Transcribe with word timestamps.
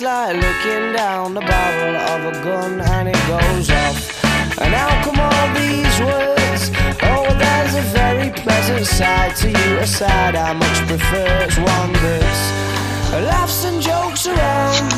it's 0.00 0.06
like 0.06 0.36
looking 0.36 0.92
down 0.94 1.34
the 1.34 1.40
barrel 1.40 1.96
of 1.96 2.32
a 2.32 2.44
gun 2.44 2.80
and 2.80 3.08
it 3.08 3.20
goes 3.26 3.68
off. 3.68 4.24
And 4.58 4.72
how 4.72 4.88
come 5.04 5.20
all 5.20 5.48
these 5.54 6.00
words? 6.00 6.70
Oh, 7.02 7.26
there's 7.36 7.74
a 7.74 7.82
very 7.92 8.30
pleasant 8.30 8.86
side 8.86 9.36
to 9.36 9.48
you, 9.48 9.78
a 9.78 9.86
side 9.86 10.36
I 10.36 10.52
much 10.54 10.78
prefer. 10.86 11.44
It's 11.44 11.58
one 11.58 11.92
that's 11.92 12.42
laughs 13.28 13.64
and 13.64 13.82
jokes 13.82 14.26
around. 14.26 14.90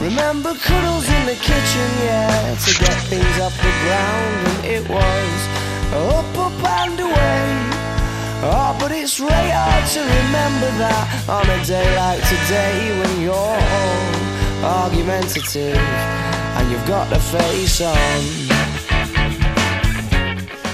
Remember 0.00 0.54
cuddles 0.54 1.08
in 1.08 1.26
the 1.26 1.36
kitchen, 1.36 1.88
yeah, 2.04 2.54
to 2.54 2.70
get 2.78 2.96
things 3.08 3.38
off 3.40 3.56
the 3.56 3.72
ground, 3.84 4.46
and 4.48 4.64
it 4.66 4.88
was 4.88 5.40
up, 5.92 6.38
up 6.38 6.64
and 6.84 7.00
away. 7.00 7.69
Oh, 8.42 8.74
but 8.80 8.90
it's 8.90 9.20
really 9.20 9.50
hard 9.52 9.86
to 9.92 10.00
remember 10.00 10.70
that 10.78 11.28
on 11.28 11.44
a 11.44 11.62
day 11.64 11.84
like 11.94 12.20
today 12.24 12.98
when 12.98 13.20
you're 13.20 13.34
all 13.34 14.84
argumentative 14.84 15.76
and 15.76 16.70
you've 16.70 16.86
got 16.86 17.10
the 17.10 17.20
face 17.20 17.82
on. 17.82 18.59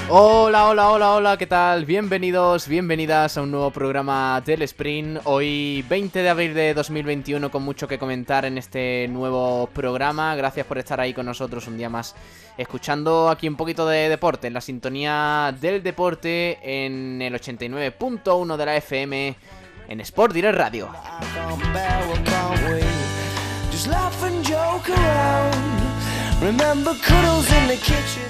Hola, 0.09 0.67
hola, 0.69 0.91
hola, 0.91 1.15
hola, 1.15 1.37
¿qué 1.37 1.49
tal? 1.49 1.85
Bienvenidos, 1.85 2.69
bienvenidas 2.69 3.37
a 3.37 3.43
un 3.43 3.51
nuevo 3.51 3.73
programa 3.73 4.41
del 4.41 4.63
Sprint. 4.63 5.19
Hoy 5.25 5.85
20 5.89 6.23
de 6.23 6.29
abril 6.29 6.55
de 6.55 6.75
2021 6.75 7.51
con 7.51 7.65
mucho 7.65 7.89
que 7.89 7.99
comentar 7.99 8.45
en 8.45 8.57
este 8.57 9.09
nuevo 9.09 9.69
programa. 9.75 10.37
Gracias 10.37 10.65
por 10.65 10.79
estar 10.79 11.01
ahí 11.01 11.13
con 11.13 11.27
nosotros 11.27 11.67
un 11.67 11.77
día 11.77 11.89
más 11.89 12.15
escuchando 12.57 13.29
aquí 13.29 13.49
un 13.49 13.57
poquito 13.57 13.85
de 13.89 14.09
deporte, 14.09 14.47
en 14.47 14.55
la 14.55 14.61
sintonía 14.61 15.53
del 15.61 15.83
deporte 15.83 16.61
en 16.63 17.21
el 17.21 17.35
89.1 17.35 18.57
de 18.57 18.65
la 18.65 18.77
FM 18.77 19.37
en 19.89 20.01
Sport 20.01 20.33
Direct 20.33 20.57
Radio. 20.57 20.89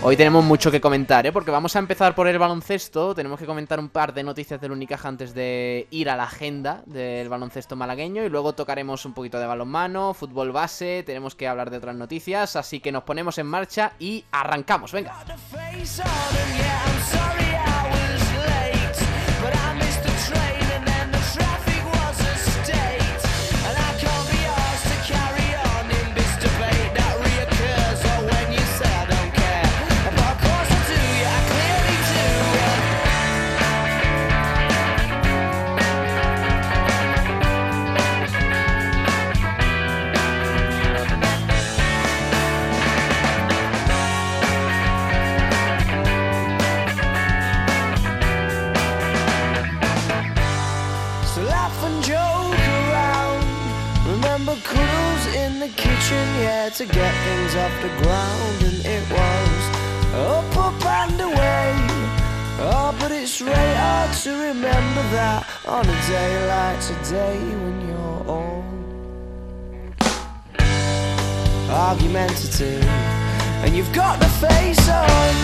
Hoy 0.02 0.16
tenemos 0.16 0.44
mucho 0.44 0.70
que 0.70 0.80
comentar, 0.80 1.26
¿eh? 1.26 1.32
porque 1.32 1.50
vamos 1.50 1.74
a 1.74 1.80
empezar 1.80 2.14
por 2.14 2.28
el 2.28 2.38
baloncesto. 2.38 3.16
Tenemos 3.16 3.38
que 3.38 3.46
comentar 3.46 3.80
un 3.80 3.88
par 3.88 4.14
de 4.14 4.22
noticias 4.22 4.60
del 4.60 4.70
Unicaja 4.70 5.08
antes 5.08 5.34
de 5.34 5.88
ir 5.90 6.08
a 6.08 6.16
la 6.16 6.22
agenda 6.22 6.82
del 6.86 7.28
baloncesto 7.28 7.74
malagueño. 7.74 8.24
Y 8.24 8.28
luego 8.28 8.52
tocaremos 8.52 9.04
un 9.06 9.12
poquito 9.12 9.40
de 9.40 9.46
balonmano, 9.46 10.14
fútbol 10.14 10.52
base. 10.52 11.02
Tenemos 11.04 11.34
que 11.34 11.48
hablar 11.48 11.70
de 11.70 11.78
otras 11.78 11.96
noticias. 11.96 12.54
Así 12.54 12.78
que 12.78 12.92
nos 12.92 13.02
ponemos 13.02 13.38
en 13.38 13.46
marcha 13.46 13.92
y 13.98 14.24
arrancamos. 14.30 14.92
Venga. 14.92 15.12
Like 67.16 67.32
today 67.32 67.38
when 67.62 67.88
you're 67.88 68.22
all 68.28 68.62
argumentative. 71.70 72.84
And 73.64 73.74
you've 73.74 73.92
got 73.94 74.18
the 74.20 74.27
face 74.27 74.90
on. 74.90 75.34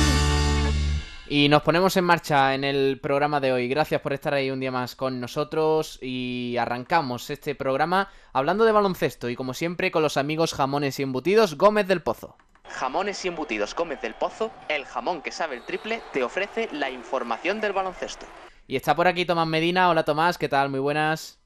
Y 1.29 1.49
nos 1.49 1.63
ponemos 1.63 1.97
en 1.97 2.05
marcha 2.05 2.55
en 2.55 2.63
el 2.63 3.01
programa 3.01 3.41
de 3.41 3.53
hoy. 3.53 3.67
Gracias 3.67 4.03
por 4.03 4.13
estar 4.13 4.35
ahí 4.35 4.51
un 4.51 4.61
día 4.61 4.71
más 4.71 4.95
con 4.95 5.19
nosotros 5.19 5.99
y 6.03 6.59
arrancamos 6.59 7.31
este 7.31 7.55
programa 7.55 8.11
hablando 8.35 8.67
de 8.67 8.73
baloncesto 8.73 9.31
y 9.31 9.37
como 9.37 9.55
siempre 9.55 9.91
con 9.91 10.03
los 10.03 10.19
amigos 10.19 10.53
jamones 10.53 11.01
y 11.01 11.03
embutidos 11.05 11.57
Gómez 11.57 11.89
del 11.89 12.03
Pozo. 12.03 12.37
Jamones 12.69 13.25
y 13.25 13.29
embutidos 13.29 13.75
Gómez 13.75 14.03
del 14.03 14.15
Pozo, 14.15 14.51
el 14.69 14.85
jamón 14.85 15.23
que 15.23 15.33
sabe 15.33 15.57
el 15.57 15.63
triple, 15.63 16.03
te 16.13 16.23
ofrece 16.23 16.69
la 16.71 16.91
información 16.91 17.63
del 17.63 17.73
baloncesto. 17.73 18.27
Y 18.67 18.77
está 18.77 18.95
por 18.95 19.09
aquí 19.09 19.25
Tomás 19.25 19.49
Medina. 19.49 19.89
Hola 19.89 20.05
Tomás, 20.05 20.37
¿qué 20.37 20.51
tal? 20.51 20.69
Muy 20.69 20.81
buenas. 20.81 21.42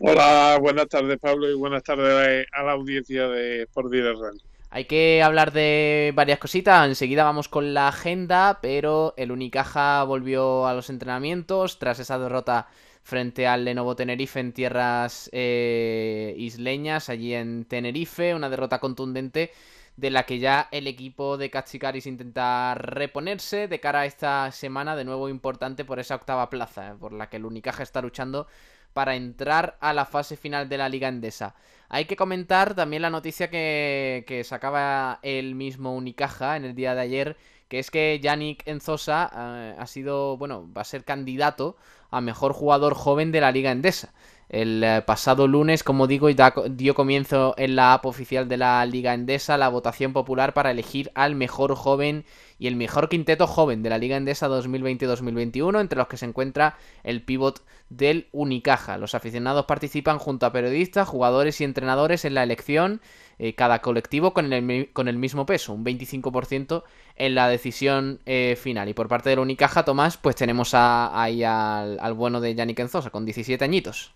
Hola, 0.00 0.58
buenas 0.60 0.86
tardes 0.86 1.18
Pablo 1.18 1.50
y 1.50 1.54
buenas 1.54 1.82
tardes 1.82 2.46
a 2.52 2.62
la 2.62 2.72
audiencia 2.72 3.26
de 3.26 3.62
Sport 3.62 3.90
Direct 3.90 4.20
Radio. 4.20 4.40
Hay 4.70 4.84
que 4.84 5.22
hablar 5.24 5.52
de 5.52 6.12
varias 6.14 6.38
cositas. 6.38 6.86
Enseguida 6.86 7.24
vamos 7.24 7.48
con 7.48 7.74
la 7.74 7.88
agenda, 7.88 8.60
pero 8.62 9.14
el 9.16 9.32
Unicaja 9.32 10.04
volvió 10.04 10.68
a 10.68 10.74
los 10.74 10.88
entrenamientos 10.90 11.80
tras 11.80 11.98
esa 11.98 12.18
derrota 12.18 12.68
frente 13.02 13.48
al 13.48 13.64
Lenovo 13.64 13.96
Tenerife 13.96 14.38
en 14.38 14.52
tierras 14.52 15.30
eh, 15.32 16.34
isleñas, 16.36 17.08
allí 17.08 17.34
en 17.34 17.64
Tenerife. 17.64 18.34
Una 18.34 18.50
derrota 18.50 18.78
contundente 18.78 19.50
de 19.96 20.10
la 20.10 20.24
que 20.26 20.38
ya 20.38 20.68
el 20.70 20.86
equipo 20.86 21.38
de 21.38 21.50
Cachicaris 21.50 22.06
intenta 22.06 22.74
reponerse 22.76 23.66
de 23.66 23.80
cara 23.80 24.00
a 24.00 24.06
esta 24.06 24.52
semana, 24.52 24.94
de 24.94 25.04
nuevo 25.04 25.28
importante 25.28 25.84
por 25.84 25.98
esa 25.98 26.14
octava 26.14 26.50
plaza, 26.50 26.90
eh, 26.90 26.94
por 27.00 27.12
la 27.12 27.28
que 27.28 27.38
el 27.38 27.46
Unicaja 27.46 27.82
está 27.82 28.00
luchando 28.00 28.46
para 28.92 29.16
entrar 29.16 29.76
a 29.80 29.92
la 29.92 30.04
fase 30.04 30.36
final 30.36 30.68
de 30.68 30.78
la 30.78 30.88
Liga 30.88 31.08
Endesa. 31.08 31.54
Hay 31.88 32.04
que 32.04 32.16
comentar 32.16 32.74
también 32.74 33.02
la 33.02 33.10
noticia 33.10 33.50
que, 33.50 34.24
que 34.26 34.44
sacaba 34.44 35.20
el 35.22 35.54
mismo 35.54 35.94
Unicaja 35.94 36.56
en 36.56 36.64
el 36.64 36.74
día 36.74 36.94
de 36.94 37.00
ayer, 37.00 37.36
que 37.68 37.78
es 37.78 37.90
que 37.90 38.18
Yannick 38.22 38.66
Enzosa 38.66 39.30
eh, 39.34 39.76
ha 39.78 39.86
sido, 39.86 40.36
bueno, 40.36 40.70
va 40.72 40.82
a 40.82 40.84
ser 40.84 41.04
candidato 41.04 41.76
a 42.10 42.20
mejor 42.20 42.52
jugador 42.52 42.94
joven 42.94 43.32
de 43.32 43.40
la 43.40 43.52
Liga 43.52 43.70
Endesa. 43.70 44.12
El 44.48 44.82
eh, 44.82 45.02
pasado 45.06 45.46
lunes, 45.46 45.82
como 45.82 46.06
digo, 46.06 46.28
dio 46.70 46.94
comienzo 46.94 47.54
en 47.58 47.76
la 47.76 47.92
app 47.92 48.06
oficial 48.06 48.48
de 48.48 48.56
la 48.56 48.84
Liga 48.86 49.12
Endesa 49.12 49.58
la 49.58 49.68
votación 49.68 50.14
popular 50.14 50.54
para 50.54 50.70
elegir 50.70 51.10
al 51.14 51.34
mejor 51.34 51.74
joven 51.74 52.24
y 52.58 52.66
el 52.66 52.74
mejor 52.74 53.10
quinteto 53.10 53.46
joven 53.46 53.82
de 53.82 53.90
la 53.90 53.98
Liga 53.98 54.16
Endesa 54.16 54.48
2020-2021, 54.48 55.80
entre 55.80 55.98
los 55.98 56.08
que 56.08 56.16
se 56.16 56.24
encuentra 56.24 56.76
el 57.04 57.22
pívot 57.22 57.62
del 57.90 58.28
Unicaja. 58.32 58.96
Los 58.98 59.14
aficionados 59.14 59.66
participan 59.66 60.18
junto 60.18 60.46
a 60.46 60.52
periodistas, 60.52 61.06
jugadores 61.08 61.60
y 61.60 61.64
entrenadores 61.64 62.24
en 62.24 62.34
la 62.34 62.42
elección, 62.42 63.00
eh, 63.38 63.54
cada 63.54 63.80
colectivo 63.82 64.32
con 64.32 64.52
el, 64.52 64.62
mi- 64.62 64.86
con 64.86 65.08
el 65.08 65.18
mismo 65.18 65.44
peso, 65.46 65.72
un 65.74 65.84
25% 65.84 66.84
en 67.16 67.34
la 67.34 67.48
decisión 67.48 68.20
eh, 68.26 68.56
final. 68.60 68.88
Y 68.88 68.94
por 68.94 69.08
parte 69.08 69.28
del 69.30 69.38
Unicaja, 69.40 69.84
Tomás, 69.84 70.16
pues 70.16 70.36
tenemos 70.36 70.72
a- 70.74 71.20
ahí 71.22 71.44
al, 71.44 71.98
al 72.00 72.14
bueno 72.14 72.40
de 72.40 72.54
Yannick 72.54 72.78
Enzosa, 72.80 73.10
con 73.10 73.24
17 73.26 73.62
añitos. 73.64 74.14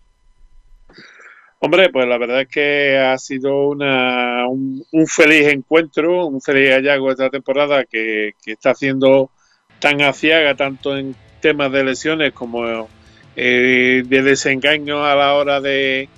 Hombre, 1.64 1.90
pues 1.90 2.08
la 2.08 2.18
verdad 2.18 2.40
es 2.40 2.48
que 2.48 2.98
ha 2.98 3.16
sido 3.18 3.68
una, 3.68 4.48
un, 4.48 4.84
feliz 5.06 5.46
encuentro, 5.46 6.26
un 6.26 6.40
feliz 6.40 6.70
hallazgo 6.70 7.12
esta 7.12 7.30
temporada 7.30 7.84
que, 7.84 8.34
que 8.44 8.52
está 8.52 8.70
haciendo 8.70 9.30
tan 9.78 10.02
aciaga 10.02 10.56
tanto 10.56 10.96
en 10.96 11.14
temas 11.40 11.70
de 11.70 11.84
lesiones 11.84 12.32
como 12.32 12.88
eh, 13.36 14.02
de 14.04 14.22
desengaño 14.22 15.04
a 15.04 15.14
la 15.14 15.34
hora 15.34 15.60
de, 15.60 16.08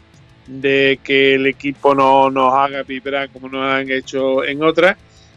de 0.47 0.99
que 1.05 1.35
el 1.35 1.47
equipo 1.47 1.95
no 1.95 2.31
nos 2.31 2.55
haga 2.55 2.83
vibrar 2.83 3.29
como 3.29 3.51
nos 3.51 3.71
han 3.71 3.91
hecho 3.91 4.43
en 4.47 4.63
otras, 4.63 4.97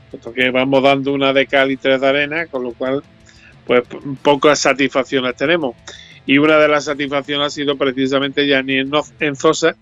puesto 0.10 0.32
que 0.32 0.50
vamos 0.52 0.84
dando 0.84 1.12
una 1.12 1.34
de 1.34 1.48
cal 1.48 1.70
y 1.70 1.76
tres 1.76 2.00
de 2.00 2.08
arena, 2.08 2.48
con 2.48 2.64
lo 2.64 2.72
cual 2.72 3.04
pues 3.66 3.84
pocas 4.22 4.58
satisfacciones 4.58 5.36
tenemos. 5.36 5.76
Y 6.26 6.38
una 6.38 6.58
de 6.60 6.70
las 6.70 6.86
satisfacciones 6.86 7.48
ha 7.48 7.50
sido 7.50 7.76
precisamente 7.76 8.48
Yanni 8.48 8.86
Enzosa, 9.20 9.76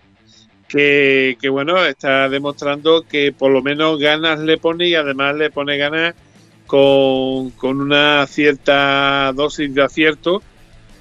que, 0.75 1.37
que, 1.39 1.47
bueno, 1.47 1.85
está 1.85 2.27
demostrando 2.27 3.03
que 3.07 3.31
por 3.31 3.49
lo 3.49 3.61
menos 3.61 3.97
ganas 3.97 4.39
le 4.39 4.57
pone 4.57 4.89
y 4.89 4.95
además 4.95 5.33
le 5.37 5.49
pone 5.49 5.77
ganas 5.77 6.15
con, 6.67 7.51
con 7.51 7.79
una 7.79 8.27
cierta 8.27 9.31
dosis 9.33 9.73
de 9.73 9.81
acierto, 9.81 10.43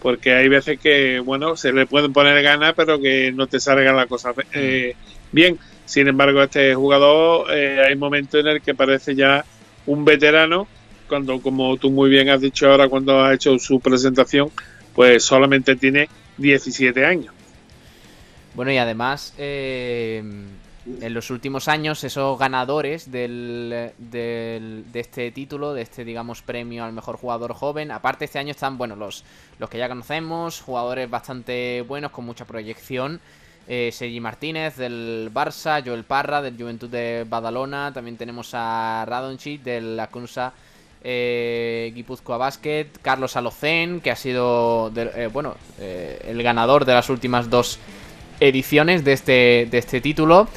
porque 0.01 0.33
hay 0.33 0.47
veces 0.47 0.79
que, 0.79 1.19
bueno, 1.19 1.57
se 1.57 1.73
le 1.73 1.87
pueden 1.87 2.13
poner 2.13 2.41
ganas, 2.41 2.75
pero 2.77 3.01
que 3.01 3.33
no 3.33 3.49
te 3.49 3.59
salga 3.59 3.93
la 3.93 4.07
cosa 4.07 4.33
eh, 4.53 4.95
bien. 5.33 5.59
Sin 5.87 6.07
embargo, 6.07 6.41
este 6.45 6.77
jugador 6.77 7.49
eh, 7.51 7.83
hay 7.85 7.97
momentos 7.97 8.41
en 8.41 8.47
el 8.47 8.63
que 8.63 8.77
parece 8.77 9.17
ya 9.17 9.45
un 9.87 10.05
veterano, 10.05 10.69
cuando, 11.09 11.41
como 11.41 11.77
tú 11.79 11.91
muy 11.91 12.11
bien 12.11 12.29
has 12.29 12.41
dicho 12.41 12.71
ahora, 12.71 12.89
cuando 12.89 13.21
has 13.25 13.35
hecho 13.35 13.59
su 13.59 13.81
presentación, 13.81 14.53
pues 14.95 15.25
solamente 15.25 15.75
tiene 15.75 16.09
17 16.39 17.05
años. 17.05 17.35
Bueno, 18.55 18.71
y 18.71 18.79
además, 18.79 19.35
eh, 19.37 20.23
en 21.01 21.15
los 21.15 21.31
últimos 21.31 21.67
años, 21.67 22.05
esos 22.05 22.39
ganadores 22.39 23.11
del, 23.11 23.91
del- 23.99 24.85
de 24.93 25.01
este 25.01 25.31
título, 25.33 25.75
de 25.75 25.83
este, 25.83 26.05
digamos, 26.05 26.43
premio 26.43 26.85
al 26.85 26.93
mejor 26.93 27.17
jugador 27.17 27.53
joven, 27.55 27.91
aparte 27.91 28.27
este 28.27 28.39
año 28.39 28.53
están, 28.53 28.79
bueno, 28.79 28.95
los, 28.95 29.25
los 29.59 29.69
que 29.71 29.79
ya 29.79 29.89
conocemos, 29.89 30.61
jugadores 30.61 31.11
bastante 31.11 31.83
buenos, 31.83 32.13
con 32.13 32.25
mucha 32.27 32.45
proyección. 32.45 33.21
Eh, 33.67 33.91
Sergi 33.93 34.21
Martínez 34.21 34.77
del 34.77 35.31
Barça, 35.33 35.83
Joel 35.85 36.05
Parra 36.05 36.43
del 36.43 36.55
Juventud 36.57 36.89
de 36.91 37.25
Badalona, 37.29 37.93
también 37.95 38.19
tenemos 38.19 38.51
a 38.53 39.05
Radonjic 39.09 39.63
del 39.63 39.99
Akunsa 39.99 40.53
eh, 41.03 41.91
Guipúzcoa 41.95 42.37
Basket, 42.37 42.87
Carlos 43.03 43.37
Alocén, 43.37 44.01
que 44.03 44.11
ha 44.11 44.17
sido, 44.17 44.91
de- 44.91 45.11
eh, 45.25 45.27
bueno, 45.29 45.55
eh, 45.79 46.21
el 46.29 46.43
ganador 46.43 46.85
de 46.85 46.93
las 46.93 47.09
últimas 47.09 47.49
dos 47.49 47.79
ediciones 48.41 49.05
de 49.05 49.13
este, 49.13 49.69
de 49.71 49.79
este 49.79 50.01
título. 50.01 50.49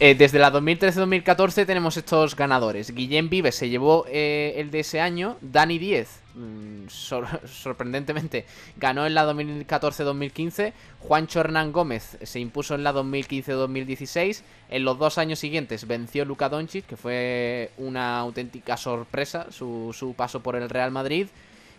Eh, 0.00 0.16
desde 0.16 0.40
la 0.40 0.52
2013-2014 0.52 1.66
tenemos 1.66 1.96
estos 1.96 2.34
ganadores. 2.34 2.92
Guillem 2.92 3.28
Vives 3.28 3.54
se 3.54 3.68
llevó 3.68 4.04
eh, 4.08 4.54
el 4.56 4.70
de 4.72 4.80
ese 4.80 5.00
año. 5.00 5.36
Dani 5.40 5.78
Diez, 5.78 6.20
mm, 6.34 6.88
sor- 6.88 7.40
sorprendentemente, 7.48 8.44
ganó 8.76 9.06
en 9.06 9.14
la 9.14 9.24
2014-2015. 9.32 10.72
Juancho 10.98 11.40
Hernán 11.40 11.70
Gómez 11.70 12.18
se 12.22 12.40
impuso 12.40 12.74
en 12.74 12.82
la 12.82 12.92
2015-2016. 12.92 14.42
En 14.70 14.84
los 14.84 14.98
dos 14.98 15.16
años 15.18 15.38
siguientes 15.38 15.86
venció 15.86 16.24
Luka 16.24 16.48
Doncic, 16.48 16.86
que 16.86 16.96
fue 16.96 17.70
una 17.78 18.18
auténtica 18.18 18.76
sorpresa 18.76 19.46
su, 19.50 19.94
su 19.96 20.14
paso 20.14 20.40
por 20.42 20.56
el 20.56 20.68
Real 20.68 20.90
Madrid. 20.90 21.28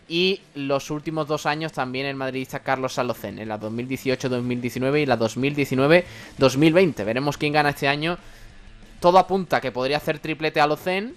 Y 0.08 0.42
los 0.54 0.92
últimos 0.92 1.28
dos 1.28 1.46
años 1.46 1.74
también 1.74 2.06
el 2.06 2.16
madridista 2.16 2.60
Carlos 2.60 2.94
Salocén, 2.94 3.40
en 3.40 3.50
la 3.50 3.60
2018-2019 3.60 5.02
y 5.02 5.06
la 5.06 5.18
2019-2020. 5.18 7.04
Veremos 7.04 7.38
quién 7.38 7.54
gana 7.54 7.70
este 7.70 7.88
año. 7.88 8.18
Todo 9.00 9.18
apunta 9.18 9.60
que 9.62 9.72
podría 9.72 9.98
hacer 9.98 10.20
triplete 10.20 10.62
a 10.62 10.68
Locén, 10.68 11.16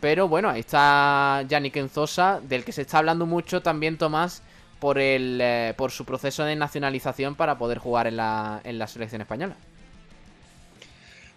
pero 0.00 0.28
bueno, 0.28 0.50
ahí 0.50 0.60
está 0.60 1.44
Yannick 1.48 1.76
Enzosa, 1.76 2.40
del 2.40 2.64
que 2.64 2.72
se 2.72 2.82
está 2.82 2.98
hablando 2.98 3.24
mucho 3.24 3.62
también 3.62 3.96
Tomás 3.96 4.42
por 4.78 4.98
el 4.98 5.40
eh, 5.40 5.72
por 5.76 5.90
su 5.90 6.04
proceso 6.04 6.44
de 6.44 6.54
nacionalización 6.54 7.34
para 7.34 7.56
poder 7.56 7.78
jugar 7.78 8.06
en 8.06 8.16
la, 8.16 8.60
en 8.64 8.78
la 8.78 8.86
selección 8.86 9.22
española. 9.22 9.56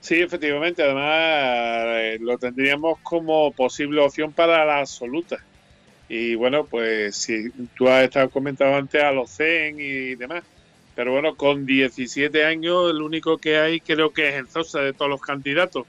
Sí, 0.01 0.15
efectivamente. 0.21 0.83
Además, 0.83 1.05
eh, 1.05 2.17
lo 2.19 2.37
tendríamos 2.37 2.99
como 3.03 3.51
posible 3.51 4.01
opción 4.01 4.31
para 4.31 4.65
la 4.65 4.79
absoluta. 4.79 5.37
Y 6.09 6.33
bueno, 6.33 6.65
pues 6.65 7.15
si 7.15 7.51
tú 7.77 7.87
has 7.87 8.03
estado 8.03 8.29
comentando 8.31 8.75
antes 8.75 9.01
a 9.01 9.11
los 9.11 9.29
CEN 9.29 9.79
y 9.79 10.15
demás. 10.15 10.43
Pero 10.95 11.13
bueno, 11.13 11.35
con 11.35 11.65
17 11.65 12.43
años, 12.43 12.89
el 12.89 13.01
único 13.01 13.37
que 13.37 13.57
hay 13.57 13.79
creo 13.79 14.11
que 14.11 14.29
es 14.29 14.35
Enzosa 14.35 14.81
de 14.81 14.91
todos 14.91 15.09
los 15.09 15.21
candidatos. 15.21 15.85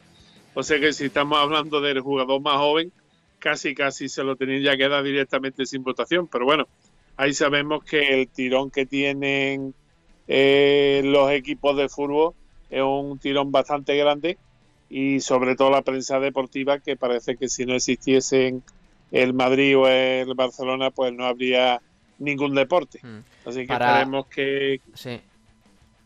O 0.54 0.62
sea 0.62 0.78
que 0.78 0.92
si 0.92 1.06
estamos 1.06 1.38
hablando 1.38 1.80
del 1.80 2.00
jugador 2.00 2.40
más 2.40 2.56
joven, 2.56 2.92
casi 3.38 3.74
casi 3.74 4.08
se 4.08 4.22
lo 4.22 4.36
tenían 4.36 4.62
ya 4.62 4.76
que 4.76 4.88
dar 4.88 5.02
directamente 5.02 5.64
sin 5.64 5.82
votación. 5.82 6.28
Pero 6.28 6.44
bueno, 6.44 6.68
ahí 7.16 7.32
sabemos 7.32 7.82
que 7.82 8.20
el 8.20 8.28
tirón 8.28 8.70
que 8.70 8.86
tienen 8.86 9.74
eh, 10.28 11.00
los 11.04 11.30
equipos 11.32 11.76
de 11.76 11.88
fútbol 11.88 12.34
es 12.68 12.82
un 12.82 13.18
tirón 13.18 13.50
bastante 13.50 13.96
grande 13.96 14.38
y 14.88 15.20
sobre 15.20 15.56
todo 15.56 15.70
la 15.70 15.82
prensa 15.82 16.20
deportiva 16.20 16.78
que 16.78 16.96
parece 16.96 17.36
que 17.36 17.48
si 17.48 17.66
no 17.66 17.74
existiesen 17.74 18.62
el 19.10 19.34
Madrid 19.34 19.76
o 19.76 19.88
el 19.88 20.34
Barcelona 20.34 20.90
pues 20.90 21.12
no 21.12 21.26
habría 21.26 21.80
ningún 22.18 22.54
deporte. 22.54 23.00
Mm. 23.02 23.48
Así 23.48 23.60
que 23.62 23.66
Para- 23.66 23.92
esperemos 23.92 24.26
que... 24.26 24.80
Sí. 24.94 25.20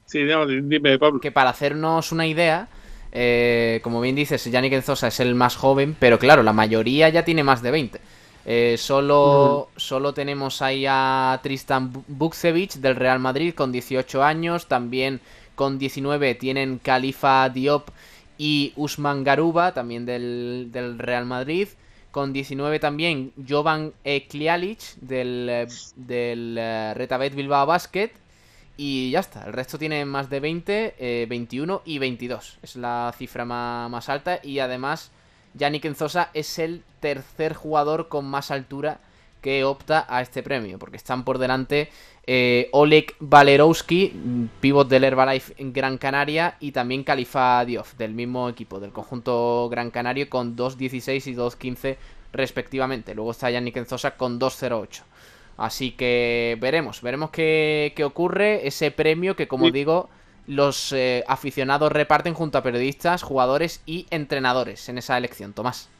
Sí, 0.06 0.22
no, 0.24 0.46
dime 0.46 0.98
Pablo. 0.98 1.18
que 1.18 1.32
para 1.32 1.50
hacernos 1.50 2.12
una 2.12 2.26
idea, 2.26 2.68
eh, 3.10 3.80
como 3.82 4.00
bien 4.00 4.14
dices, 4.14 4.44
Yannick 4.44 4.74
Enzosa 4.74 5.08
es 5.08 5.18
el 5.18 5.34
más 5.34 5.56
joven, 5.56 5.96
pero 5.98 6.18
claro, 6.18 6.42
la 6.42 6.52
mayoría 6.52 7.08
ya 7.08 7.24
tiene 7.24 7.42
más 7.42 7.62
de 7.62 7.70
20. 7.70 8.00
Eh, 8.46 8.76
solo, 8.78 9.70
solo 9.76 10.12
tenemos 10.12 10.60
ahí 10.60 10.84
a 10.86 11.40
Tristan 11.42 11.90
Bu- 11.92 12.04
Bukcevic 12.06 12.74
del 12.74 12.94
Real 12.96 13.18
Madrid 13.18 13.54
con 13.54 13.72
18 13.72 14.22
años, 14.22 14.66
también 14.68 15.20
con 15.54 15.78
19 15.78 16.34
tienen 16.34 16.78
Khalifa 16.78 17.48
Diop 17.48 17.88
y 18.36 18.74
Usman 18.76 19.24
Garuba, 19.24 19.72
también 19.72 20.04
del, 20.04 20.68
del 20.70 20.98
Real 20.98 21.24
Madrid. 21.24 21.68
Con 22.14 22.32
19 22.32 22.78
también 22.78 23.32
Jovan 23.48 23.92
eh, 24.04 24.28
Klialic 24.28 24.78
del, 25.00 25.48
eh, 25.50 25.66
del 25.96 26.56
eh, 26.56 26.94
Retabet 26.94 27.34
Bilbao 27.34 27.66
Basket. 27.66 28.12
Y 28.76 29.10
ya 29.10 29.18
está, 29.18 29.44
el 29.46 29.52
resto 29.52 29.78
tiene 29.80 30.04
más 30.04 30.30
de 30.30 30.38
20, 30.38 30.94
eh, 30.96 31.26
21 31.28 31.82
y 31.84 31.98
22. 31.98 32.58
Es 32.62 32.76
la 32.76 33.12
cifra 33.18 33.44
ma- 33.44 33.88
más, 33.88 34.08
alta. 34.08 34.38
Y 34.44 34.60
además, 34.60 35.10
Yannick 35.54 35.86
Enzosa 35.86 36.30
es 36.34 36.60
el 36.60 36.84
tercer 37.00 37.54
jugador 37.54 38.06
con 38.06 38.26
más 38.26 38.52
altura 38.52 39.00
que 39.44 39.62
opta 39.62 40.06
a 40.08 40.22
este 40.22 40.42
premio. 40.42 40.78
Porque 40.78 40.96
están 40.96 41.22
por 41.22 41.36
delante 41.36 41.90
eh, 42.26 42.70
Oleg 42.72 43.14
Valerowski, 43.20 44.48
pivot 44.60 44.88
del 44.88 45.04
Herbalife 45.04 45.52
en 45.58 45.74
Gran 45.74 45.98
Canaria. 45.98 46.56
Y 46.60 46.72
también 46.72 47.04
Khalifa 47.04 47.62
Diouf, 47.66 47.94
del 47.98 48.14
mismo 48.14 48.48
equipo, 48.48 48.80
del 48.80 48.90
conjunto 48.92 49.68
Gran 49.70 49.90
Canario, 49.90 50.30
con 50.30 50.56
2.16 50.56 51.26
y 51.30 51.34
2.15 51.34 51.96
respectivamente. 52.32 53.14
Luego 53.14 53.32
está 53.32 53.50
Yannick 53.50 53.76
Enzosa 53.76 54.16
con 54.16 54.40
2.08. 54.40 55.02
Así 55.58 55.92
que 55.92 56.56
veremos, 56.60 57.02
veremos 57.02 57.28
qué, 57.30 57.92
qué 57.94 58.02
ocurre. 58.04 58.66
Ese 58.66 58.90
premio 58.90 59.36
que, 59.36 59.46
como 59.46 59.66
Sí. 59.66 59.72
digo, 59.72 60.08
los 60.46 60.92
eh, 60.92 61.22
aficionados 61.28 61.92
reparten 61.92 62.34
junto 62.34 62.56
a 62.58 62.62
periodistas, 62.62 63.22
jugadores 63.22 63.82
y 63.86 64.06
entrenadores 64.10 64.88
en 64.88 64.96
esa 64.98 65.16
elección. 65.18 65.52
Tomás. 65.52 65.90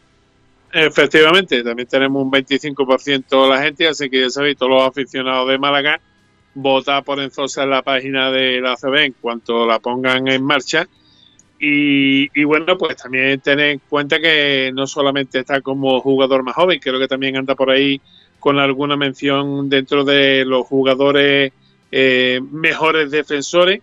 Efectivamente, 0.76 1.62
también 1.62 1.87
tenemos 1.87 2.21
un 2.21 2.32
25% 2.32 3.44
de 3.44 3.49
la 3.49 3.62
gente, 3.62 3.87
así 3.87 4.11
que 4.11 4.23
ya 4.23 4.31
sabéis, 4.31 4.56
todos 4.56 4.73
los 4.73 4.82
aficionados 4.82 5.49
de 5.49 5.56
Málaga, 5.56 6.00
vota 6.53 7.00
por 7.03 7.21
Enzosa 7.21 7.62
en 7.62 7.71
la 7.71 7.82
página 7.82 8.32
de 8.32 8.61
la 8.61 8.75
CB 8.75 9.05
en 9.05 9.15
cuanto 9.21 9.69
la 9.69 9.79
pongan 9.79 10.27
en 10.27 10.43
marcha. 10.43 10.89
Y, 11.60 12.29
y 12.34 12.43
bueno, 12.43 12.77
pues 12.77 12.96
también 12.96 13.39
tener 13.39 13.70
en 13.70 13.81
cuenta 13.89 14.19
que 14.19 14.72
no 14.75 14.89
solamente 14.89 15.39
está 15.39 15.60
como 15.60 16.01
jugador 16.01 16.43
más 16.43 16.56
joven, 16.56 16.81
creo 16.81 16.99
que 16.99 17.06
también 17.06 17.37
anda 17.37 17.55
por 17.55 17.70
ahí 17.70 18.01
con 18.41 18.58
alguna 18.58 18.96
mención 18.96 19.69
dentro 19.69 20.05
de 20.05 20.44
los 20.44 20.67
jugadores 20.67 21.53
eh, 21.93 22.41
mejores 22.51 23.13
defensores. 23.13 23.81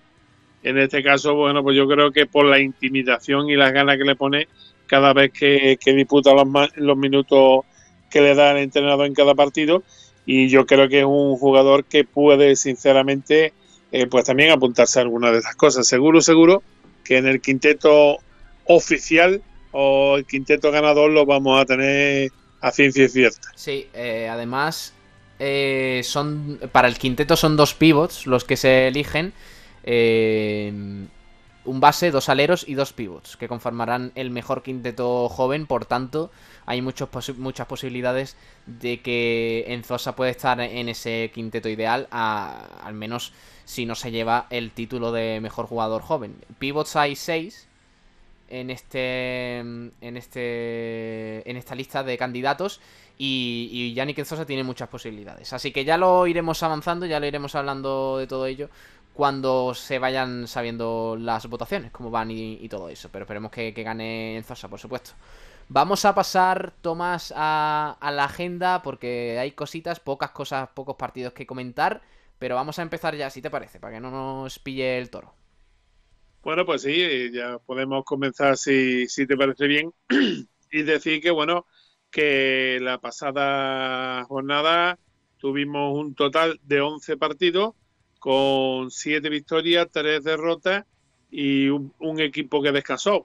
En 0.61 0.77
este 0.77 1.01
caso, 1.01 1.35
bueno, 1.35 1.63
pues 1.63 1.77
yo 1.77 1.87
creo 1.87 2.11
que 2.11 2.25
por 2.25 2.45
la 2.45 2.59
intimidación 2.59 3.49
y 3.49 3.55
las 3.55 3.71
ganas 3.71 3.97
que 3.97 4.03
le 4.03 4.15
pone 4.17 4.49
cada 4.91 5.13
vez 5.13 5.31
que, 5.31 5.79
que 5.79 5.93
disputa 5.93 6.33
los, 6.33 6.45
los 6.75 6.97
minutos 6.97 7.63
que 8.09 8.19
le 8.19 8.35
da 8.35 8.51
el 8.51 8.57
entrenador 8.57 9.07
en 9.07 9.13
cada 9.13 9.33
partido. 9.35 9.83
Y 10.25 10.49
yo 10.49 10.65
creo 10.65 10.89
que 10.89 10.99
es 10.99 11.05
un 11.05 11.37
jugador 11.37 11.85
que 11.85 12.03
puede, 12.03 12.57
sinceramente, 12.57 13.53
eh, 13.93 14.07
pues 14.07 14.25
también 14.25 14.51
apuntarse 14.51 14.99
a 14.99 15.03
alguna 15.03 15.31
de 15.31 15.39
esas 15.39 15.55
cosas. 15.55 15.87
Seguro, 15.87 16.19
seguro 16.19 16.61
que 17.05 17.15
en 17.17 17.25
el 17.25 17.39
quinteto 17.39 18.17
oficial 18.65 19.41
o 19.71 20.17
el 20.17 20.25
quinteto 20.25 20.71
ganador 20.71 21.09
lo 21.09 21.25
vamos 21.25 21.61
a 21.61 21.65
tener 21.65 22.29
a 22.59 22.71
ciencia 22.71 23.07
cierta. 23.07 23.47
Sí, 23.55 23.87
eh, 23.93 24.27
además, 24.29 24.93
eh, 25.39 26.01
son 26.03 26.59
para 26.73 26.89
el 26.89 26.97
quinteto 26.97 27.37
son 27.37 27.55
dos 27.55 27.73
pivots 27.73 28.27
los 28.27 28.43
que 28.43 28.57
se 28.57 28.89
eligen. 28.89 29.31
Un 31.63 31.79
base, 31.79 32.11
dos 32.11 32.29
aleros 32.29 32.67
y 32.67 32.73
dos 32.73 32.93
pivots 32.93 33.37
que 33.37 33.47
conformarán 33.47 34.11
el 34.15 34.31
mejor 34.31 34.63
quinteto 34.63 35.29
joven. 35.29 35.67
Por 35.67 35.85
tanto, 35.85 36.31
hay 36.65 36.81
muchas 36.81 37.09
posibilidades 37.67 38.35
de 38.65 39.01
que 39.01 39.65
Enzosa 39.67 40.15
puede 40.15 40.31
estar 40.31 40.59
en 40.59 40.89
ese 40.89 41.31
quinteto 41.33 41.69
ideal, 41.69 42.07
al 42.11 42.93
menos 42.93 43.33
si 43.65 43.85
no 43.85 43.95
se 43.95 44.11
lleva 44.11 44.47
el 44.49 44.71
título 44.71 45.11
de 45.11 45.39
mejor 45.41 45.67
jugador 45.67 46.01
joven. 46.01 46.35
Pivots 46.59 46.95
hay 46.95 47.15
seis 47.15 47.67
en 48.49 48.69
este 48.69 49.59
en 49.59 50.17
este 50.17 51.49
en 51.49 51.55
esta 51.55 51.73
lista 51.73 52.03
de 52.03 52.17
candidatos 52.17 52.81
y, 53.17 53.69
y 53.71 53.93
Yannick 53.93 54.17
Enzosa 54.17 54.45
tiene 54.45 54.63
muchas 54.63 54.89
posibilidades. 54.89 55.53
Así 55.53 55.71
que 55.71 55.85
ya 55.85 55.97
lo 55.97 56.25
iremos 56.27 56.63
avanzando, 56.63 57.05
ya 57.05 57.19
lo 57.19 57.27
iremos 57.27 57.55
hablando 57.55 58.17
de 58.17 58.27
todo 58.27 58.47
ello 58.47 58.69
cuando 59.13 59.73
se 59.73 59.99
vayan 59.99 60.47
sabiendo 60.47 61.17
las 61.19 61.47
votaciones, 61.47 61.91
cómo 61.91 62.09
van 62.09 62.31
y, 62.31 62.67
todo 62.69 62.89
eso. 62.89 63.09
Pero 63.11 63.23
esperemos 63.23 63.51
que, 63.51 63.71
gane 63.71 64.37
Enzosa, 64.37 64.69
por 64.69 64.79
supuesto. 64.79 65.11
Vamos 65.69 66.05
a 66.05 66.15
pasar, 66.15 66.73
Tomás, 66.81 67.33
a, 67.35 67.97
a 67.99 68.11
la 68.11 68.25
agenda 68.25 68.81
porque 68.81 69.37
hay 69.39 69.51
cositas, 69.51 69.99
pocas 69.99 70.31
cosas, 70.31 70.69
pocos 70.73 70.95
partidos 70.95 71.33
que 71.33 71.45
comentar. 71.45 72.01
Pero 72.39 72.55
vamos 72.55 72.79
a 72.79 72.81
empezar 72.81 73.15
ya, 73.15 73.29
si 73.29 73.41
te 73.41 73.51
parece, 73.51 73.79
para 73.79 73.93
que 73.93 73.99
no 73.99 74.09
nos 74.09 74.57
pille 74.57 74.97
el 74.97 75.09
toro. 75.09 75.33
Bueno, 76.43 76.65
pues 76.65 76.81
sí, 76.81 77.31
ya 77.31 77.59
podemos 77.59 78.03
comenzar 78.03 78.57
si, 78.57 79.07
si 79.07 79.27
te 79.27 79.37
parece 79.37 79.67
bien 79.67 79.93
y 80.71 80.81
decir 80.81 81.21
que, 81.21 81.29
bueno, 81.29 81.67
que 82.09 82.79
la 82.81 82.99
pasada 82.99 84.23
jornada 84.25 84.97
tuvimos 85.37 85.95
un 85.95 86.15
total 86.15 86.59
de 86.63 86.81
11 86.81 87.17
partidos 87.17 87.75
con 88.21 88.91
siete 88.91 89.29
victorias, 89.29 89.87
tres 89.91 90.23
derrotas 90.23 90.85
y 91.31 91.69
un, 91.69 92.19
equipo 92.19 92.61
que 92.61 92.71
descansó. 92.71 93.23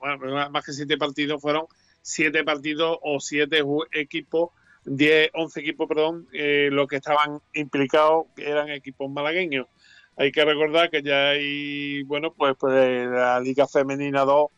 más 0.51 0.65
que 0.65 0.73
siete 0.73 0.97
partidos 0.97 1.39
fueron 1.39 1.67
siete 2.01 2.43
partidos 2.43 2.97
o 3.03 3.19
siete 3.19 3.63
equipos, 3.91 4.49
diez, 4.85 5.29
once 5.35 5.59
equipos, 5.59 5.87
perdón, 5.87 6.27
eh, 6.33 6.69
los 6.71 6.87
que 6.87 6.95
estaban 6.95 7.39
implicados 7.53 8.25
eran 8.37 8.69
equipos 8.69 9.07
malagueños. 9.11 9.67
Hay 10.15 10.31
que 10.31 10.43
recordar 10.43 10.89
que 10.89 11.03
ya 11.03 11.29
hay, 11.29 12.01
bueno, 12.01 12.33
pues, 12.33 12.55
pues 12.59 13.07
la 13.07 13.39
Liga 13.39 13.67
Femenina 13.67 14.25
2 14.25 14.49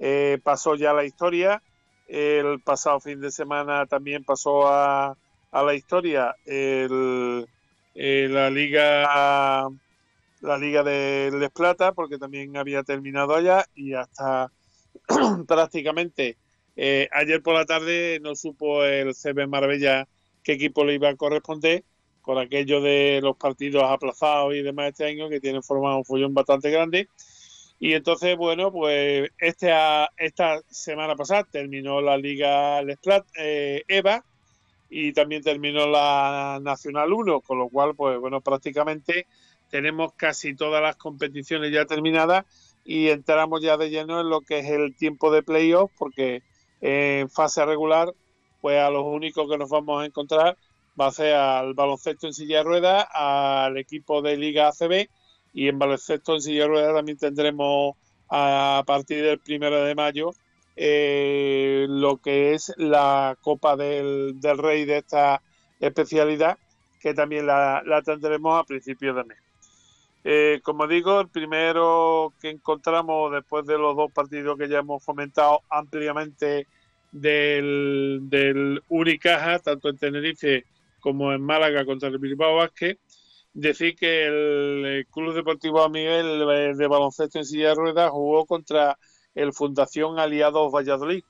eh, 0.00 0.38
pasó 0.42 0.74
ya 0.74 0.92
la 0.92 1.04
historia. 1.04 1.62
El 2.08 2.60
pasado 2.60 2.98
fin 2.98 3.20
de 3.20 3.30
semana 3.30 3.86
también 3.86 4.24
pasó 4.24 4.66
a, 4.66 5.16
a 5.52 5.62
la 5.62 5.74
historia 5.74 6.34
el, 6.46 7.46
eh, 7.94 8.26
la 8.28 8.50
Liga 8.50 9.68
la 10.44 10.58
Liga 10.58 10.82
de 10.82 11.30
Les 11.32 11.50
Plata, 11.50 11.92
porque 11.92 12.18
también 12.18 12.56
había 12.56 12.82
terminado 12.82 13.34
allá 13.34 13.64
y 13.74 13.94
hasta 13.94 14.52
prácticamente 15.48 16.36
eh, 16.76 17.08
ayer 17.12 17.42
por 17.42 17.54
la 17.54 17.64
tarde 17.64 18.20
no 18.22 18.34
supo 18.34 18.84
el 18.84 19.14
CB 19.14 19.46
Marbella 19.48 20.06
qué 20.42 20.52
equipo 20.52 20.84
le 20.84 20.94
iba 20.94 21.08
a 21.08 21.16
corresponder 21.16 21.84
con 22.20 22.38
aquello 22.38 22.80
de 22.80 23.20
los 23.22 23.36
partidos 23.36 23.84
aplazados 23.84 24.54
y 24.54 24.62
demás 24.62 24.90
este 24.90 25.06
año 25.06 25.28
que 25.28 25.40
tienen 25.40 25.62
formado 25.62 25.98
un 25.98 26.04
follón 26.04 26.34
bastante 26.34 26.70
grande. 26.70 27.08
Y 27.78 27.92
entonces, 27.92 28.36
bueno, 28.36 28.72
pues 28.72 29.30
este, 29.38 29.72
esta 30.16 30.60
semana 30.70 31.16
pasada 31.16 31.44
terminó 31.44 32.00
la 32.00 32.16
Liga 32.16 32.80
Les 32.82 32.98
Plata, 32.98 33.26
eh, 33.38 33.82
EVA 33.88 34.24
y 34.88 35.12
también 35.12 35.42
terminó 35.42 35.86
la 35.86 36.60
Nacional 36.62 37.12
1, 37.12 37.40
con 37.40 37.58
lo 37.58 37.68
cual, 37.68 37.94
pues 37.94 38.18
bueno, 38.18 38.40
prácticamente 38.40 39.26
tenemos 39.74 40.12
casi 40.12 40.54
todas 40.54 40.80
las 40.80 40.94
competiciones 40.94 41.72
ya 41.72 41.84
terminadas 41.84 42.44
y 42.84 43.08
entramos 43.08 43.60
ya 43.60 43.76
de 43.76 43.90
lleno 43.90 44.20
en 44.20 44.30
lo 44.30 44.40
que 44.40 44.60
es 44.60 44.70
el 44.70 44.94
tiempo 44.94 45.32
de 45.32 45.42
playoff, 45.42 45.90
porque 45.98 46.44
en 46.80 47.28
fase 47.28 47.66
regular, 47.66 48.14
pues 48.60 48.78
a 48.78 48.88
los 48.88 49.02
únicos 49.04 49.50
que 49.50 49.58
nos 49.58 49.68
vamos 49.68 50.00
a 50.00 50.06
encontrar 50.06 50.56
va 50.98 51.08
a 51.08 51.10
ser 51.10 51.34
al 51.34 51.74
baloncesto 51.74 52.28
en 52.28 52.34
silla 52.34 52.58
de 52.58 52.62
ruedas, 52.62 53.04
al 53.12 53.76
equipo 53.76 54.22
de 54.22 54.36
Liga 54.36 54.68
ACB 54.68 55.08
y 55.52 55.66
en 55.66 55.76
baloncesto 55.76 56.34
en 56.34 56.42
silla 56.42 56.62
de 56.62 56.68
ruedas 56.68 56.94
también 56.94 57.18
tendremos 57.18 57.96
a 58.30 58.84
partir 58.86 59.24
del 59.24 59.40
primero 59.40 59.82
de 59.82 59.96
mayo 59.96 60.30
eh, 60.76 61.86
lo 61.88 62.18
que 62.18 62.54
es 62.54 62.72
la 62.76 63.36
Copa 63.40 63.74
del, 63.74 64.38
Rey 64.40 64.84
de 64.84 64.98
esta 64.98 65.42
especialidad, 65.80 66.58
que 67.00 67.12
también 67.12 67.48
la, 67.48 67.82
la 67.84 68.02
tendremos 68.02 68.56
a 68.56 68.62
principios 68.62 69.16
de 69.16 69.24
mes. 69.24 69.43
Eh, 70.26 70.60
como 70.62 70.86
digo, 70.86 71.20
el 71.20 71.28
primero 71.28 72.32
que 72.40 72.48
encontramos 72.48 73.30
después 73.30 73.66
de 73.66 73.76
los 73.76 73.94
dos 73.94 74.10
partidos 74.10 74.56
que 74.58 74.68
ya 74.68 74.78
hemos 74.78 75.04
comentado 75.04 75.60
ampliamente 75.68 76.66
del, 77.12 78.20
del 78.22 78.82
Unicaja, 78.88 79.58
tanto 79.58 79.90
en 79.90 79.98
Tenerife 79.98 80.64
como 81.00 81.32
en 81.32 81.42
Málaga 81.42 81.84
contra 81.84 82.08
el 82.08 82.18
Bilbao 82.18 82.56
Vázquez, 82.56 82.98
decir 83.52 83.94
que 83.96 84.26
el, 84.26 85.06
Club 85.12 85.34
Deportivo 85.34 85.86
Miguel 85.90 86.38
de 86.76 86.86
baloncesto 86.86 87.38
en 87.38 87.44
silla 87.44 87.68
de 87.68 87.74
ruedas 87.74 88.10
jugó 88.10 88.46
contra 88.46 88.98
el 89.34 89.52
Fundación 89.52 90.18
Aliados 90.18 90.72
Valladolid. 90.72 91.22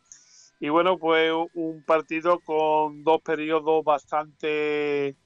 Y 0.60 0.68
bueno, 0.68 0.98
fue 0.98 1.32
un 1.32 1.82
partido 1.84 2.38
con 2.40 3.02
dos 3.02 3.20
periodos 3.22 3.84
bastante 3.84 5.16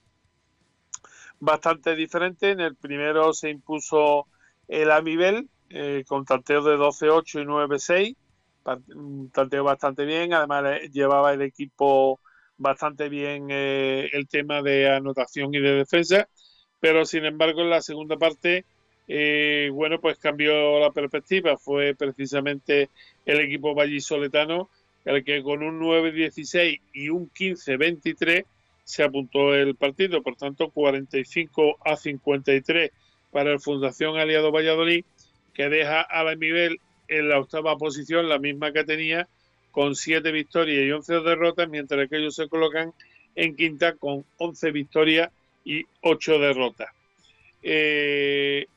bastante 1.41 1.95
diferente. 1.95 2.51
En 2.51 2.61
el 2.61 2.77
primero 2.77 3.33
se 3.33 3.51
impuso 3.51 4.27
el 4.67 4.91
Amibel 4.91 5.49
eh, 5.71 6.05
con 6.07 6.25
tanteo 6.25 6.63
de 6.63 6.77
12-8 6.77 7.43
y 7.43 7.45
9-6. 7.45 8.17
Un 8.95 9.31
tanteo 9.31 9.65
bastante 9.65 10.05
bien. 10.05 10.35
Además, 10.35 10.65
eh, 10.67 10.91
llevaba 10.93 11.33
el 11.33 11.43
equipo 11.43 12.21
bastante 12.57 13.09
bien 13.09 13.49
eh, 13.51 14.09
el 14.13 14.29
tema 14.29 14.63
de 14.63 14.91
anotación 14.91 15.55
y 15.55 15.61
de 15.61 15.73
defensa. 15.75 16.29
Pero 16.81 17.05
sin 17.05 17.25
embargo, 17.25 17.63
en 17.63 17.71
la 17.71 17.83
segunda 17.83 18.17
parte, 18.17 18.65
bueno, 19.73 20.01
pues 20.01 20.19
cambió 20.19 20.79
la 20.79 20.91
perspectiva. 20.91 21.57
Fue 21.57 21.95
precisamente 21.95 22.89
el 23.25 23.41
equipo 23.41 23.75
vallisoletano 23.75 24.69
el 25.05 25.25
que 25.25 25.43
con 25.43 25.63
un 25.63 25.81
9-16 25.81 26.81
y 26.93 27.09
un 27.09 27.31
15-23 27.31 28.45
se 28.89 29.03
apuntó 29.03 29.55
el 29.55 29.75
partido, 29.75 30.23
por 30.23 30.37
tanto 30.37 30.71
45 30.71 31.77
a 31.85 31.95
53 31.95 32.91
para 33.31 33.53
el 33.53 33.61
Fundación 33.61 34.17
Aliado 34.17 34.51
Valladolid, 34.51 35.05
que 35.53 35.69
deja 35.69 36.01
a 36.01 36.25
la 36.25 36.35
nivel 36.35 36.81
en 37.07 37.29
la 37.29 37.39
octava 37.39 37.77
posición, 37.77 38.31
la 38.31 38.39
misma 38.39 38.73
que 38.73 38.85
tenía, 38.85 39.29
con 39.73 39.95
7 39.95 40.33
victorias 40.33 40.87
y 40.87 40.91
11 40.91 41.21
derrotas, 41.21 41.69
mientras 41.69 42.09
que 42.09 42.17
ellos 42.17 42.35
se 42.35 42.49
colocan 42.49 42.95
en 43.35 43.57
quinta 43.57 43.93
con 43.93 44.25
11 44.39 44.71
victorias 44.71 45.31
y 45.67 45.85
8 46.01 46.39
derrotas. 46.39 46.89
Eh, 47.63 48.69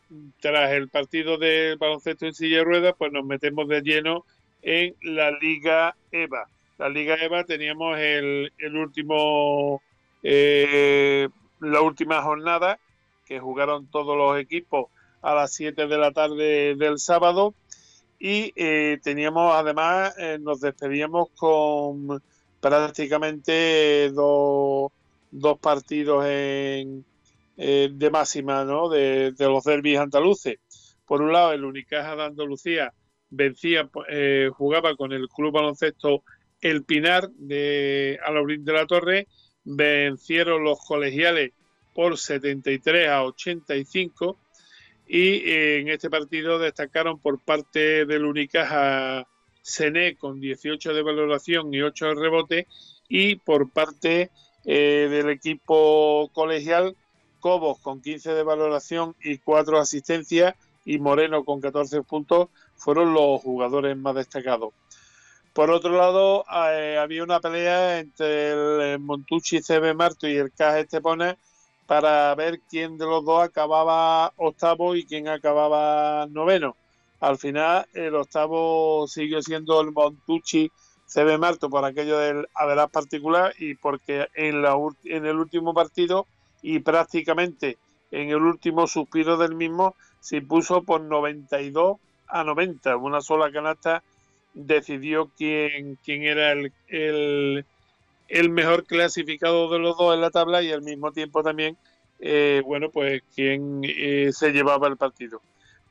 tras 0.41 0.73
el 0.73 0.89
partido 0.89 1.37
del 1.37 1.77
baloncesto 1.77 2.25
en 2.25 2.33
silla 2.33 2.57
de 2.57 2.63
ruedas, 2.65 2.95
pues 2.97 3.13
nos 3.13 3.23
metemos 3.23 3.65
de 3.69 3.81
lleno 3.81 4.25
en 4.61 4.93
la 5.03 5.31
Liga 5.31 5.95
EVA. 6.11 6.49
La 6.79 6.89
Liga 6.89 7.15
EVA 7.15 7.45
teníamos 7.45 7.97
el, 7.97 8.51
el 8.57 8.75
último 8.75 9.81
eh, 10.23 11.29
la 11.59 11.81
última 11.81 12.21
jornada, 12.21 12.79
que 13.25 13.39
jugaron 13.39 13.87
todos 13.87 14.17
los 14.17 14.39
equipos 14.39 14.87
a 15.21 15.33
las 15.33 15.53
7 15.53 15.87
de 15.87 15.97
la 15.97 16.11
tarde 16.11 16.75
del 16.75 16.99
sábado. 16.99 17.53
Y 18.19 18.53
eh, 18.55 18.99
teníamos, 19.03 19.53
además, 19.55 20.13
eh, 20.17 20.37
nos 20.39 20.61
despedíamos 20.61 21.29
con 21.35 22.21
prácticamente 22.59 24.11
dos, 24.11 24.91
dos 25.31 25.59
partidos 25.59 26.25
en, 26.27 27.03
de 27.57 28.09
máxima 28.11 28.63
¿no? 28.63 28.89
de, 28.89 29.33
los 29.39 29.63
derbis 29.63 29.97
andaluces. 29.97 30.59
Por 31.05 31.21
un 31.21 31.33
lado, 31.33 31.51
el 31.53 31.65
Unicaja 31.65 32.15
de 32.15 32.23
Andalucía 32.23 32.93
vencía, 33.29 33.89
jugaba 34.53 34.95
con 34.95 35.11
el 35.13 35.27
Club 35.27 35.53
Baloncesto 35.53 36.23
El 36.59 36.83
Pinar 36.83 37.29
de 37.31 38.19
Alaurín 38.23 38.63
de 38.63 38.73
la 38.73 38.85
Torre 38.85 39.27
vencieron 39.63 40.63
los 40.63 40.79
colegiales 40.79 41.51
por 41.93 42.17
73 42.17 43.09
a 43.09 43.23
85 43.23 44.37
y 45.07 45.49
eh, 45.49 45.79
en 45.79 45.89
este 45.89 46.09
partido 46.09 46.57
destacaron 46.57 47.19
por 47.19 47.39
parte 47.39 48.05
del 48.05 48.25
Unicaja 48.25 49.27
Cené 49.63 50.15
con 50.15 50.39
18 50.39 50.93
de 50.93 51.01
valoración 51.01 51.73
y 51.73 51.81
8 51.81 52.07
de 52.07 52.15
rebote 52.15 52.67
y 53.09 53.35
por 53.35 53.69
parte 53.69 54.31
eh, 54.65 55.07
del 55.09 55.29
equipo 55.29 56.29
colegial 56.33 56.95
Cobos 57.39 57.79
con 57.79 58.01
15 58.01 58.33
de 58.33 58.43
valoración 58.43 59.15
y 59.21 59.39
4 59.39 59.79
asistencias 59.79 60.55
y 60.85 60.99
Moreno 60.99 61.43
con 61.43 61.59
14 61.59 62.03
puntos 62.03 62.49
fueron 62.75 63.13
los 63.13 63.41
jugadores 63.41 63.97
más 63.97 64.15
destacados. 64.15 64.73
Por 65.53 65.69
otro 65.69 65.97
lado, 65.97 66.45
eh, 66.71 66.97
había 66.97 67.23
una 67.23 67.41
pelea 67.41 67.99
entre 67.99 68.51
el 68.51 68.81
eh, 68.81 68.97
Montucci 68.97 69.59
CB 69.61 69.93
Marto 69.95 70.27
y 70.27 70.37
el 70.37 70.53
CAG 70.53 70.79
Estepona 70.79 71.37
para 71.85 72.33
ver 72.35 72.61
quién 72.69 72.97
de 72.97 73.05
los 73.05 73.25
dos 73.25 73.43
acababa 73.43 74.31
octavo 74.37 74.95
y 74.95 75.05
quién 75.05 75.27
acababa 75.27 76.25
noveno. 76.27 76.77
Al 77.19 77.37
final, 77.37 77.85
el 77.93 78.15
octavo 78.15 79.05
siguió 79.07 79.41
siendo 79.41 79.81
el 79.81 79.91
Montucci 79.91 80.71
CB 81.05 81.37
Marto 81.37 81.69
por 81.69 81.83
aquello 81.83 82.17
del 82.17 82.47
haberás 82.55 82.89
particular 82.89 83.53
y 83.59 83.75
porque 83.75 84.29
en, 84.33 84.61
la, 84.61 84.77
en 85.03 85.25
el 85.25 85.35
último 85.35 85.73
partido 85.73 86.27
y 86.61 86.79
prácticamente 86.79 87.77
en 88.11 88.29
el 88.29 88.41
último 88.41 88.87
suspiro 88.87 89.35
del 89.35 89.53
mismo 89.55 89.95
se 90.21 90.37
impuso 90.37 90.83
por 90.83 91.01
92 91.01 91.97
a 92.27 92.43
90, 92.45 92.95
una 92.95 93.19
sola 93.19 93.51
canasta 93.51 94.01
decidió 94.53 95.31
quién, 95.37 95.97
quién 96.03 96.23
era 96.23 96.51
el, 96.51 97.65
el, 98.27 98.49
mejor 98.49 98.85
clasificado 98.85 99.69
de 99.69 99.79
los 99.79 99.97
dos 99.97 100.13
en 100.13 100.21
la 100.21 100.29
tabla 100.29 100.61
y 100.61 100.71
al 100.71 100.81
mismo 100.81 101.11
tiempo 101.11 101.43
también, 101.43 101.77
eh, 102.19 102.61
bueno, 102.65 102.89
pues 102.89 103.23
quién 103.35 103.81
eh, 103.83 104.31
se 104.33 104.51
llevaba 104.51 104.87
el 104.87 104.97
partido. 104.97 105.41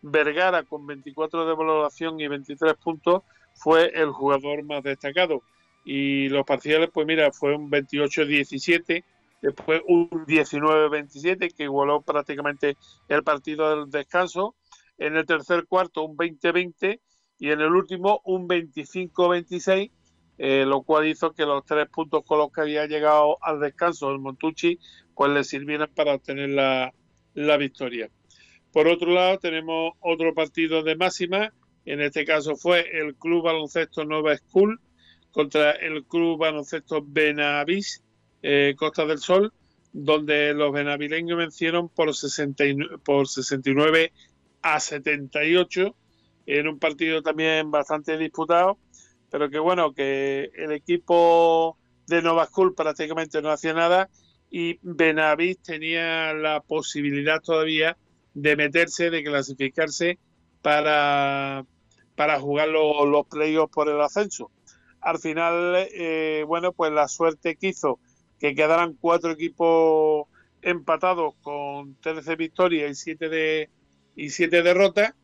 Vergara 0.02 0.62
con 0.62 0.86
24 0.86 1.46
de 1.46 1.54
valoración 1.54 2.20
y 2.20 2.28
23 2.28 2.74
puntos 2.74 3.22
fue 3.54 3.90
el 3.94 4.10
jugador 4.10 4.62
más 4.64 4.82
destacado. 4.82 5.42
Y 5.84 6.28
los 6.28 6.44
parciales, 6.44 6.90
pues 6.92 7.06
mira, 7.06 7.32
fue 7.32 7.54
un 7.54 7.70
28-17, 7.70 9.04
después 9.42 9.82
un 9.86 10.08
19-27 10.26 11.54
que 11.54 11.64
igualó 11.64 12.02
prácticamente 12.02 12.76
el 13.08 13.22
partido 13.22 13.76
del 13.76 13.90
descanso. 13.90 14.54
En 14.98 15.16
el 15.16 15.24
tercer 15.24 15.66
cuarto 15.66 16.02
un 16.02 16.16
20-20 16.16 17.00
y 17.40 17.50
en 17.50 17.60
el 17.62 17.72
último 17.74 18.20
un 18.24 18.46
25-26, 18.46 19.90
eh, 20.38 20.64
lo 20.66 20.82
cual 20.82 21.08
hizo 21.08 21.32
que 21.32 21.46
los 21.46 21.64
tres 21.64 21.88
puntos 21.88 22.22
con 22.24 22.38
los 22.38 22.52
que 22.52 22.60
había 22.60 22.86
llegado 22.86 23.38
al 23.40 23.60
descanso 23.60 24.10
el 24.10 24.20
Montucci 24.20 24.78
pues 25.14 25.32
le 25.32 25.42
sirvieran 25.42 25.90
para 25.94 26.14
obtener 26.14 26.50
la, 26.50 26.92
victoria. 27.56 28.10
Por 28.72 28.88
otro 28.88 29.10
lado, 29.10 29.38
tenemos 29.38 29.94
otro 30.00 30.32
partido 30.34 30.82
de 30.82 30.96
máxima, 30.96 31.52
en 31.84 32.00
este 32.00 32.24
caso 32.24 32.56
fue 32.56 32.86
el 32.98 33.14
Club 33.16 33.44
Baloncesto 33.44 34.04
Nova 34.04 34.36
School 34.36 34.80
contra 35.30 35.72
el 35.72 36.04
Club 36.04 36.38
Baloncesto 36.38 37.02
Benavís 37.04 38.02
eh, 38.42 38.74
Costa 38.76 39.06
del 39.06 39.18
Sol, 39.18 39.52
donde 39.92 40.54
los 40.54 40.72
benavileños 40.72 41.38
vencieron 41.38 41.88
por, 41.88 42.14
69, 42.14 42.98
por 43.04 43.28
69 43.28 44.12
a 44.62 44.80
78 44.80 45.94
en 46.58 46.66
un 46.66 46.78
partido 46.78 47.22
también 47.22 47.70
bastante 47.70 48.18
disputado, 48.18 48.78
pero 49.30 49.48
que 49.50 49.58
bueno, 49.58 49.92
que 49.94 50.50
el 50.54 50.72
equipo 50.72 51.78
de 52.08 52.22
Nova 52.22 52.46
School 52.46 52.74
prácticamente 52.74 53.40
no 53.40 53.50
hacía 53.50 53.72
nada 53.72 54.10
y 54.50 54.78
Benavís 54.82 55.60
tenía 55.62 56.34
la 56.34 56.60
posibilidad 56.60 57.40
todavía 57.40 57.96
de 58.34 58.56
meterse, 58.56 59.10
de 59.10 59.22
clasificarse 59.22 60.18
para, 60.60 61.64
para 62.16 62.40
jugar 62.40 62.68
los, 62.68 63.08
los 63.08 63.26
playoffs 63.28 63.72
por 63.72 63.88
el 63.88 64.00
ascenso. 64.00 64.50
Al 65.00 65.18
final, 65.18 65.86
eh, 65.94 66.44
bueno, 66.48 66.72
pues 66.72 66.92
la 66.92 67.06
suerte 67.06 67.56
quiso 67.56 68.00
que 68.40 68.56
quedaran 68.56 68.94
cuatro 69.00 69.30
equipos 69.30 70.26
empatados 70.62 71.34
con 71.42 71.94
13 72.00 72.34
victorias 72.34 72.90
y 72.90 72.94
7 72.94 73.28
de 73.28 73.70
siete 74.28 74.62
derrotas 74.62 75.14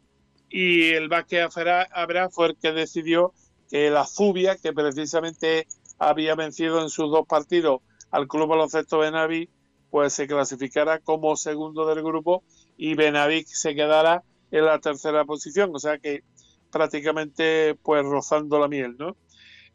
y 0.50 0.90
el 0.90 1.08
Vázquez 1.08 1.48
Habrá 1.92 2.30
fue 2.30 2.48
el 2.48 2.56
que 2.56 2.72
decidió 2.72 3.32
que 3.70 3.90
la 3.90 4.04
Zubia, 4.04 4.56
que 4.56 4.72
precisamente 4.72 5.66
había 5.98 6.34
vencido 6.34 6.82
en 6.82 6.90
sus 6.90 7.10
dos 7.10 7.26
partidos 7.26 7.80
al 8.10 8.28
Club 8.28 8.48
Baloncesto 8.48 8.98
Benaví, 8.98 9.48
pues 9.90 10.12
se 10.12 10.26
clasificara 10.26 11.00
como 11.00 11.36
segundo 11.36 11.86
del 11.86 12.02
grupo 12.02 12.44
y 12.76 12.94
Benaví 12.94 13.44
se 13.44 13.74
quedara 13.74 14.22
en 14.50 14.64
la 14.64 14.78
tercera 14.78 15.24
posición, 15.24 15.70
o 15.74 15.78
sea 15.78 15.98
que 15.98 16.22
prácticamente 16.70 17.74
pues 17.82 18.04
rozando 18.04 18.58
la 18.58 18.68
miel, 18.68 18.96
¿no? 18.98 19.16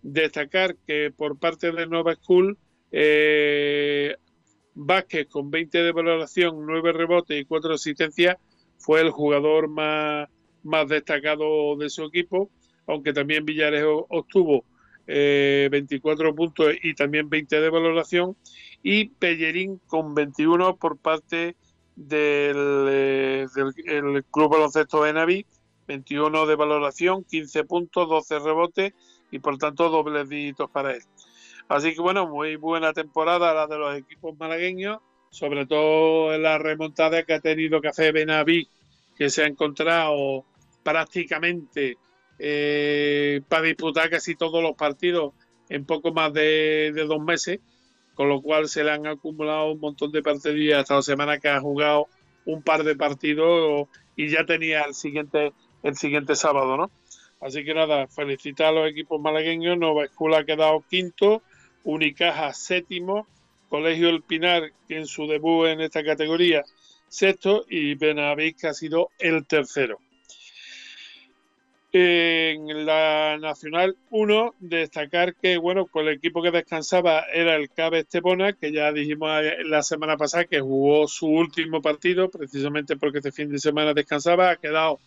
Destacar 0.01 0.75
que 0.88 1.12
por 1.16 1.38
parte 1.38 1.72
de 1.72 1.88
Nova 1.88 2.16
School, 2.16 2.58
eh, 2.92 4.16
Vázquez 4.74 5.28
con 5.28 5.51
20 5.51 5.78
de 5.84 5.92
valoración, 5.92 6.66
9 6.66 6.94
rebotes 6.94 7.40
y 7.40 7.46
4 7.46 7.74
asistencias, 7.74 8.38
fue 8.78 9.01
el 9.01 9.12
jugador 9.12 9.68
más, 9.68 10.28
más 10.63 10.88
destacado 10.88 11.75
de 11.75 11.89
su 11.89 12.03
equipo, 12.03 12.50
aunque 12.88 13.13
también 13.13 13.46
Villares 13.46 13.84
obtuvo 13.86 14.65
24 15.08 16.30
eh, 16.30 16.34
puntos 16.34 16.74
y 16.84 16.94
también 16.94 17.30
20 17.30 17.60
de 17.60 17.70
valoración, 17.70 18.36
y 18.84 19.06
Pellerín 19.10 19.80
con 19.88 20.13
21 20.13 20.77
por 20.77 20.98
parte 20.98 21.56
del, 21.96 22.88
eh, 22.89 23.46
del 23.56 24.24
Club 24.25 24.51
Baloncesto 24.51 25.03
de 25.03 25.13
Naví, 25.13 25.46
21 25.88 26.46
de 26.46 26.56
valoración, 26.56 27.24
15 27.24 27.63
puntos, 27.65 28.08
12 28.08 28.39
rebotes 28.39 28.94
y 29.32 29.39
por 29.39 29.58
tanto 29.58 29.89
dobles 29.89 30.30
dígitos 30.30 30.70
para 30.70 30.94
él. 30.94 31.01
Así 31.68 31.94
que 31.94 32.01
bueno, 32.01 32.27
muy 32.27 32.56
buena 32.56 32.94
temporada 32.94 33.53
la 33.53 33.68
de 33.68 33.77
los 33.77 33.98
equipos 33.98 34.38
malagueños, 34.38 35.00
sobre 35.30 35.65
todo 35.65 36.34
en 36.34 36.44
la 36.44 36.58
remontada 36.58 37.24
que 37.24 37.34
ha 37.34 37.39
tenido 37.39 37.80
hacer 37.88 38.13
Benaví, 38.13 38.68
que 39.18 39.30
se 39.30 39.44
ha 39.44 39.48
encontrado 39.48 40.46
prácticamente 40.84 41.98
eh, 42.40 43.42
para 43.48 43.64
disputar 43.64 44.10
casi 44.10 44.36
todos 44.36 44.64
los 44.64 44.75
partidos 44.75 45.34
en 45.70 45.86
poco 45.86 46.12
más 46.12 46.34
de, 46.34 46.92
dos 47.08 47.22
meses, 47.22 47.60
con 48.16 48.29
lo 48.29 48.42
cual 48.42 48.68
se 48.68 48.84
le 48.84 48.92
han 48.92 49.08
acumulado 49.08 49.72
un 49.72 49.79
montón 49.79 50.12
de 50.12 50.22
partidos 50.22 50.79
hasta 50.79 50.96
la 50.96 51.01
semana 51.01 51.40
que 51.40 51.50
ha 51.50 51.62
jugado 51.62 52.08
un 52.46 52.62
par 52.62 52.84
de 52.84 52.96
partidos 52.96 53.88
y 54.16 54.29
ya 54.29 54.46
tenía 54.46 54.82
el 54.82 54.94
siguiente 54.94 55.53
el 55.84 55.96
siguiente 55.96 56.36
sábado, 56.36 56.77
¿no? 56.77 56.92
Así 57.40 57.64
que 57.64 57.74
nada, 57.74 58.08
felicitar 58.08 58.68
a 58.68 58.72
los 58.72 58.90
equipos 58.90 59.20
malagueños. 59.20 59.77
Nova 59.77 60.05
Escuela 60.05 60.40
ha 60.40 60.46
quedado 60.46 60.84
quinto, 60.90 61.42
Unicaja 61.84 62.53
séptimo, 62.53 63.27
Colegio 63.70 64.10
El 64.10 64.22
Pinar, 64.22 64.72
que 64.88 64.98
en 64.98 65.08
su 65.08 65.25
debut 65.25 65.68
en 65.68 65.82
esta 65.82 66.03
categoría, 66.03 66.64
sexto, 67.08 67.66
y 67.68 67.96
Benavís, 67.96 68.55
que 68.55 68.68
ha 68.68 68.74
sido 68.74 69.10
el 69.18 69.48
tercero. 69.48 70.00
En 71.94 72.86
la 72.86 73.38
Nacional 73.38 73.98
1, 74.12 74.56
destacar 74.60 75.36
que, 75.36 75.58
bueno, 75.58 75.88
con 75.88 76.08
el 76.08 76.16
equipo 76.16 76.42
que 76.42 76.51
descansaba 76.51 77.25
era 77.34 77.58
el 77.58 77.70
Cabe 77.70 78.00
Estepona, 78.00 78.54
que 78.54 78.72
ya 78.72 78.94
dijimos 78.94 79.30
la 79.66 79.84
semana 79.84 80.16
pasada 80.16 80.46
que 80.46 80.62
jugó 80.62 81.06
su 81.10 81.27
último 81.27 81.82
partido, 81.82 82.30
precisamente 82.30 82.96
porque 82.96 83.18
este 83.18 83.34
fin 83.34 83.51
de 83.51 83.60
semana 83.60 83.94
descansaba, 83.94 84.51
ha 84.51 84.56
quedado 84.56 85.00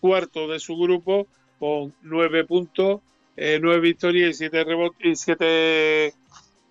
cuarto 0.00 0.46
de 0.46 0.60
su 0.60 0.76
grupo 0.76 1.26
con 1.58 1.94
nueve 2.02 2.44
puntos, 2.44 3.00
eh, 3.38 3.58
nueve 3.60 3.80
victorias 3.80 4.30
y 4.30 4.34
siete, 4.34 4.66
y 5.00 5.16
siete 5.16 6.12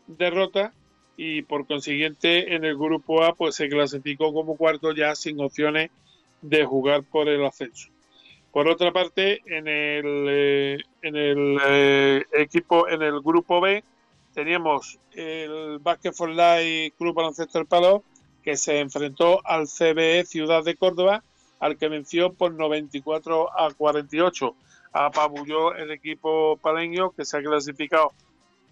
derrotas 0.06 0.73
y 1.17 1.41
por 1.41 1.65
consiguiente 1.65 2.54
en 2.54 2.65
el 2.65 2.75
grupo 2.75 3.23
A 3.23 3.34
pues 3.34 3.56
se 3.56 3.67
clasificó 3.67 4.32
como 4.32 4.58
cuarto 4.58 4.93
ya 4.93 5.15
sin 5.15 5.39
opciones 5.39 5.89
de 6.43 6.65
jugar 6.65 7.04
por 7.04 7.30
el 7.30 7.43
ascenso. 7.43 7.94
Por 8.55 8.69
otra 8.69 8.93
parte, 8.93 9.41
en 9.47 9.67
el, 9.67 10.27
eh, 10.29 10.77
en 11.01 11.15
el 11.17 11.57
eh, 11.67 12.23
equipo, 12.31 12.87
en 12.87 13.01
el 13.01 13.19
grupo 13.19 13.59
B, 13.59 13.83
teníamos 14.33 14.97
el 15.11 15.79
Basket 15.79 16.13
for 16.13 16.29
Life 16.29 16.93
Club 16.97 17.15
Baloncesto 17.15 17.59
del 17.59 17.67
Palo, 17.67 18.03
que 18.45 18.55
se 18.55 18.79
enfrentó 18.79 19.45
al 19.45 19.67
CBE 19.67 20.23
Ciudad 20.23 20.63
de 20.63 20.77
Córdoba, 20.77 21.21
al 21.59 21.77
que 21.77 21.89
venció 21.89 22.31
por 22.31 22.53
94 22.53 23.49
a 23.59 23.73
48. 23.73 24.55
Apabulló 24.93 25.75
el 25.75 25.91
equipo 25.91 26.55
paleño, 26.55 27.11
que 27.11 27.25
se 27.25 27.35
ha 27.35 27.43
clasificado 27.43 28.13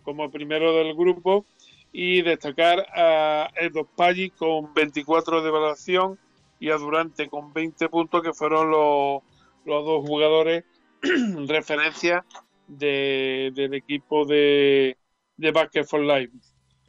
como 0.03 0.31
primero 0.31 0.73
del 0.77 0.95
grupo, 0.95 1.45
y 1.91 2.21
destacar 2.21 2.87
a 2.95 3.49
Edo 3.57 3.83
Paggi 3.83 4.29
con 4.29 4.73
24 4.73 5.41
de 5.41 5.49
evaluación 5.49 6.17
y 6.61 6.69
a 6.69 6.77
Durante 6.77 7.27
con 7.27 7.51
20 7.51 7.89
puntos, 7.89 8.23
que 8.23 8.31
fueron 8.31 8.71
los 8.71 9.23
los 9.65 9.86
dos 9.86 10.06
jugadores 10.06 10.63
referencia 11.47 12.26
del 12.67 13.73
equipo 13.73 14.26
de, 14.26 14.97
de 15.38 15.52
Basket 15.52 15.84
for 15.84 16.02
Life. 16.02 16.34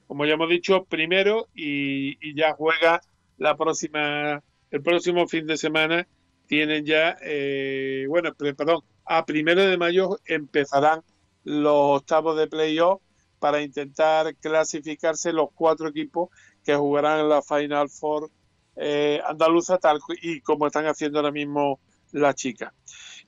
Como 0.07 0.27
ya 0.27 0.35
hemos 0.35 0.49
dicho, 0.49 0.85
primero 0.85 1.49
y, 1.55 2.35
ya 2.35 2.55
juega 2.55 3.01
la 3.39 3.57
próxima, 3.57 4.43
el 4.71 4.83
próximo 4.83 5.27
fin 5.27 5.47
de 5.47 5.57
semana. 5.57 6.07
Tienen 6.47 6.85
ya, 6.85 7.17
eh, 7.23 8.05
bueno, 8.09 8.35
perdón, 8.35 8.83
a 9.07 9.25
primero 9.25 9.63
de 9.63 9.79
mayo 9.79 10.19
empezarán 10.27 11.01
los 11.43 12.01
octavos 12.01 12.37
de 12.37 12.49
playoff 12.49 13.01
para 13.39 13.63
intentar 13.63 14.35
clasificarse 14.37 15.33
los 15.33 15.49
cuatro 15.55 15.89
equipos 15.89 16.29
que 16.65 16.75
jugarán 16.75 17.21
en 17.21 17.29
la 17.29 17.43
Final 17.43 17.89
Four 17.89 18.31
eh, 18.77 19.21
andaluza, 19.27 19.79
tal 19.79 20.01
y 20.21 20.41
como 20.41 20.67
están 20.67 20.87
haciendo 20.87 21.19
ahora 21.19 21.31
mismo 21.31 21.79
la 22.15 22.35
chica. 22.35 22.73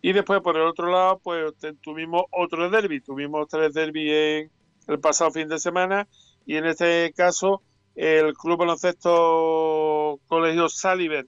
Y 0.01 0.13
después, 0.13 0.41
por 0.41 0.57
el 0.57 0.63
otro 0.63 0.91
lado, 0.91 1.21
pues 1.23 1.53
tuvimos 1.83 2.25
otro 2.31 2.71
derby. 2.71 3.01
Tuvimos 3.01 3.49
tres 3.49 3.75
derbis 3.75 4.49
el 4.87 5.01
pasado 5.01 5.31
fin 5.31 5.49
de 5.49 5.59
semana. 5.59 6.09
Y 6.47 6.57
en 6.57 6.67
este 6.67 7.13
caso, 7.15 7.63
el 7.95 8.35
Club 8.35 8.59
Baloncesto 8.59 10.21
Colegio 10.27 10.69
Saliver, 10.69 11.27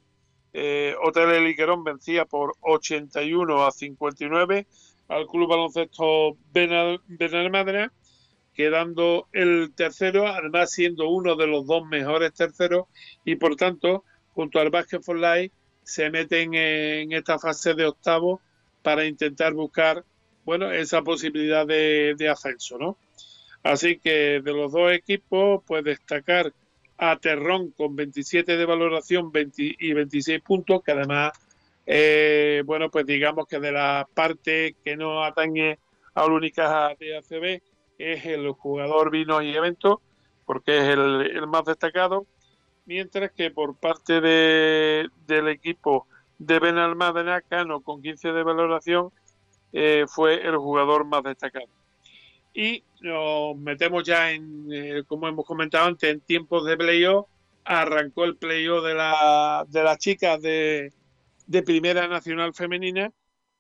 eh, 0.53 0.94
Hotel 1.03 1.31
El 1.31 1.49
Iquerón, 1.49 1.83
vencía 1.83 2.25
por 2.25 2.55
81 2.61 3.66
a 3.66 3.71
59 3.71 4.66
al 5.09 5.27
Club 5.27 5.49
Baloncesto 5.49 6.37
Benalmádena, 6.53 7.92
quedando 8.55 9.29
el 9.33 9.73
tercero, 9.75 10.27
además 10.27 10.71
siendo 10.71 11.09
uno 11.09 11.37
de 11.37 11.47
los 11.47 11.66
dos 11.66 11.85
mejores 11.87 12.35
terceros. 12.35 12.87
Y 13.25 13.37
por 13.37 13.57
tanto, 13.57 14.05
junto 14.35 14.61
al 14.61 14.71
Basket 14.71 15.01
for 15.01 15.18
Life, 15.18 15.55
se 15.88 16.11
meten 16.11 16.53
en 16.53 17.12
esta 17.12 17.38
fase 17.38 17.72
de 17.72 17.87
octavo 17.87 18.42
para 18.83 19.07
intentar 19.07 19.55
buscar 19.55 20.05
bueno 20.44 20.70
esa 20.70 21.01
posibilidad 21.01 21.66
de, 21.66 22.29
ascenso 22.31 22.77
no 22.77 22.98
así 23.62 23.98
que 23.98 24.42
de 24.44 24.53
los 24.53 24.70
dos 24.70 24.92
equipos 24.92 25.62
pues 25.66 25.83
destacar 25.83 26.53
a 26.98 27.16
Terrón 27.16 27.70
con 27.70 27.96
27 27.96 28.59
de 28.59 28.66
valoración 28.66 29.33
y 29.57 29.92
26 29.94 30.42
puntos 30.42 30.83
que 30.85 30.92
además 30.92 31.33
eh, 31.87 32.62
bueno 32.66 32.90
pues 32.90 33.07
digamos 33.07 33.46
que 33.46 33.59
de 33.59 33.72
la 33.72 34.07
parte 34.12 34.77
que 34.85 34.94
no 34.94 35.24
atañe 35.24 35.79
a 36.12 36.27
única 36.27 36.94
de 37.01 37.16
ACB 37.16 37.62
es 37.96 38.27
el 38.27 38.51
jugador 38.51 39.11
vino 39.11 39.40
y 39.40 39.57
evento 39.57 40.03
porque 40.44 40.77
es 40.77 40.85
el 40.85 41.46
más 41.46 41.64
destacado 41.64 42.27
mientras 42.88 43.31
que 43.33 43.51
por 43.51 43.77
parte 43.77 44.20
de, 44.22 45.11
del 45.27 45.48
equipo 45.48 46.07
de 46.38 46.59
Benalmádena, 46.59 47.42
Cano 47.42 47.83
con 47.83 48.01
15 48.01 48.33
de 48.33 48.42
valoración 48.42 49.11
eh, 49.74 50.07
fue 50.09 50.46
el 50.46 50.57
jugador 50.57 51.05
más 51.05 51.22
destacado. 51.22 51.68
Y 52.55 52.83
nos 53.03 53.57
metemos 53.59 54.05
ya 54.05 54.33
en, 54.33 54.66
eh, 54.72 55.03
como 55.07 55.29
hemos 55.29 55.44
comentado 55.44 55.87
antes, 55.87 56.11
en 56.11 56.20
tiempos 56.20 56.64
de 56.64 56.79
playoff. 56.79 57.29
Arrancó 57.64 58.24
el 58.24 58.37
playoff 58.37 58.83
de, 58.83 58.94
la, 58.94 59.66
de 59.68 59.83
las 59.83 59.98
chicas 59.98 60.40
de, 60.40 60.90
de 61.46 61.62
Primera 61.62 62.09
Nacional 62.09 62.55
Femenina 62.55 63.12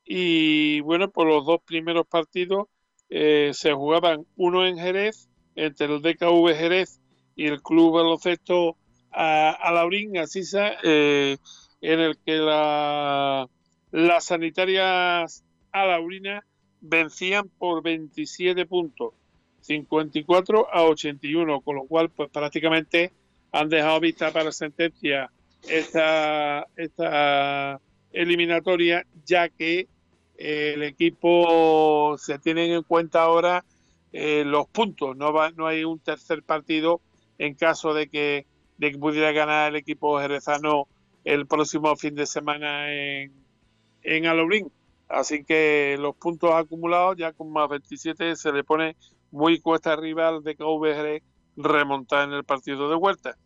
y 0.06 0.80
bueno, 0.80 1.10
por 1.10 1.26
los 1.26 1.44
dos 1.44 1.60
primeros 1.66 2.06
partidos 2.06 2.68
eh, 3.10 3.50
se 3.52 3.74
jugaban 3.74 4.24
uno 4.36 4.66
en 4.66 4.78
Jerez, 4.78 5.28
entre 5.54 5.86
el 5.86 6.00
DKV 6.00 6.54
Jerez 6.56 6.98
y 7.36 7.46
el 7.46 7.60
Club 7.60 7.92
Baloncesto 7.92 8.78
a, 9.20 9.50
a 9.50 9.72
Laurín, 9.72 10.16
a 10.16 10.28
Sisa, 10.28 10.74
eh, 10.84 11.38
en 11.80 12.00
el 12.00 12.16
que 12.18 12.36
la, 12.36 13.48
las 13.90 14.24
sanitarias 14.26 15.42
alaurinas 15.72 16.44
vencían 16.80 17.48
por 17.48 17.82
27 17.82 18.64
puntos, 18.66 19.14
54 19.62 20.72
a 20.72 20.84
81, 20.84 21.60
con 21.62 21.74
lo 21.74 21.84
cual 21.86 22.10
pues 22.10 22.30
prácticamente 22.30 23.10
han 23.50 23.68
dejado 23.68 23.98
vista 23.98 24.30
para 24.32 24.52
sentencia 24.52 25.32
esta, 25.68 26.68
esta 26.76 27.80
eliminatoria, 28.12 29.04
ya 29.26 29.48
que 29.48 29.88
eh, 30.36 30.74
el 30.76 30.84
equipo 30.84 32.14
se 32.18 32.38
tienen 32.38 32.70
en 32.70 32.84
cuenta 32.84 33.22
ahora 33.22 33.64
eh, 34.12 34.44
los 34.46 34.68
puntos, 34.68 35.16
no, 35.16 35.32
va, 35.32 35.50
no 35.50 35.66
hay 35.66 35.82
un 35.82 35.98
tercer 35.98 36.44
partido 36.44 37.00
en 37.36 37.54
caso 37.54 37.94
de 37.94 38.06
que, 38.06 38.46
de 38.78 38.92
que 38.92 38.98
pudiera 38.98 39.32
ganar 39.32 39.70
el 39.70 39.76
equipo 39.76 40.20
jerezano 40.20 40.88
el 41.24 41.46
próximo 41.46 41.94
fin 41.96 42.14
de 42.14 42.26
semana 42.26 42.92
en, 42.92 43.32
en 44.02 44.26
Alobrín. 44.26 44.72
Así 45.08 45.44
que 45.44 45.96
los 45.98 46.16
puntos 46.16 46.52
acumulados, 46.52 47.16
ya 47.16 47.32
con 47.32 47.50
más 47.50 47.68
27, 47.68 48.36
se 48.36 48.52
le 48.52 48.64
pone 48.64 48.96
muy 49.30 49.60
cuesta 49.60 49.92
arriba 49.92 50.28
al 50.28 50.42
de 50.42 50.54
KVR 50.54 51.22
remontar 51.56 52.28
en 52.28 52.34
el 52.34 52.44
partido 52.44 52.88
de 52.88 52.96
vuelta. 52.96 53.36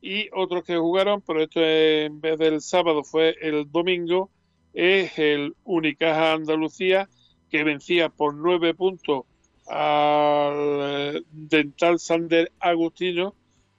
Y 0.00 0.28
otros 0.34 0.64
que 0.64 0.76
jugaron, 0.76 1.22
pero 1.22 1.42
esto 1.42 1.60
en 1.60 2.20
vez 2.20 2.38
del 2.38 2.60
sábado 2.60 3.04
fue 3.04 3.36
el 3.40 3.70
domingo, 3.70 4.30
es 4.74 5.18
el 5.18 5.54
Unicaja 5.64 6.32
Andalucía, 6.32 7.08
que 7.50 7.64
vencía 7.64 8.08
por 8.08 8.34
nueve 8.34 8.74
puntos 8.74 9.24
al 9.66 11.24
Dental 11.30 11.98
Sander 11.98 12.52
Agustino. 12.60 13.34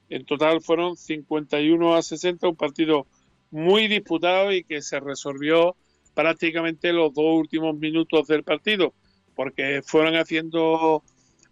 En 0.09 0.25
total 0.25 0.61
fueron 0.61 0.97
51 0.97 1.95
a 1.95 2.01
60, 2.01 2.47
un 2.47 2.55
partido 2.55 3.07
muy 3.51 3.87
disputado 3.87 4.51
y 4.51 4.63
que 4.63 4.81
se 4.81 4.99
resolvió 4.99 5.75
prácticamente 6.13 6.93
los 6.93 7.13
dos 7.13 7.25
últimos 7.25 7.75
minutos 7.77 8.27
del 8.27 8.43
partido, 8.43 8.93
porque 9.35 9.81
fueron 9.83 10.15
haciendo 10.15 11.03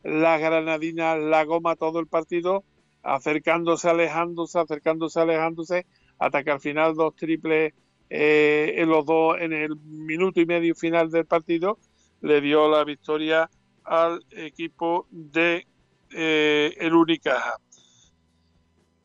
las 0.04 0.39
granadinas 0.39 1.20
la 1.20 1.44
goma 1.46 1.76
todo 1.76 2.00
el 2.00 2.08
partido, 2.08 2.63
acercándose, 3.02 3.89
alejándose, 3.89 4.60
acercándose, 4.60 5.20
alejándose, 5.20 5.86
hasta 6.20 6.44
que 6.44 6.52
al 6.52 6.60
final 6.60 6.96
dos 6.96 7.16
triples 7.16 7.74
eh, 8.10 8.76
en 8.78 8.89
los 8.89 9.06
dos, 9.06 9.38
en 9.39 9.54
el 9.54 9.76
minuto 9.78 10.39
y 10.39 10.46
medio 10.46 10.76
final 10.76 11.10
del 11.10 11.26
partido, 11.26 11.80
le 12.22 12.42
dio 12.42 12.70
la 12.70 12.84
victoria 12.84 13.50
al 13.84 14.24
equipo 14.32 15.08
de 15.10 15.66
eh, 16.12 16.74
el 16.80 16.94
Unicaja. 16.94 17.58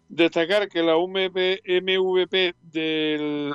Destacar 0.08 0.68
que 0.68 0.82
la 0.82 0.96
MVP 0.96 2.54
del, 2.72 3.52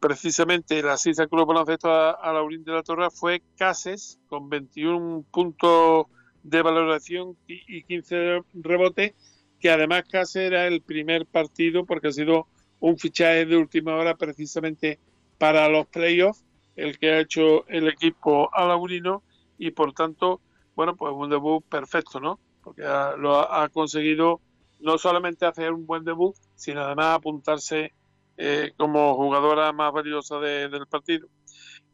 precisamente 0.00 0.82
la 0.82 0.96
Sisa 0.96 1.26
Club 1.26 1.46
Baloncesto 1.46 1.90
a, 1.90 2.10
a 2.10 2.32
Laurín 2.32 2.64
de 2.64 2.72
la 2.72 2.82
Torre 2.82 3.10
fue 3.10 3.42
Cases 3.56 4.18
con 4.28 4.48
21 4.48 5.24
puntos 5.30 6.06
de 6.42 6.62
valoración 6.62 7.36
y 7.46 7.82
15 7.82 8.42
rebotes, 8.54 9.14
que 9.60 9.70
además 9.70 10.04
Cases 10.10 10.36
era 10.36 10.66
el 10.66 10.80
primer 10.80 11.26
partido 11.26 11.84
porque 11.84 12.08
ha 12.08 12.12
sido 12.12 12.46
un 12.80 12.98
fichaje 12.98 13.46
de 13.46 13.56
última 13.56 13.94
hora 13.96 14.16
precisamente 14.16 14.98
para 15.38 15.68
los 15.68 15.86
playoffs, 15.86 16.44
el 16.76 16.98
que 16.98 17.10
ha 17.10 17.20
hecho 17.20 17.66
el 17.68 17.88
equipo 17.88 18.50
alaurino 18.52 19.22
y 19.58 19.70
por 19.70 19.92
tanto, 19.92 20.40
bueno, 20.74 20.94
pues 20.96 21.12
un 21.14 21.30
debut 21.30 21.64
perfecto, 21.64 22.20
¿no? 22.20 22.38
Porque 22.62 22.82
lo 22.82 23.52
ha, 23.52 23.68
conseguido 23.70 24.40
no 24.80 24.98
solamente 24.98 25.46
hacer 25.46 25.72
un 25.72 25.86
buen 25.86 26.04
debut, 26.04 26.34
sino 26.54 26.82
además 26.82 27.16
apuntarse 27.16 27.92
eh, 28.36 28.72
como 28.76 29.14
jugadora 29.14 29.72
más 29.72 29.92
valiosa 29.92 30.38
del 30.38 30.86
partido. 30.86 31.28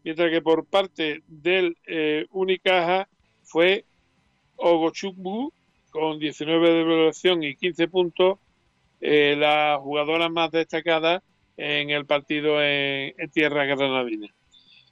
Mientras 0.05 0.31
que 0.31 0.43
por 0.43 0.67
parte 0.67 1.23
del 1.29 1.77
eh, 1.87 2.27
Unicaja 2.31 3.09
fue 3.45 3.85
Ogochukwu 4.57 5.53
con 5.91 6.19
19 6.19 6.71
de 6.71 6.81
evaluación 6.81 7.43
y 7.43 7.55
15 7.55 7.89
puntos, 7.89 8.39
eh, 9.01 9.37
la 9.39 9.79
jugadora 9.81 10.29
más 10.29 10.51
destacada 10.51 11.23
en 11.57 11.91
el 11.91 12.07
partido 12.07 12.63
en, 12.63 13.15
tierra 13.31 13.65
granadina. 13.65 14.29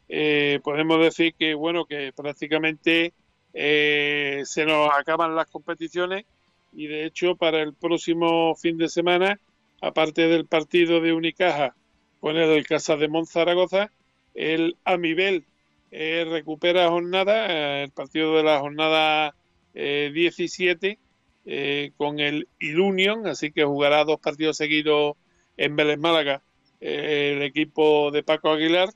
Eh, 0.09 0.61
podemos 0.63 1.01
decir 1.01 1.35
que 1.35 1.55
bueno 1.55 1.87
que 1.87 2.13
prácticamente 2.13 3.15
se 3.53 4.65
nos 4.67 4.91
acaban 4.97 5.35
las 5.35 5.51
competiciones 5.51 6.25
y 6.73 6.87
de 6.87 7.07
hecho 7.07 7.37
para 7.37 7.63
el 7.63 7.75
próximo 7.75 8.55
fin 8.55 8.79
de 8.79 8.89
semana 8.89 9.41
aparte 9.81 10.29
del 10.29 10.47
partido 10.47 11.01
de 11.01 11.13
Unicaja 11.13 11.75
con 12.21 12.37
el 12.37 12.67
Casa 12.67 12.97
de 12.97 13.09
Monzaragoza 13.09 13.91
el 14.35 14.77
Amibel 14.85 15.45
recupera 15.91 16.89
jornada 16.89 17.83
el 17.83 17.91
partido 17.91 18.37
de 18.37 18.43
la 18.45 18.61
jornada 18.61 19.35
17 19.75 20.99
eh, 21.47 21.93
con 21.97 22.21
el 22.21 22.49
Ilunion, 22.59 23.27
así 23.27 23.51
que 23.51 23.65
jugará 23.65 24.05
dos 24.05 24.21
partidos 24.21 24.57
seguidos 24.57 25.17
en 25.57 25.75
Vélez 25.75 25.99
Málaga 25.99 26.43
eh, 26.81 27.35
el 27.35 27.43
equipo 27.43 28.11
de 28.11 28.23
Paco 28.23 28.51
Aguilar, 28.51 28.91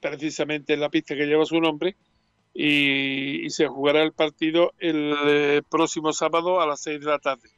precisamente 0.00 0.74
en 0.74 0.80
la 0.80 0.88
pista 0.88 1.14
que 1.14 1.26
lleva 1.26 1.44
su 1.44 1.60
nombre, 1.60 1.96
y, 2.54 3.48
se 3.50 3.66
jugará 3.66 4.02
el 4.02 4.12
partido 4.12 4.72
el 4.78 5.14
eh, 5.26 5.62
próximo 5.68 6.12
sábado 6.12 6.60
a 6.60 6.66
las 6.66 6.80
6 6.82 7.00
de 7.00 7.06
la 7.06 7.18
tarde. 7.18 7.50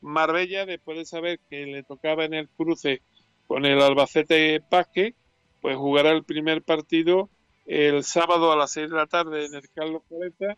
Marbella, 0.00 0.66
después 0.66 0.98
de 0.98 1.04
saber 1.04 1.40
que 1.50 1.66
le 1.66 1.82
tocaba 1.82 2.24
en 2.24 2.34
el 2.34 2.48
cruce 2.48 3.02
con 3.46 3.66
el 3.66 3.80
Albacete 3.80 4.60
Pasque, 4.60 5.14
pues 5.60 5.76
jugará 5.76 6.10
el 6.10 6.24
primer 6.24 6.62
partido 6.62 7.28
el 7.66 8.02
sábado 8.04 8.52
a 8.52 8.56
las 8.56 8.72
6 8.72 8.90
de 8.90 8.96
la 8.96 9.06
tarde 9.06 9.46
en 9.46 9.54
el 9.54 9.68
Carlos 9.74 10.02
40 10.08 10.56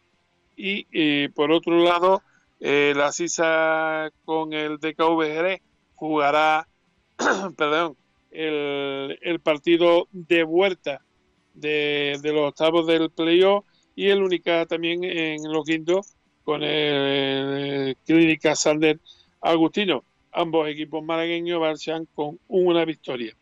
y 0.54 1.28
por 1.28 1.50
otro 1.50 1.82
lado 1.82 2.22
la 2.60 3.10
CISA 3.10 4.10
con 4.24 4.52
el 4.52 4.78
DKV 4.78 5.60
jugará 5.96 6.68
perdón, 7.56 7.96
el, 8.30 9.40
partido 9.42 10.08
de 10.12 10.44
vuelta 10.44 11.00
de, 11.54 12.18
los 12.22 12.48
octavos 12.48 12.86
del 12.86 13.10
playoff 13.10 13.64
y 13.94 14.08
el 14.08 14.22
única 14.22 14.66
también 14.66 15.04
en 15.04 15.42
los 15.50 15.64
quintos 15.64 16.14
con 16.44 16.62
el, 16.62 17.96
Clínica 18.04 18.56
Sander 18.56 18.98
Agustino. 19.40 20.04
Ambos 20.32 20.68
equipos 20.68 21.04
malagueños 21.04 21.60
marchan 21.60 22.08
con 22.14 22.38
una 22.48 22.84
victoria. 22.84 23.36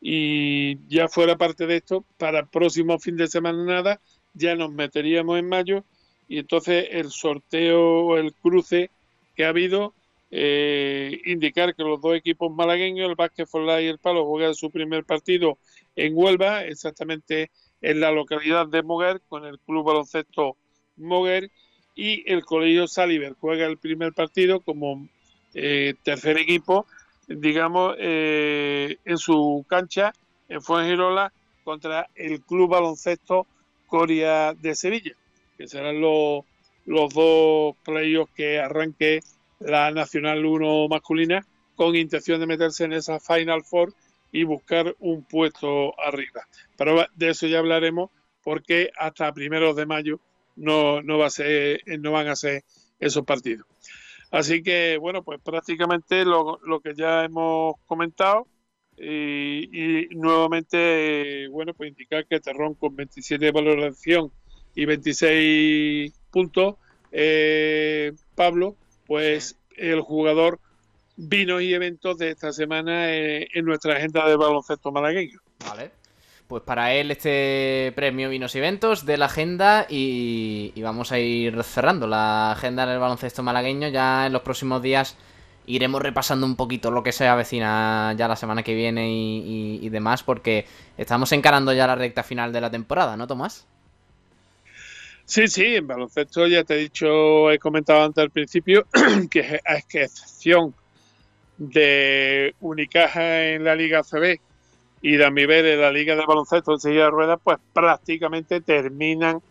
Y 0.00 0.78
ya 0.88 1.08
fuera 1.08 1.36
parte 1.36 1.66
de 1.66 1.76
esto, 1.76 2.04
para 2.18 2.40
el 2.40 2.48
próximo 2.48 2.98
fin 2.98 3.16
de 3.16 3.28
semana 3.28 3.64
nada, 3.64 4.00
ya 4.34 4.56
nos 4.56 4.72
meteríamos 4.72 5.38
en 5.38 5.48
mayo 5.48 5.84
y 6.28 6.38
entonces 6.38 6.88
el 6.90 7.10
sorteo, 7.10 8.16
el 8.16 8.32
cruce 8.32 8.90
que 9.36 9.44
ha 9.44 9.50
habido, 9.50 9.94
eh, 10.30 11.20
indicar 11.26 11.74
que 11.74 11.82
los 11.82 12.00
dos 12.00 12.16
equipos 12.16 12.50
malagueños, 12.50 13.08
el 13.08 13.16
Vázquez 13.16 13.48
Forlá 13.48 13.82
y 13.82 13.86
el 13.86 13.98
Palo, 13.98 14.24
juegan 14.24 14.54
su 14.54 14.70
primer 14.70 15.04
partido 15.04 15.58
en 15.96 16.12
Huelva, 16.16 16.64
exactamente 16.64 17.50
en 17.80 18.00
la 18.00 18.10
localidad 18.10 18.66
de 18.66 18.82
Moguer, 18.82 19.20
con 19.28 19.44
el 19.44 19.58
Club 19.60 19.86
Baloncesto 19.86 20.56
Moguer, 20.96 21.50
y 21.94 22.30
el 22.30 22.44
Colegio 22.44 22.86
Saliver. 22.86 23.34
Juega 23.38 23.66
el 23.66 23.78
primer 23.78 24.12
partido 24.12 24.60
como 24.60 25.08
eh, 25.54 25.94
tercer 26.02 26.38
equipo, 26.38 26.86
digamos, 27.28 27.96
eh, 27.98 28.96
en 29.04 29.18
su 29.18 29.64
cancha 29.68 30.12
en 30.48 30.62
Fuengirola 30.62 31.32
contra 31.64 32.08
el 32.14 32.40
Club 32.42 32.70
Baloncesto 32.70 33.46
Coria 33.86 34.54
de 34.54 34.74
Sevilla 34.74 35.16
que 35.62 35.68
serán 35.68 36.00
los, 36.00 36.44
los 36.86 37.14
dos 37.14 37.76
playoffs 37.84 38.32
que 38.34 38.58
arranque 38.58 39.20
la 39.60 39.90
Nacional 39.90 40.44
1 40.44 40.88
masculina 40.88 41.46
con 41.76 41.94
intención 41.94 42.40
de 42.40 42.46
meterse 42.46 42.84
en 42.84 42.94
esa 42.94 43.20
Final 43.20 43.62
Four 43.62 43.94
y 44.32 44.44
buscar 44.44 44.96
un 44.98 45.24
puesto 45.24 45.98
arriba. 46.00 46.48
Pero 46.76 47.06
de 47.14 47.30
eso 47.30 47.46
ya 47.46 47.58
hablaremos 47.58 48.10
porque 48.42 48.90
hasta 48.98 49.32
primeros 49.32 49.76
de 49.76 49.86
mayo 49.86 50.20
no, 50.56 51.02
no, 51.02 51.18
va 51.18 51.26
a 51.26 51.30
ser, 51.30 51.82
no 52.00 52.10
van 52.12 52.28
a 52.28 52.36
ser 52.36 52.64
esos 52.98 53.24
partidos. 53.24 53.66
Así 54.30 54.62
que, 54.62 54.96
bueno, 54.96 55.22
pues 55.22 55.40
prácticamente 55.40 56.24
lo, 56.24 56.58
lo 56.64 56.80
que 56.80 56.94
ya 56.94 57.24
hemos 57.24 57.74
comentado 57.86 58.48
y, 58.96 60.08
nuevamente, 60.10 61.48
bueno, 61.48 61.74
pues 61.74 61.90
indicar 61.90 62.26
que 62.26 62.40
Terrón 62.40 62.74
con 62.74 62.94
27 62.94 63.44
de 63.44 63.50
valoración 63.50 64.30
y 64.74 64.84
26 64.84 66.12
puntos, 66.30 66.76
eh, 67.10 68.12
Pablo, 68.34 68.76
pues 69.06 69.58
el 69.76 70.00
jugador 70.00 70.60
vino 71.16 71.60
y 71.60 71.74
eventos 71.74 72.18
de 72.18 72.30
esta 72.30 72.52
semana 72.52 73.12
eh, 73.12 73.48
en 73.54 73.64
nuestra 73.64 73.94
agenda 73.94 74.28
de 74.28 74.36
baloncesto 74.36 74.90
malagueño. 74.92 75.40
Vale. 75.66 75.90
Pues 76.52 76.62
para 76.64 76.92
él 76.92 77.10
este 77.10 77.92
premio 77.94 78.28
Vinos 78.28 78.54
y 78.54 78.58
Eventos 78.58 79.06
de 79.06 79.16
la 79.16 79.24
agenda 79.24 79.86
y, 79.88 80.72
vamos 80.82 81.10
a 81.10 81.18
ir 81.18 81.62
cerrando 81.62 82.06
la 82.06 82.52
agenda 82.52 82.84
del 82.84 82.98
baloncesto 82.98 83.42
malagueño. 83.42 83.88
Ya 83.88 84.26
en 84.26 84.34
los 84.34 84.42
próximos 84.42 84.82
días 84.82 85.16
iremos 85.64 86.02
repasando 86.02 86.44
un 86.44 86.56
poquito 86.56 86.90
lo 86.90 87.02
que 87.02 87.12
se 87.12 87.26
avecina 87.26 88.14
ya 88.18 88.28
la 88.28 88.36
semana 88.36 88.62
que 88.62 88.74
viene 88.74 89.08
y, 89.10 89.88
demás 89.88 90.22
porque 90.22 90.66
estamos 90.98 91.32
encarando 91.32 91.72
ya 91.72 91.86
la 91.86 91.94
recta 91.94 92.22
final 92.22 92.52
de 92.52 92.60
la 92.60 92.70
temporada, 92.70 93.16
¿no, 93.16 93.26
Tomás? 93.26 93.66
Sí, 95.24 95.48
sí, 95.48 95.76
en 95.76 95.86
baloncesto 95.86 96.46
ya 96.48 96.64
te 96.64 96.74
he 96.74 96.78
dicho, 96.78 97.50
he 97.50 97.58
comentado 97.58 98.04
antes 98.04 98.22
al 98.22 98.30
principio 98.30 98.86
que 99.30 99.60
a 99.64 99.76
excepción 99.76 100.74
de 101.58 102.54
Unicaja 102.60 103.48
en 103.50 103.64
la 103.64 103.74
Liga 103.74 104.02
CB 104.02 104.40
y 105.02 105.16
de 105.16 105.24
en 105.24 105.80
la 105.80 105.90
Liga 105.90 106.14
de 106.14 106.24
Baloncesto 106.24 106.72
en 106.72 106.80
silla 106.80 107.04
de 107.04 107.10
ruedas, 107.10 107.40
pues 107.42 107.58
prácticamente 107.72 108.60
terminan 108.60 109.42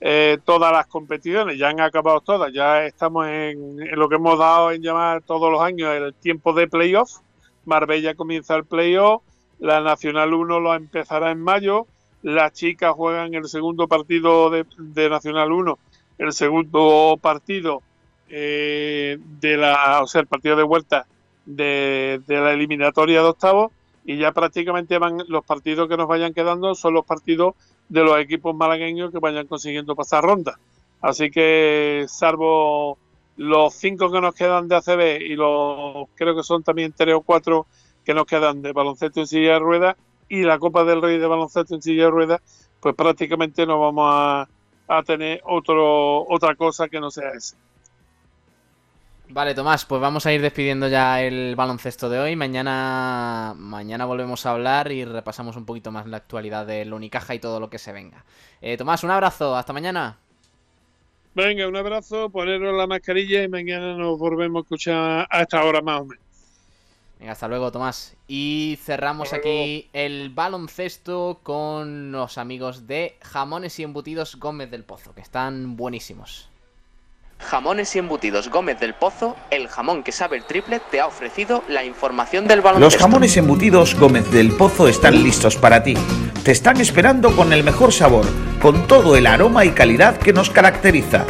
eh, 0.00 0.38
todas 0.44 0.70
las 0.72 0.86
competiciones, 0.86 1.56
ya 1.58 1.68
han 1.70 1.80
acabado 1.80 2.20
todas, 2.20 2.52
ya 2.52 2.84
estamos 2.84 3.26
en, 3.28 3.76
lo 3.96 4.08
que 4.08 4.16
hemos 4.16 4.38
dado 4.38 4.72
en 4.72 4.82
llamar 4.82 5.22
todos 5.22 5.50
los 5.50 5.62
años 5.62 5.94
el 5.94 6.12
tiempo 6.14 6.52
de 6.52 6.68
playoff. 6.68 7.20
Marbella 7.64 8.14
comienza 8.14 8.56
el 8.56 8.64
playoff, 8.64 9.22
la 9.60 9.80
Nacional 9.80 10.34
1 10.34 10.60
lo 10.60 10.74
empezará 10.74 11.30
en 11.30 11.40
mayo, 11.40 11.86
las 12.22 12.52
chicas 12.52 12.92
juegan 12.92 13.32
el 13.34 13.48
segundo 13.48 13.86
partido 13.88 14.50
de, 14.50 15.08
Nacional 15.08 15.52
1, 15.52 15.78
el 16.18 16.32
segundo 16.32 17.16
partido 17.22 17.80
eh, 18.28 19.18
de 19.40 19.56
la, 19.56 20.02
o 20.02 20.06
sea, 20.06 20.20
el 20.20 20.26
partido 20.26 20.56
de 20.56 20.64
vuelta 20.64 21.06
de, 21.46 22.20
la 22.28 22.52
eliminatoria 22.52 23.22
de 23.22 23.28
octavos 23.28 23.72
y 24.04 24.16
ya 24.16 24.32
prácticamente 24.32 24.98
van 24.98 25.22
los 25.28 25.44
partidos 25.44 25.88
que 25.88 25.96
nos 25.96 26.08
vayan 26.08 26.34
quedando 26.34 26.74
son 26.74 26.94
los 26.94 27.04
partidos 27.04 27.54
de 27.88 28.02
los 28.02 28.18
equipos 28.18 28.54
malagueños 28.54 29.12
que 29.12 29.18
vayan 29.18 29.46
consiguiendo 29.46 29.94
pasar 29.94 30.24
ronda. 30.24 30.58
Así 31.00 31.30
que 31.30 32.06
salvo 32.08 32.98
los 33.36 33.74
cinco 33.74 34.10
que 34.10 34.20
nos 34.20 34.34
quedan 34.34 34.68
de 34.68 34.76
ACB 34.76 35.22
y 35.22 35.34
los 35.36 36.08
creo 36.14 36.36
que 36.36 36.42
son 36.42 36.62
también 36.62 36.94
tres 36.96 37.14
o 37.14 37.22
cuatro 37.22 37.66
que 38.04 38.14
nos 38.14 38.26
quedan 38.26 38.62
de 38.62 38.72
baloncesto 38.72 39.20
en 39.20 39.26
silla 39.26 39.54
de 39.54 39.58
ruedas 39.58 39.96
y 40.28 40.42
la 40.42 40.58
Copa 40.58 40.84
del 40.84 41.02
Rey 41.02 41.18
de 41.18 41.26
baloncesto 41.26 41.74
en 41.74 41.82
silla 41.82 42.04
de 42.04 42.10
ruedas, 42.10 42.40
pues 42.80 42.94
prácticamente 42.94 43.66
no 43.66 43.78
vamos 43.78 44.08
a, 44.08 44.48
a 44.88 45.02
tener 45.02 45.40
otro, 45.44 46.26
otra 46.28 46.54
cosa 46.54 46.88
que 46.88 47.00
no 47.00 47.10
sea 47.10 47.30
esa. 47.30 47.56
Vale, 49.34 49.54
Tomás, 49.54 49.86
pues 49.86 49.98
vamos 49.98 50.26
a 50.26 50.32
ir 50.34 50.42
despidiendo 50.42 50.88
ya 50.88 51.22
el 51.22 51.56
baloncesto 51.56 52.10
de 52.10 52.18
hoy. 52.18 52.36
Mañana, 52.36 53.54
mañana 53.56 54.04
volvemos 54.04 54.44
a 54.44 54.50
hablar 54.50 54.92
y 54.92 55.06
repasamos 55.06 55.56
un 55.56 55.64
poquito 55.64 55.90
más 55.90 56.06
la 56.06 56.18
actualidad 56.18 56.66
del 56.66 56.92
Unicaja 56.92 57.34
y 57.34 57.38
todo 57.38 57.58
lo 57.58 57.70
que 57.70 57.78
se 57.78 57.92
venga. 57.92 58.26
Eh, 58.60 58.76
Tomás, 58.76 59.04
un 59.04 59.10
abrazo, 59.10 59.56
hasta 59.56 59.72
mañana. 59.72 60.18
Venga, 61.34 61.66
un 61.66 61.76
abrazo, 61.76 62.28
poneros 62.28 62.76
la 62.76 62.86
mascarilla 62.86 63.42
y 63.42 63.48
mañana 63.48 63.96
nos 63.96 64.18
volvemos 64.18 64.60
a 64.60 64.64
escuchar 64.64 65.26
a 65.30 65.40
esta 65.40 65.64
hora 65.64 65.80
más 65.80 66.02
o 66.02 66.04
menos. 66.04 66.24
Venga, 67.18 67.32
hasta 67.32 67.48
luego, 67.48 67.72
Tomás. 67.72 68.14
Y 68.28 68.78
cerramos 68.82 69.32
aquí 69.32 69.88
el 69.94 70.28
baloncesto 70.28 71.40
con 71.42 72.12
los 72.12 72.36
amigos 72.36 72.86
de 72.86 73.16
Jamones 73.22 73.78
y 73.78 73.84
Embutidos 73.84 74.36
Gómez 74.36 74.70
del 74.70 74.84
Pozo, 74.84 75.14
que 75.14 75.22
están 75.22 75.78
buenísimos. 75.78 76.51
Jamones 77.42 77.94
y 77.96 77.98
embutidos 77.98 78.48
Gómez 78.48 78.80
del 78.80 78.94
Pozo, 78.94 79.36
el 79.50 79.68
jamón 79.68 80.02
que 80.02 80.12
sabe 80.12 80.36
el 80.36 80.44
triple, 80.44 80.80
te 80.90 81.00
ha 81.00 81.06
ofrecido 81.06 81.62
la 81.68 81.84
información 81.84 82.46
del 82.46 82.60
baloncesto. 82.60 82.96
Los 82.96 83.02
jamones 83.02 83.36
embutidos 83.36 83.94
Gómez 83.94 84.30
del 84.30 84.52
Pozo 84.52 84.88
están 84.88 85.22
listos 85.22 85.56
para 85.56 85.82
ti. 85.82 85.94
Te 86.44 86.52
están 86.52 86.80
esperando 86.80 87.34
con 87.36 87.52
el 87.52 87.64
mejor 87.64 87.92
sabor, 87.92 88.24
con 88.60 88.86
todo 88.86 89.16
el 89.16 89.26
aroma 89.26 89.64
y 89.64 89.70
calidad 89.70 90.16
que 90.16 90.32
nos 90.32 90.50
caracteriza. 90.50 91.24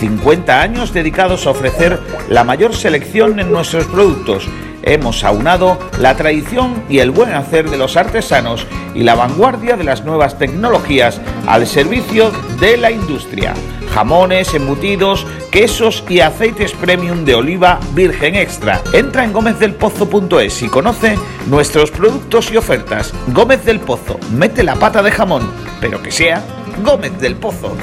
50 0.00 0.60
años 0.60 0.92
dedicados 0.92 1.46
a 1.46 1.50
ofrecer 1.50 2.00
la 2.28 2.44
mayor 2.44 2.74
selección 2.74 3.38
en 3.40 3.50
nuestros 3.50 3.86
productos 3.86 4.48
hemos 4.92 5.24
aunado 5.24 5.78
la 5.98 6.16
tradición 6.16 6.82
y 6.88 6.98
el 6.98 7.10
buen 7.10 7.32
hacer 7.34 7.70
de 7.70 7.76
los 7.76 7.96
artesanos 7.96 8.66
y 8.94 9.02
la 9.02 9.14
vanguardia 9.14 9.76
de 9.76 9.84
las 9.84 10.04
nuevas 10.04 10.38
tecnologías 10.38 11.20
al 11.46 11.66
servicio 11.66 12.32
de 12.60 12.76
la 12.76 12.90
industria. 12.90 13.54
Jamones, 13.92 14.54
embutidos, 14.54 15.26
quesos 15.50 16.04
y 16.08 16.20
aceites 16.20 16.72
premium 16.72 17.24
de 17.24 17.34
oliva 17.34 17.80
virgen 17.94 18.34
extra. 18.34 18.80
Entra 18.92 19.24
en 19.24 19.32
gómezdelpozo.es 19.32 20.62
y 20.62 20.68
conoce 20.68 21.18
nuestros 21.46 21.90
productos 21.90 22.50
y 22.52 22.56
ofertas. 22.56 23.12
Gómez 23.28 23.64
del 23.64 23.80
Pozo, 23.80 24.18
mete 24.32 24.62
la 24.62 24.76
pata 24.76 25.02
de 25.02 25.10
jamón, 25.10 25.50
pero 25.80 26.02
que 26.02 26.10
sea 26.10 26.42
Gómez 26.84 27.18
del 27.18 27.36
Pozo. 27.36 27.76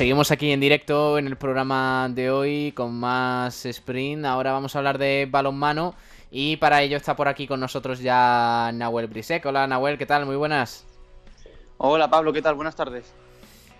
Seguimos 0.00 0.30
aquí 0.30 0.50
en 0.50 0.60
directo 0.60 1.18
en 1.18 1.26
el 1.26 1.36
programa 1.36 2.08
de 2.10 2.30
hoy 2.30 2.72
con 2.72 2.98
más 2.98 3.66
sprint. 3.66 4.24
Ahora 4.24 4.50
vamos 4.50 4.74
a 4.74 4.78
hablar 4.78 4.96
de 4.96 5.28
balonmano 5.30 5.94
y 6.30 6.56
para 6.56 6.80
ello 6.80 6.96
está 6.96 7.14
por 7.14 7.28
aquí 7.28 7.46
con 7.46 7.60
nosotros 7.60 8.00
ya 8.00 8.70
Nahuel 8.72 9.08
Brisek. 9.08 9.44
Hola 9.44 9.66
Nahuel, 9.66 9.98
¿qué 9.98 10.06
tal? 10.06 10.24
Muy 10.24 10.36
buenas. 10.36 10.86
Hola 11.76 12.08
Pablo, 12.08 12.32
¿qué 12.32 12.40
tal? 12.40 12.54
Buenas 12.54 12.76
tardes. 12.76 13.12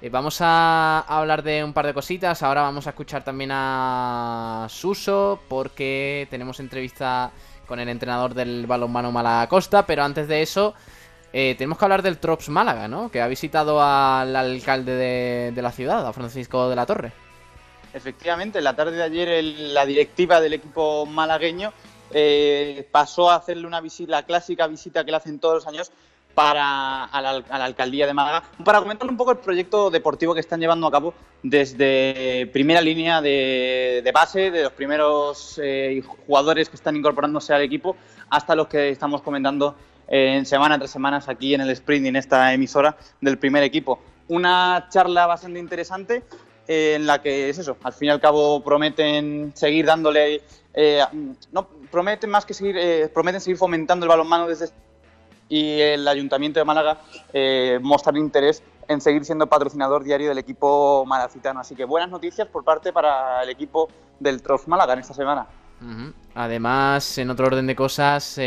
Eh, 0.03 0.11
vamos 0.11 0.43
a 0.43 1.07
hablar 1.09 1.43
de 1.43 1.65
un 1.65 1.73
par 1.73 1.87
de 1.87 1.95
cositas. 1.95 2.43
Ahora 2.43 2.61
vamos 2.61 2.87
a 2.87 2.91
escuchar 2.91 3.25
también 3.25 3.49
a 3.55 4.67
Suso 4.69 5.41
porque 5.49 6.29
tenemos 6.29 6.61
entrevista 6.61 7.31
con 7.67 7.81
el 7.81 7.89
entrenador 7.89 8.35
del 8.35 8.67
balonmano 8.67 9.11
Malacosta. 9.11 9.87
Pero 9.87 10.05
antes 10.05 10.29
de 10.29 10.43
eso, 10.43 10.75
eh, 11.33 11.55
tenemos 11.57 11.79
que 11.79 11.85
hablar 11.85 12.03
del 12.03 12.19
Trops 12.19 12.49
Málaga, 12.49 12.89
¿no? 12.89 13.11
Que 13.11 13.21
ha 13.21 13.29
visitado 13.29 13.81
al 13.83 14.35
alcalde 14.35 15.53
de, 15.53 15.63
la 15.63 15.71
ciudad, 15.71 16.07
a 16.07 16.13
Francisco 16.13 16.69
de 16.69 16.77
la 16.77 16.87
Torre. 16.87 17.13
Efectivamente, 17.93 18.61
la 18.61 18.75
tarde 18.75 18.97
de 18.97 19.03
ayer 19.03 19.45
la 19.45 19.87
directiva 19.87 20.41
del 20.41 20.55
equipo 20.55 21.07
malagueño 21.07 21.73
eh, 22.13 22.89
pasó 22.91 23.31
a 23.31 23.37
hacerle 23.37 23.67
una 23.67 23.81
visita, 23.81 24.11
la 24.11 24.23
clásica 24.25 24.67
visita 24.67 25.05
que 25.05 25.11
le 25.11 25.17
hacen 25.17 25.39
todos 25.39 25.55
los 25.57 25.67
años 25.67 25.93
para 26.35 27.05
a 27.05 27.21
la, 27.21 27.43
alcaldía 27.65 28.07
de 28.07 28.15
Málaga 28.15 28.45
para 28.65 28.81
comentar 28.81 29.09
un 29.09 29.17
poco 29.17 29.33
el 29.33 29.39
proyecto 29.39 29.91
deportivo 29.91 30.33
que 30.33 30.41
están 30.41 30.61
llevando 30.61 30.87
a 30.87 30.91
cabo 30.91 31.13
desde 31.43 32.49
primera 32.53 32.81
línea 32.81 33.21
de, 33.21 34.09
base, 34.15 34.51
de 34.51 34.63
los 34.63 34.73
primeros 34.73 35.61
eh, 35.63 36.03
jugadores 36.27 36.69
que 36.69 36.77
están 36.77 36.97
incorporándose 36.97 37.53
al 37.53 37.63
equipo, 37.63 37.97
hasta 38.29 38.55
los 38.55 38.69
que 38.69 38.91
estamos 38.91 39.23
comentando 39.23 39.75
en 40.11 40.45
semana 40.45 40.77
tras 40.77 40.91
semanas 40.91 41.29
aquí 41.29 41.55
en 41.55 41.61
el 41.61 41.71
sprint 41.71 42.05
y 42.05 42.09
en 42.09 42.17
esta 42.17 42.53
emisora 42.53 42.97
del 43.21 43.39
primer 43.39 43.63
equipo. 43.63 44.01
Una 44.29 44.89
charla 44.91 45.27
bastante 45.27 45.61
interesante 45.61 46.25
eh, 46.67 46.95
en 46.97 47.07
la 47.07 47.23
que 47.23 47.49
es 47.49 47.59
eso, 47.59 47.77
al 47.83 47.93
fin 47.93 48.09
y 48.09 48.11
al 48.11 48.21
cabo 48.21 48.63
prometen 48.63 49.53
seguir 49.55 49.87
dándole, 49.87 50.43
eh, 50.75 51.03
no, 51.53 51.67
prometen 51.91 52.29
más 52.31 52.45
que 52.45 52.55
seguir, 52.55 52.77
eh, 52.77 53.09
prometen 53.13 53.41
seguir 53.41 53.57
fomentando 53.57 54.05
el 54.05 54.11
balonmano 54.11 54.47
desde 54.47 54.69
y 55.49 55.81
el 55.81 56.07
Ayuntamiento 56.07 56.61
de 56.61 56.65
Málaga 56.65 57.01
mostrar 57.81 58.17
interés 58.17 58.63
en 58.87 59.01
seguir 59.01 59.25
siendo 59.25 59.49
patrocinador 59.49 60.05
diario 60.05 60.29
del 60.29 60.39
equipo 60.39 61.05
malacitano. 61.05 61.59
Así 61.59 61.75
que 61.75 61.85
buenas 61.85 62.09
noticias 62.09 62.47
por 62.47 62.63
parte 62.63 62.93
para 62.93 63.43
el 63.43 63.49
equipo 63.49 63.89
del 64.21 64.43
Trof 64.43 64.69
Málaga 64.69 64.93
en 64.93 65.01
esta 65.01 65.13
semana. 65.13 65.49
Además, 66.37 67.19
en 67.19 67.31
otro 67.31 67.49
orden 67.49 67.67
de 67.67 67.75
cosas, 67.75 68.39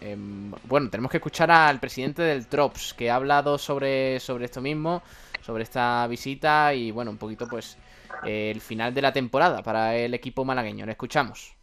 em, 0.00 0.52
bueno, 0.64 0.90
tenemos 0.90 1.10
que 1.10 1.18
escuchar 1.18 1.50
al 1.50 1.80
presidente 1.80 2.22
del 2.22 2.46
TROPS, 2.46 2.94
que 2.94 3.10
ha 3.10 3.16
hablado 3.16 3.58
sobre, 3.58 4.20
sobre 4.20 4.46
esto 4.46 4.60
mismo, 4.60 5.02
sobre 5.42 5.62
esta 5.62 6.06
visita 6.06 6.74
y, 6.74 6.90
bueno, 6.90 7.10
un 7.10 7.18
poquito, 7.18 7.46
pues, 7.48 7.76
el 8.24 8.60
final 8.60 8.94
de 8.94 9.02
la 9.02 9.12
temporada 9.12 9.62
para 9.62 9.94
el 9.96 10.14
equipo 10.14 10.44
malagueño. 10.44 10.86
Le 10.86 10.92
escuchamos. 10.92 11.54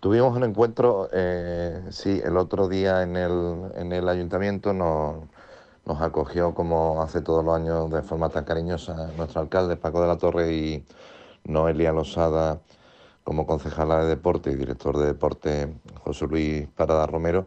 Tuvimos 0.00 0.36
un 0.36 0.44
encuentro, 0.44 1.08
eh, 1.12 1.82
sí, 1.90 2.20
el 2.22 2.36
otro 2.36 2.68
día 2.68 3.02
en 3.02 3.16
el, 3.16 3.72
en 3.74 3.92
el 3.92 4.06
ayuntamiento 4.06 4.74
nos, 4.74 5.24
nos 5.86 6.00
acogió 6.02 6.54
como 6.54 7.02
hace 7.02 7.22
todos 7.22 7.44
los 7.44 7.54
años 7.54 7.90
de 7.90 8.02
forma 8.02 8.28
tan 8.28 8.44
cariñosa 8.44 9.10
nuestro 9.16 9.40
alcalde 9.40 9.76
Paco 9.76 10.02
de 10.02 10.06
la 10.06 10.18
Torre 10.18 10.52
y 10.52 10.84
Noelia 11.44 11.92
Losada 11.92 12.60
como 13.24 13.46
concejala 13.46 14.04
de 14.04 14.08
deporte 14.08 14.50
y 14.50 14.54
director 14.54 14.98
de 14.98 15.06
deporte 15.06 15.74
José 16.04 16.26
Luis 16.26 16.68
Parada 16.76 17.06
Romero, 17.06 17.46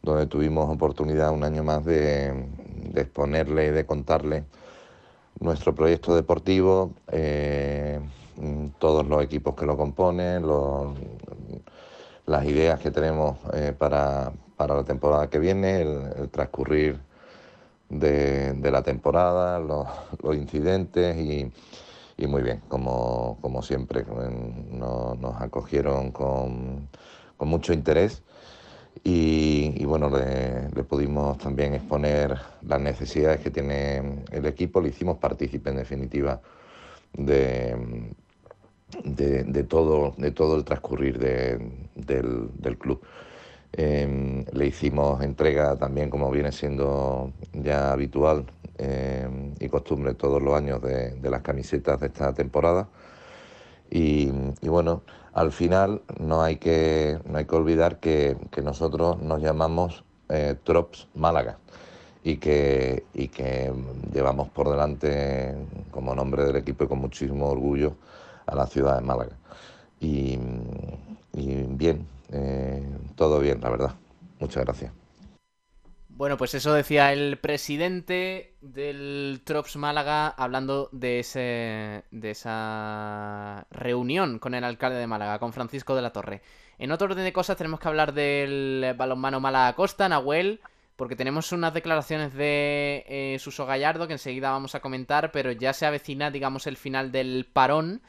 donde 0.00 0.26
tuvimos 0.26 0.72
oportunidad 0.72 1.32
un 1.32 1.42
año 1.42 1.64
más 1.64 1.84
de, 1.84 2.46
exponerle 2.94 3.66
y 3.66 3.70
de 3.70 3.84
contarle 3.84 4.44
nuestro 5.40 5.74
proyecto 5.74 6.14
deportivo, 6.14 6.92
eh, 7.08 8.00
todos 8.78 9.06
los 9.06 9.22
equipos 9.22 9.56
que 9.56 9.66
lo 9.66 9.76
componen, 9.76 10.44
las 12.26 12.44
ideas 12.44 12.78
que 12.78 12.92
tenemos 12.92 13.38
eh, 13.52 13.74
para, 13.76 14.32
para, 14.56 14.76
la 14.76 14.84
temporada 14.84 15.28
que 15.28 15.40
viene, 15.40 15.82
el, 15.82 16.28
transcurrir 16.30 17.00
de, 17.88 18.70
la 18.70 18.82
temporada, 18.82 19.58
los 19.58 20.36
incidentes 20.36 21.16
y, 21.16 21.50
y, 22.18 22.26
muy 22.26 22.42
bien, 22.42 22.60
como, 22.68 23.38
como 23.40 23.62
siempre, 23.62 24.04
no, 24.72 25.14
nos 25.14 25.40
acogieron 25.40 26.10
con, 26.10 26.88
con 27.36 27.48
mucho 27.48 27.72
interés. 27.72 28.22
Y, 29.04 29.84
bueno, 29.84 30.10
le, 30.10 30.82
pudimos 30.84 31.38
también 31.38 31.74
exponer 31.74 32.36
las 32.62 32.80
necesidades 32.80 33.40
que 33.40 33.50
tiene 33.50 34.24
el 34.32 34.46
equipo, 34.46 34.80
le 34.80 34.88
hicimos 34.88 35.18
partícipe 35.18 35.70
en 35.70 35.76
definitiva 35.76 36.40
de, 37.12 37.76
de, 39.04 39.64
todo, 39.64 40.14
de 40.18 40.32
todo 40.32 40.56
el 40.56 40.64
transcurrir 40.64 41.18
de, 41.18 41.58
del, 41.94 42.50
del, 42.54 42.76
club. 42.76 43.00
Eh, 43.72 44.44
le 44.52 44.66
hicimos 44.66 45.22
entrega 45.22 45.76
también, 45.76 46.10
como 46.10 46.30
viene 46.32 46.50
siendo 46.50 47.32
ya 47.52 47.92
habitual 47.92 48.46
eh, 48.78 49.28
y 49.60 49.68
costumbre 49.68 50.14
todos 50.14 50.42
los 50.42 50.54
años, 50.54 50.80
de, 50.82 51.18
las 51.22 51.42
camisetas 51.42 52.00
de 52.00 52.06
esta 52.06 52.32
temporada. 52.32 52.88
Y, 53.90 54.30
bueno, 54.62 55.02
al 55.32 55.52
final 55.52 56.02
no 56.18 56.42
hay 56.42 56.56
que, 56.56 57.18
no 57.26 57.38
hay 57.38 57.44
que 57.44 57.56
olvidar 57.56 57.98
que, 58.00 58.36
nosotros 58.62 59.20
nos 59.20 59.42
llamamos 59.42 60.04
eh, 60.28 60.56
Trops 60.64 61.08
Málaga 61.14 61.58
y 62.22 62.36
que, 62.36 63.04
y 63.14 63.28
que 63.28 63.72
llevamos 64.12 64.48
por 64.50 64.68
delante 64.70 65.54
como 65.90 66.14
nombre 66.14 66.44
del 66.44 66.56
equipo 66.56 66.84
y 66.84 66.88
con 66.88 66.98
muchísimo 66.98 67.48
orgullo 67.48 67.94
a 68.46 68.54
la 68.54 68.66
ciudad 68.66 68.96
de 68.96 69.02
Málaga. 69.04 69.36
Y, 70.00 70.38
y 71.32 71.64
bien, 71.68 72.06
eh, 72.32 72.82
todo 73.16 73.40
bien, 73.40 73.60
la 73.60 73.70
verdad. 73.70 73.94
Muchas 74.40 74.64
gracias. 74.64 75.07
Bueno, 76.18 76.36
pues 76.36 76.52
eso 76.54 76.72
decía 76.72 77.12
el 77.12 77.38
presidente 77.38 78.56
del 78.60 79.40
Trops 79.44 79.76
Málaga 79.76 80.26
hablando 80.26 80.88
de, 80.90 81.20
ese, 81.20 82.02
de 82.10 82.30
esa 82.32 83.68
reunión 83.70 84.40
con 84.40 84.54
el 84.54 84.64
alcalde 84.64 84.98
de 84.98 85.06
Málaga, 85.06 85.38
con 85.38 85.52
Francisco 85.52 85.94
de 85.94 86.02
la 86.02 86.12
Torre. 86.12 86.42
En 86.80 86.90
otro 86.90 87.06
orden 87.06 87.22
de 87.22 87.32
cosas 87.32 87.56
tenemos 87.56 87.78
que 87.78 87.86
hablar 87.86 88.14
del 88.14 88.96
balonmano 88.98 89.38
Málaga 89.38 89.76
Costa, 89.76 90.08
Nahuel, 90.08 90.60
porque 90.96 91.14
tenemos 91.14 91.52
unas 91.52 91.72
declaraciones 91.72 92.34
de 92.34 93.04
eh, 93.06 93.36
Suso 93.38 93.64
Gallardo 93.64 94.08
que 94.08 94.14
enseguida 94.14 94.50
vamos 94.50 94.74
a 94.74 94.80
comentar, 94.80 95.30
pero 95.30 95.52
ya 95.52 95.72
se 95.72 95.86
avecina, 95.86 96.32
digamos, 96.32 96.66
el 96.66 96.76
final 96.76 97.12
del 97.12 97.46
parón 97.52 98.02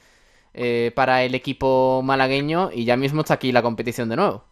eh, 0.55 0.91
para 0.95 1.21
el 1.21 1.35
equipo 1.35 2.01
malagueño 2.03 2.71
y 2.73 2.85
ya 2.85 2.97
mismo 2.97 3.21
está 3.21 3.35
aquí 3.35 3.51
la 3.51 3.61
competición 3.61 4.09
de 4.09 4.15
nuevo. 4.15 4.48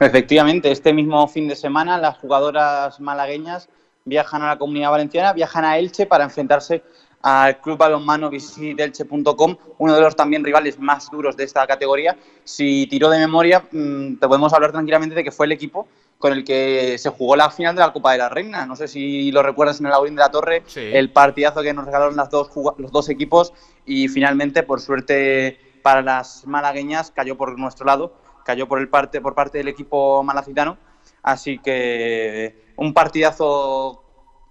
Efectivamente, 0.00 0.70
este 0.70 0.92
mismo 0.92 1.26
fin 1.28 1.48
de 1.48 1.56
semana 1.56 1.98
las 1.98 2.18
jugadoras 2.18 3.00
malagueñas 3.00 3.68
viajan 4.04 4.42
a 4.42 4.48
la 4.48 4.58
comunidad 4.58 4.90
valenciana, 4.90 5.32
viajan 5.32 5.64
a 5.64 5.78
Elche 5.78 6.06
para 6.06 6.24
enfrentarse 6.24 6.82
al 7.22 7.60
Club 7.60 7.78
Balonmano 7.78 8.30
visitelche.com, 8.30 9.56
uno 9.78 9.94
de 9.94 10.00
los 10.00 10.14
también 10.14 10.44
rivales 10.44 10.78
más 10.78 11.10
duros 11.10 11.36
de 11.36 11.44
esta 11.44 11.66
categoría. 11.66 12.16
Si 12.44 12.86
tiro 12.86 13.10
de 13.10 13.18
memoria, 13.18 13.64
mm, 13.70 14.16
te 14.16 14.28
podemos 14.28 14.52
hablar 14.52 14.70
tranquilamente 14.72 15.16
de 15.16 15.24
que 15.24 15.32
fue 15.32 15.46
el 15.46 15.52
equipo 15.52 15.88
con 16.18 16.32
el 16.32 16.44
que 16.44 16.96
se 16.98 17.10
jugó 17.10 17.36
la 17.36 17.50
final 17.50 17.74
de 17.74 17.80
la 17.80 17.92
Copa 17.92 18.12
de 18.12 18.18
la 18.18 18.28
Reina. 18.28 18.66
No 18.66 18.76
sé 18.76 18.88
si 18.88 19.30
lo 19.30 19.42
recuerdas 19.42 19.80
en 19.80 19.86
el 19.86 19.92
Aurín 19.92 20.16
de 20.16 20.20
la 20.20 20.30
Torre, 20.30 20.62
sí. 20.66 20.80
el 20.80 21.12
partidazo 21.12 21.62
que 21.62 21.72
nos 21.72 21.84
regalaron 21.86 22.16
las 22.16 22.30
dos, 22.30 22.50
los 22.78 22.90
dos 22.90 23.08
equipos 23.08 23.52
y 23.86 24.08
finalmente, 24.08 24.62
por 24.62 24.80
suerte 24.80 25.58
para 25.82 26.02
las 26.02 26.46
malagueñas, 26.46 27.12
cayó 27.12 27.36
por 27.36 27.56
nuestro 27.58 27.86
lado, 27.86 28.12
cayó 28.48 28.66
por, 28.66 28.78
el 28.78 28.88
parte, 28.88 29.20
por 29.20 29.34
parte 29.34 29.58
del 29.58 29.68
equipo 29.68 30.22
malacitano. 30.22 30.78
Así 31.22 31.58
que 31.58 32.72
un 32.76 32.94
partidazo 32.94 34.02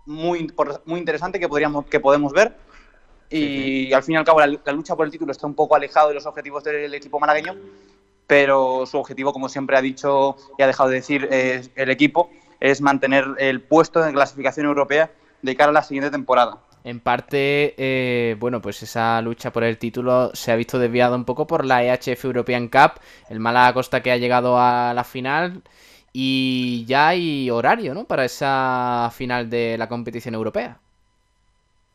muy, 0.05 0.53
muy 0.85 0.99
interesante 0.99 1.39
que, 1.39 1.49
podríamos, 1.49 1.87
que 1.87 1.99
podemos 1.99 2.31
ver. 2.31 2.55
Y 3.31 3.91
al 3.93 4.03
fin 4.03 4.13
y 4.13 4.17
al 4.17 4.23
cabo, 4.23 4.39
la, 4.39 4.45
la, 4.45 4.71
lucha 4.71 4.95
por 4.95 5.07
el 5.07 5.11
título 5.11 5.31
está 5.31 5.47
un 5.47 5.55
poco 5.55 5.75
alejado 5.75 6.09
de 6.09 6.13
los 6.13 6.27
objetivos 6.27 6.63
del 6.63 6.93
equipo 6.93 7.19
malagueño, 7.19 7.55
pero 8.27 8.85
su 8.85 8.99
objetivo, 8.99 9.33
como 9.33 9.49
siempre 9.49 9.75
ha 9.75 9.81
dicho 9.81 10.37
y 10.59 10.61
ha 10.61 10.67
dejado 10.67 10.89
de 10.89 10.95
decir 10.97 11.27
eh, 11.31 11.67
el 11.75 11.89
equipo, 11.89 12.29
es 12.59 12.81
mantener 12.81 13.25
el 13.39 13.63
puesto 13.63 13.99
de 14.03 14.13
clasificación 14.13 14.67
europea 14.67 15.09
de 15.41 15.55
cara 15.55 15.71
a 15.71 15.73
la 15.73 15.81
siguiente 15.81 16.11
temporada. 16.11 16.59
En 16.87 17.01
parte, 17.01 17.75
eh, 17.77 18.37
bueno, 18.39 18.61
pues 18.61 18.81
esa 18.81 19.21
lucha 19.21 19.51
por 19.51 19.65
el 19.65 19.77
título 19.77 20.31
se 20.33 20.53
ha 20.53 20.55
visto 20.55 20.79
desviada 20.79 21.17
un 21.17 21.25
poco 21.25 21.45
por 21.45 21.65
la 21.65 21.83
EHF 21.83 22.23
European 22.23 22.69
Cup, 22.69 23.01
el 23.27 23.41
Málaga 23.41 23.73
Costa 23.73 24.01
que 24.01 24.09
ha 24.09 24.15
llegado 24.15 24.57
a 24.57 24.93
la 24.93 25.03
final 25.03 25.63
y 26.13 26.85
ya 26.85 27.09
hay 27.09 27.49
horario, 27.49 27.93
¿no? 27.93 28.05
Para 28.05 28.23
esa 28.23 29.11
final 29.13 29.49
de 29.49 29.77
la 29.77 29.89
competición 29.89 30.33
europea. 30.33 30.79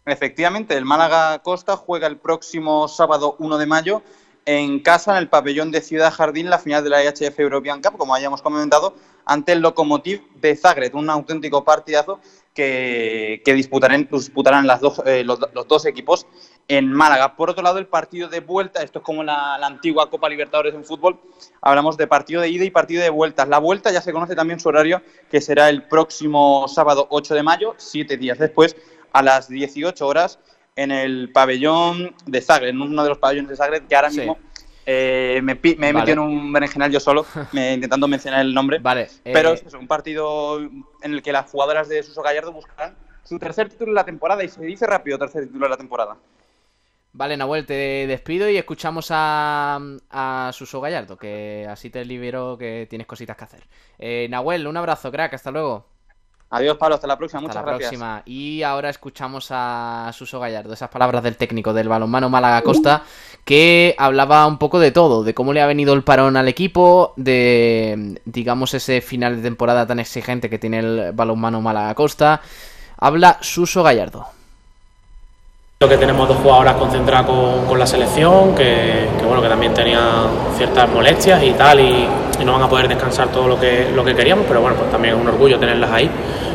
Efectivamente, 0.05 0.77
el 0.77 0.85
Málaga 0.85 1.39
Costa 1.39 1.79
juega 1.79 2.07
el 2.07 2.19
próximo 2.19 2.87
sábado 2.87 3.37
1 3.39 3.57
de 3.57 3.67
mayo 3.67 4.03
en 4.45 4.81
casa, 4.81 5.13
en 5.13 5.19
el 5.19 5.29
pabellón 5.29 5.71
de 5.71 5.81
Ciudad 5.81 6.13
Jardín, 6.13 6.51
la 6.51 6.59
final 6.59 6.83
de 6.83 6.91
la 6.91 7.03
EHF 7.03 7.39
European 7.39 7.81
Cup, 7.81 7.97
como 7.97 8.15
hayamos 8.15 8.43
comentado, 8.43 8.95
ante 9.25 9.53
el 9.53 9.61
Lokomotiv 9.61 10.23
de 10.41 10.57
Zagreb, 10.57 10.95
un 10.97 11.09
auténtico 11.11 11.65
partidazo 11.65 12.21
que, 12.55 13.41
que 13.45 13.55
disputarán, 13.55 14.09
disputarán 14.11 14.67
las 14.67 14.81
dos, 14.81 15.01
eh, 15.07 15.25
los, 15.25 15.39
dos 15.69 15.87
equipos 15.87 16.27
en 16.69 16.93
Málaga. 16.93 17.37
Por 17.37 17.51
otro 17.51 17.63
lado, 17.63 17.79
el 17.79 17.87
partido 17.87 18.29
de 18.29 18.41
vuelta, 18.41 18.83
esto 18.83 18.99
es 18.99 19.05
como 19.05 19.23
la, 19.23 19.57
la, 19.59 19.67
antigua 19.67 20.11
Copa 20.11 20.29
Libertadores 20.29 20.75
en 20.75 20.85
fútbol, 20.85 21.21
hablamos 21.61 21.97
de 21.97 22.07
partido 22.07 22.43
de 22.43 22.49
ida 22.49 22.65
y 22.65 22.71
partido 22.71 23.03
de 23.03 23.11
vuelta. 23.11 23.47
La 23.47 23.59
vuelta 23.59 23.91
ya 23.93 24.03
se 24.03 24.13
conoce 24.13 24.35
también 24.35 24.61
su 24.61 24.69
horario, 24.69 25.03
que 25.31 25.41
será 25.41 25.69
el 25.69 25.85
próximo 25.85 26.67
sábado 26.69 27.07
8 27.11 27.35
de 27.35 27.43
mayo, 27.43 27.75
siete 27.79 28.17
días 28.17 28.39
después, 28.39 28.77
a 29.13 29.23
las 29.23 29.49
18 29.49 30.07
horas 30.07 30.39
en 30.77 30.91
el 30.91 31.31
pabellón 31.33 32.15
de 32.27 32.41
Zagreb, 32.41 32.71
en 32.71 32.81
uno 32.81 33.03
de 33.03 33.09
los 33.09 33.19
pabellones 33.19 33.51
de 33.51 33.57
Zagreb, 33.57 33.87
que 33.87 33.97
ahora 33.97 34.11
sí. 34.11 34.21
mismo 34.21 34.39
eh, 34.85 35.41
me, 35.43 35.55
me, 35.55 35.71
he 35.71 35.77
vale. 35.77 35.93
metido 35.93 36.13
en 36.15 36.19
un 36.19 36.53
berenjenal 36.53 36.91
yo 36.91 37.01
solo, 37.01 37.25
me, 37.53 37.75
intentando 37.75 38.09
mencionar 38.09 38.41
el 38.41 38.53
nombre. 38.53 38.79
Vale. 38.79 39.03
Eh... 39.25 39.33
Pero 39.33 39.53
es 39.53 39.75
un 39.75 39.87
partido 39.87 40.59
en 40.61 40.83
el 41.03 41.23
que 41.23 41.33
las 41.33 41.51
jugadoras 41.51 41.89
de 41.89 42.03
Suso 42.03 42.23
Gallardo 42.23 42.53
buscarán 42.53 42.97
su 43.23 43.39
tercer 43.39 43.69
título 43.69 43.93
de 43.93 43.97
la 43.97 44.05
temporada 44.05 44.43
y 44.43 44.49
se 44.49 44.65
dice 44.65 44.87
rápido 44.87 45.19
tercer 45.19 45.47
título 45.47 45.67
de 45.67 45.71
la 45.71 45.77
temporada. 45.77 46.17
Vale, 47.15 47.37
Nahuel, 47.37 47.67
te 47.67 48.07
despido 48.07 48.49
y 48.49 48.57
escuchamos 48.57 49.09
a, 49.11 49.79
a 50.11 50.51
Suso 50.55 50.81
Gallardo, 50.81 51.19
que 51.19 51.67
así 51.69 51.91
te 51.91 52.07
libero 52.07 52.57
que 52.57 52.87
tienes 52.89 53.07
cositas 53.07 53.37
que 53.37 53.45
hacer. 53.45 53.69
Eh, 53.99 54.29
Nahuel, 54.31 54.67
un 54.67 54.79
abrazo, 54.79 55.13
crack, 55.13 55.35
hasta 55.35 55.51
luego. 55.51 55.92
Adiós, 56.55 56.77
Pablo, 56.77 56.97
hasta 56.97 57.07
la 57.07 57.17
próxima. 57.17 57.39
Hasta 57.41 57.49
Muchas 57.49 57.65
la 57.65 57.71
gracias. 57.71 57.89
próxima. 57.89 58.23
Y 58.27 58.63
ahora 58.63 58.91
escuchamos 58.91 59.49
a 59.51 60.11
Suso 60.13 60.39
Gallardo, 60.39 60.75
esas 60.75 60.91
palabras 60.91 61.23
del 61.23 61.39
técnico 61.39 61.73
del 61.73 61.89
balonmano 61.89 62.29
Málaga 62.29 62.61
Costa, 62.61 63.05
que 63.43 63.95
hablaba 63.97 64.47
un 64.47 64.59
poco 64.59 64.79
de 64.79 64.91
todo, 64.91 65.25
de 65.25 65.33
cómo 65.33 65.55
le 65.55 65.63
ha 65.63 65.67
venido 65.67 65.95
el 65.95 66.05
parón 66.05 66.37
al 66.37 66.49
equipo, 66.49 67.15
de, 67.17 68.21
digamos, 68.27 68.75
ese 68.75 69.01
final 69.01 69.37
de 69.37 69.43
temporada 69.43 69.87
tan 69.87 69.99
exigente 69.99 70.51
que 70.51 70.59
tiene 70.59 70.81
el 70.81 71.13
balonmano 71.13 71.63
Málaga 71.63 71.95
Costa. 71.95 72.43
Habla 72.99 73.39
Suso 73.41 73.83
Gallardo. 73.83 74.27
Que 75.81 75.97
tenemos 75.97 76.29
dos 76.29 76.37
jugadoras 76.37 76.77
concentradas 76.77 77.27
con, 77.27 77.65
con 77.67 77.77
la 77.77 77.87
selección, 77.87 78.55
que, 78.55 79.09
que, 79.19 79.25
bueno, 79.25 79.43
que 79.43 79.49
también 79.49 79.75
tenían 79.75 80.29
ciertas 80.57 80.89
molestias 80.89 81.43
y 81.43 81.51
tal, 81.55 81.81
y, 81.81 82.07
y, 82.41 82.45
no 82.45 82.53
van 82.53 82.63
a 82.63 82.69
poder 82.69 82.87
descansar 82.87 83.33
todo 83.33 83.49
lo 83.49 83.59
que, 83.59 83.91
lo 83.93 84.05
que 84.05 84.15
queríamos, 84.15 84.45
pero 84.47 84.61
bueno, 84.61 84.77
pues 84.77 84.89
también 84.93 85.17
es 85.17 85.21
un 85.21 85.27
orgullo 85.27 85.59
tenerlas 85.59 85.91
ahí. 85.91 86.09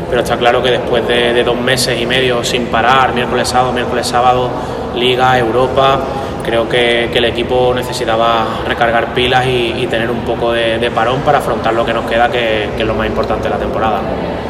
Pero 0.09 0.21
está 0.21 0.37
claro 0.37 0.61
que 0.63 0.71
después 0.71 1.07
de, 1.07 1.43
dos 1.43 1.57
meses 1.57 1.99
y 1.99 2.05
medio 2.05 2.43
sin 2.43 2.67
parar, 2.67 3.13
miércoles, 3.13 3.47
sábado, 3.47 3.73
miércoles, 3.73 4.07
sábado, 4.07 4.49
Liga, 4.95 5.37
Europa, 5.37 5.99
creo 6.47 6.69
que, 6.69 7.11
el 7.17 7.25
equipo 7.25 7.73
necesitaba 7.75 8.61
recargar 8.65 9.13
pilas 9.13 9.45
y, 9.45 9.85
tener 9.87 10.09
un 10.09 10.21
poco 10.21 10.53
de, 10.53 10.89
parón 10.95 11.19
para 11.21 11.39
afrontar 11.39 11.73
lo 11.73 11.85
que 11.85 11.93
nos 11.93 12.05
queda, 12.05 12.29
que, 12.31 12.69
es 12.77 12.85
lo 12.85 12.95
más 12.95 13.05
importante 13.05 13.43
de 13.43 13.49
la 13.49 13.59
temporada. 13.59 13.99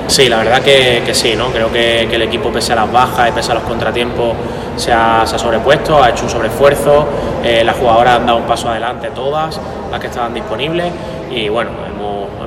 Sí, 0.05 0.29
la 0.29 0.37
verdad 0.37 0.61
que, 0.61 1.09
sí, 1.13 1.35
¿no? 1.35 1.47
creo 1.47 1.71
que, 1.71 2.03
el 2.03 2.21
equipo, 2.21 2.51
pese 2.51 2.73
a 2.73 2.75
las 2.75 2.91
bajas 2.91 3.29
y 3.29 3.31
pese 3.31 3.51
a 3.51 3.55
los 3.55 3.63
contratiempos, 3.63 4.35
se 4.75 4.93
ha, 4.93 5.25
sobrepuesto, 5.25 6.01
ha 6.01 6.11
hecho 6.11 6.25
un 6.25 6.29
sobreesfuerzo, 6.29 7.07
eh, 7.43 7.63
las 7.63 7.75
jugadoras 7.75 8.17
han 8.17 8.27
dado 8.27 8.37
un 8.37 8.45
paso 8.45 8.69
adelante, 8.69 9.09
todas 9.15 9.59
las 9.89 9.99
que 9.99 10.07
estaban 10.07 10.35
disponibles, 10.35 10.91
y 11.31 11.49
bueno, 11.49 11.71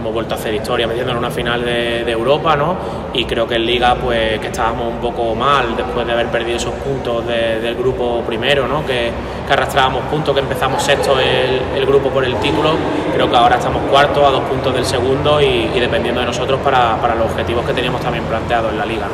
hemos 0.01 0.15
vuelto 0.15 0.35
a 0.35 0.39
hacer 0.39 0.55
historia 0.55 0.87
metiendo 0.87 1.13
en 1.13 1.19
una 1.19 1.31
final 1.31 1.65
de, 1.65 2.11
Europa, 2.11 2.57
¿no? 2.57 2.77
Y 3.13 3.25
creo 3.25 3.47
que 3.47 3.55
en 3.55 3.67
Liga, 3.67 3.95
pues 3.95 4.41
que 4.41 4.49
estábamos 4.49 4.89
un 4.89 4.99
poco 4.99 5.35
mal 5.35 5.77
después 5.77 6.07
de 6.07 6.13
haber 6.13 6.27
perdido 6.27 6.57
esos 6.57 6.75
puntos 6.75 7.27
del 7.27 7.75
grupo 7.77 8.23
primero, 8.27 8.67
¿no? 8.67 8.85
Que, 8.85 9.11
arrastrábamos 9.53 10.05
puntos, 10.05 10.35
que 10.35 10.41
empezamos 10.41 10.83
sexto 10.83 11.19
el, 11.19 11.87
grupo 11.87 12.11
por 12.11 12.25
el 12.25 12.37
título. 12.37 12.75
Creo 13.13 13.31
que 13.31 13.37
ahora 13.37 13.57
estamos 13.57 13.83
cuarto 13.91 14.27
a 14.27 14.31
dos 14.31 14.43
puntos 14.43 14.73
del 14.75 14.85
segundo 14.85 15.41
y, 15.41 15.69
dependiendo 15.81 16.21
de 16.21 16.27
nosotros 16.27 16.61
para, 16.61 17.15
los 17.15 17.31
objetivos 17.31 17.65
que 17.65 17.73
teníamos 17.73 18.01
también 18.01 18.25
planteados 18.25 18.73
en 18.73 18.79
la 18.79 18.87
Liga. 18.87 19.07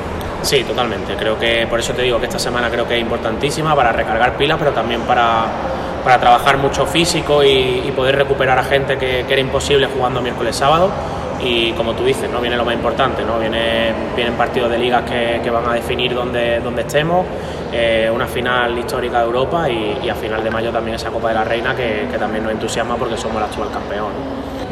Sí, 0.43 0.63
totalmente. 0.65 1.15
Creo 1.17 1.39
que 1.39 1.67
por 1.67 1.81
eso 1.81 1.93
te 1.93 2.03
digo 2.03 2.19
que 2.21 2.27
esta 2.27 2.39
semana 2.39 2.71
creo 2.71 2.87
que 2.87 2.95
es 2.95 3.01
importantísima 3.01 3.75
para 3.75 3.93
recargar 3.93 4.37
pilas, 4.37 4.59
pero 4.59 4.73
también 4.73 5.01
para 5.03 5.47
para 6.07 6.21
trabajar 6.21 6.57
mucho 6.59 6.87
físico 6.87 7.43
y, 7.43 7.93
poder 7.97 8.15
recuperar 8.15 8.57
a 8.61 8.63
gente 8.63 8.97
que, 8.97 9.23
era 9.23 9.41
imposible 9.41 9.89
jugando 9.89 10.21
miércoles 10.21 10.55
sábado 10.55 10.89
y 11.41 11.73
como 11.73 11.93
tú 11.93 12.05
dices, 12.05 12.31
no 12.31 12.41
viene 12.41 12.57
lo 12.57 12.65
más 12.65 12.75
importante, 12.75 13.25
¿no? 13.25 13.39
Viene, 13.39 13.93
vienen 14.15 14.35
partidos 14.35 14.71
de 14.71 14.79
ligas 14.79 15.03
que, 15.03 15.51
van 15.51 15.69
a 15.69 15.75
definir 15.75 16.15
dónde, 16.15 16.61
dónde 16.61 16.83
estemos, 16.83 17.27
eh, 17.73 18.11
una 18.13 18.27
final 18.27 18.79
histórica 18.79 19.19
de 19.19 19.25
Europa 19.25 19.69
y, 19.71 20.09
a 20.09 20.15
final 20.15 20.43
de 20.43 20.51
mayo 20.51 20.71
también 20.71 20.97
esa 20.97 21.11
Copa 21.11 21.29
de 21.29 21.35
la 21.35 21.45
Reina 21.45 21.75
que, 21.75 22.07
también 22.19 22.45
nos 22.45 22.53
entusiasma 22.53 22.97
porque 22.97 23.17
somos 23.17 23.39
el 23.39 23.45
actual 23.45 23.71
campeón. 23.71 24.13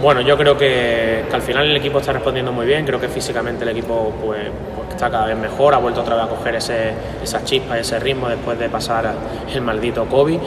Bueno, 0.01 0.21
yo 0.21 0.37
creo 0.37 0.57
que, 0.57 1.25
al 1.33 1.43
final 1.43 1.71
el 1.71 1.77
equipo 1.77 1.99
está 1.99 2.13
respondiendo 2.13 2.53
muy 2.53 2.67
bien, 2.67 2.85
creo 2.85 3.01
que 3.01 3.09
físicamente 3.09 3.65
el 3.65 3.71
equipo 3.71 4.13
pues, 4.23 4.43
pues 4.77 4.89
está 4.91 5.11
cada 5.11 5.27
vez 5.27 5.37
mejor, 5.37 5.75
ha 5.75 5.79
vuelto 5.79 6.01
otra 6.01 6.17
vez 6.17 6.25
a 6.25 6.29
coger 6.29 6.57
ese, 6.57 6.93
esa 7.23 7.45
chispa, 7.45 7.79
ese 7.79 7.99
ritmo 7.99 8.29
después 8.29 8.59
de 8.59 8.69
pasar 8.69 9.13
el 9.53 9.61
maldito 9.61 10.05
COVID 10.07 10.39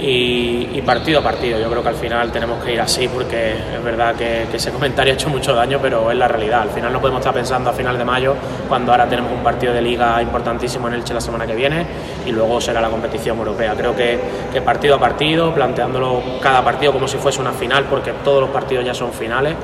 y, 0.00 0.82
partido 0.82 1.20
a 1.20 1.22
partido. 1.22 1.58
Yo 1.58 1.68
creo 1.68 1.82
que 1.82 1.88
al 1.88 1.94
final 1.94 2.30
tenemos 2.30 2.62
que 2.62 2.74
ir 2.74 2.80
así 2.80 3.08
porque 3.08 3.52
es 3.52 3.82
verdad 3.82 4.14
que, 4.14 4.46
ese 4.52 4.70
comentario 4.70 5.12
ha 5.14 5.16
hecho 5.16 5.28
mucho 5.28 5.54
daño, 5.54 5.78
pero 5.80 6.10
es 6.10 6.16
la 6.16 6.28
realidad. 6.28 6.62
Al 6.62 6.70
final 6.70 6.92
no 6.92 7.00
podemos 7.00 7.20
estar 7.20 7.34
pensando 7.34 7.70
a 7.70 7.72
final 7.72 7.98
de 7.98 8.04
mayo 8.04 8.34
cuando 8.68 8.92
ahora 8.92 9.08
tenemos 9.08 9.32
un 9.32 9.42
partido 9.42 9.72
de 9.72 9.82
liga 9.82 10.20
importantísimo 10.22 10.88
en 10.88 10.94
Elche 10.94 11.14
la 11.14 11.20
semana 11.20 11.46
que 11.46 11.54
viene 11.54 11.86
y 12.24 12.32
luego 12.32 12.60
será 12.60 12.80
la 12.80 12.88
competición 12.88 13.38
europea. 13.38 13.74
Creo 13.76 13.94
que, 13.96 14.18
partido 14.64 14.96
a 14.96 15.00
partido, 15.00 15.52
planteándolo 15.52 16.22
cada 16.40 16.62
partido 16.64 16.92
como 16.92 17.08
si 17.08 17.18
fuese 17.18 17.40
una 17.40 17.52
final, 17.52 17.84
porque 17.84 18.12
todos 18.24 18.40
los 18.40 18.50
partidos 18.50 18.84
ya 18.84 18.94
son 18.94 19.12
finales. 19.12 19.54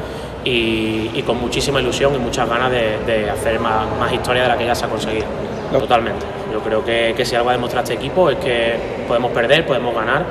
Y, 0.44 1.22
con 1.22 1.40
muchísima 1.40 1.80
ilusión 1.80 2.16
y 2.16 2.18
muchas 2.18 2.48
ganas 2.48 2.68
de, 2.72 3.30
hacer 3.30 3.60
más 3.60 4.12
historia 4.12 4.42
de 4.42 4.48
la 4.48 4.58
que 4.58 4.66
ya 4.66 4.74
se 4.74 4.86
ha 4.86 4.88
conseguido. 4.88 5.26
Totalmente. 5.78 6.26
Yo 6.52 6.60
creo 6.60 6.84
que, 6.84 7.24
si 7.24 7.34
algo 7.34 7.50
ha 7.50 7.52
demostrado 7.52 7.84
este 7.84 7.94
equipo 7.94 8.30
es 8.30 8.36
que 8.38 8.74
podemos 9.08 9.32
perder, 9.32 9.66
podemos 9.66 9.94
ganar, 9.94 10.24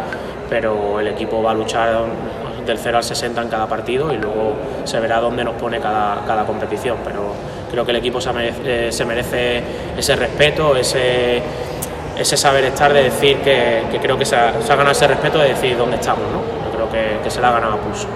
pero 0.50 1.00
el 1.00 1.08
equipo 1.08 1.42
va 1.42 1.52
a 1.52 1.54
luchar 1.54 2.04
del 2.66 2.78
0 2.78 2.98
al 2.98 3.04
60 3.04 3.42
en 3.42 3.50
cada 3.50 3.68
partido 3.68 4.14
y 4.14 4.18
luego 4.18 4.54
se 4.84 5.00
verá 5.00 5.20
dónde 5.20 5.44
nos 5.44 5.56
pone 5.56 5.80
cada, 5.80 6.46
competición. 6.46 6.98
Pero 7.04 7.34
creo 7.72 7.86
que 7.86 7.92
el 7.92 7.98
equipo 7.98 8.22
se 8.22 8.32
merece, 8.34 9.64
ese 9.98 10.16
respeto, 10.16 10.76
ese, 10.76 11.42
ese 12.18 12.38
saber 12.38 12.66
estar 12.66 12.94
de 12.94 13.04
decir 13.04 13.38
que, 13.38 14.00
creo 14.02 14.18
que 14.18 14.26
se 14.26 14.36
ha, 14.36 14.52
ganado 14.68 14.92
ese 14.92 15.08
respeto 15.08 15.40
de 15.40 15.50
decir 15.50 15.78
dónde 15.78 15.96
estamos. 15.96 16.24
¿no? 16.32 16.70
Yo 16.70 16.76
creo 16.76 16.90
que, 16.92 17.24
que 17.24 17.32
se 17.32 17.42
le 17.42 17.48
ha 17.48 17.52
ganado 17.52 17.74
a 17.74 17.78
pulso. 17.78 18.08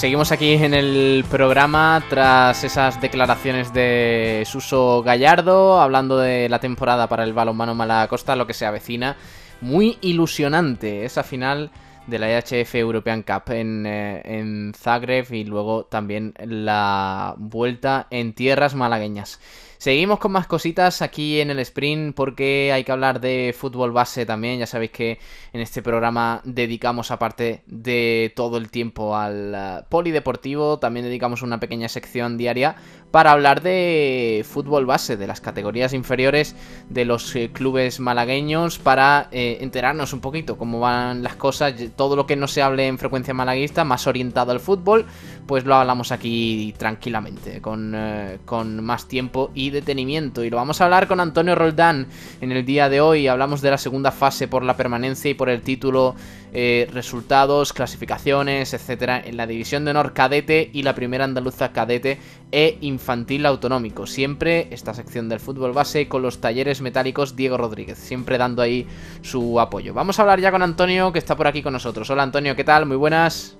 Seguimos 0.00 0.32
aquí 0.32 0.54
en 0.54 0.72
el 0.72 1.26
programa 1.30 2.02
tras 2.08 2.64
esas 2.64 3.02
declaraciones 3.02 3.74
de 3.74 4.44
Suso 4.46 5.02
Gallardo, 5.02 5.78
hablando 5.78 6.16
de 6.16 6.48
la 6.48 6.58
temporada 6.58 7.06
para 7.06 7.22
el 7.22 7.34
balonmano 7.34 7.74
Malacosta, 7.74 8.34
lo 8.34 8.46
que 8.46 8.54
se 8.54 8.64
avecina. 8.64 9.18
Muy 9.60 9.98
ilusionante 10.00 11.04
esa 11.04 11.22
final 11.22 11.70
de 12.06 12.18
la 12.18 12.30
IHF 12.30 12.76
European 12.76 13.22
Cup 13.22 13.42
eh, 13.50 14.22
en 14.24 14.72
Zagreb 14.74 15.34
y 15.34 15.44
luego 15.44 15.84
también 15.84 16.32
la 16.38 17.34
vuelta 17.36 18.06
en 18.08 18.32
tierras 18.32 18.74
malagueñas. 18.74 19.38
Seguimos 19.80 20.18
con 20.18 20.32
más 20.32 20.46
cositas 20.46 21.00
aquí 21.00 21.40
en 21.40 21.48
el 21.48 21.58
sprint 21.60 22.14
porque 22.14 22.70
hay 22.70 22.84
que 22.84 22.92
hablar 22.92 23.18
de 23.18 23.54
fútbol 23.58 23.92
base 23.92 24.26
también. 24.26 24.58
Ya 24.58 24.66
sabéis 24.66 24.90
que 24.90 25.18
en 25.54 25.62
este 25.62 25.80
programa 25.80 26.42
dedicamos 26.44 27.10
aparte 27.10 27.62
de 27.64 28.30
todo 28.36 28.58
el 28.58 28.70
tiempo 28.70 29.16
al 29.16 29.54
eh, 29.54 29.82
polideportivo, 29.88 30.78
también 30.78 31.06
dedicamos 31.06 31.40
una 31.40 31.60
pequeña 31.60 31.88
sección 31.88 32.36
diaria 32.36 32.76
para 33.10 33.32
hablar 33.32 33.62
de 33.62 34.44
fútbol 34.48 34.86
base, 34.86 35.16
de 35.16 35.26
las 35.26 35.40
categorías 35.40 35.92
inferiores 35.92 36.54
de 36.88 37.04
los 37.04 37.34
eh, 37.34 37.50
clubes 37.52 38.00
malagueños, 38.00 38.78
para 38.78 39.28
eh, 39.32 39.58
enterarnos 39.60 40.12
un 40.12 40.20
poquito 40.20 40.56
cómo 40.56 40.80
van 40.80 41.22
las 41.22 41.36
cosas, 41.36 41.74
todo 41.96 42.16
lo 42.16 42.26
que 42.26 42.36
no 42.36 42.48
se 42.48 42.62
hable 42.62 42.86
en 42.86 42.98
frecuencia 42.98 43.34
malaguista, 43.34 43.84
más 43.84 44.06
orientado 44.06 44.52
al 44.52 44.60
fútbol, 44.60 45.06
pues 45.46 45.64
lo 45.64 45.74
hablamos 45.74 46.12
aquí 46.12 46.74
tranquilamente, 46.78 47.60
con, 47.60 47.96
con 48.44 48.84
más 48.84 49.08
tiempo 49.08 49.50
y 49.54 49.70
detenimiento. 49.70 50.44
Y 50.44 50.50
lo 50.50 50.56
vamos 50.56 50.80
a 50.80 50.84
hablar 50.84 51.08
con 51.08 51.18
Antonio 51.18 51.56
Roldán 51.56 52.06
en 52.40 52.52
el 52.52 52.64
día 52.64 52.88
de 52.88 53.00
hoy. 53.00 53.26
Hablamos 53.26 53.60
de 53.60 53.70
la 53.70 53.78
segunda 53.78 54.12
fase 54.12 54.46
por 54.46 54.62
la 54.62 54.76
permanencia 54.76 55.30
y 55.30 55.34
por 55.34 55.48
el 55.48 55.62
título, 55.62 56.14
eh, 56.52 56.88
resultados, 56.92 57.72
clasificaciones, 57.72 58.74
etcétera, 58.74 59.22
en 59.24 59.36
la 59.36 59.46
división 59.46 59.84
de 59.84 59.92
honor 59.92 60.12
cadete 60.12 60.68
y 60.72 60.82
la 60.82 60.96
primera 60.96 61.24
andaluza 61.24 61.72
cadete 61.72 62.18
e 62.50 62.76
infantil 63.00 63.46
autonómico. 63.46 64.06
Siempre 64.06 64.68
esta 64.70 64.92
sección 64.92 65.30
del 65.30 65.40
fútbol 65.40 65.72
base 65.72 66.06
con 66.06 66.20
los 66.20 66.38
talleres 66.38 66.82
metálicos 66.82 67.34
Diego 67.34 67.56
Rodríguez, 67.56 67.98
siempre 67.98 68.36
dando 68.36 68.60
ahí 68.60 68.86
su 69.22 69.58
apoyo. 69.58 69.94
Vamos 69.94 70.18
a 70.18 70.22
hablar 70.22 70.40
ya 70.40 70.50
con 70.50 70.62
Antonio, 70.62 71.10
que 71.10 71.18
está 71.18 71.34
por 71.34 71.46
aquí 71.46 71.62
con 71.62 71.72
nosotros. 71.72 72.08
Hola 72.10 72.24
Antonio, 72.24 72.54
¿qué 72.54 72.62
tal? 72.62 72.84
Muy 72.84 72.98
buenas. 72.98 73.56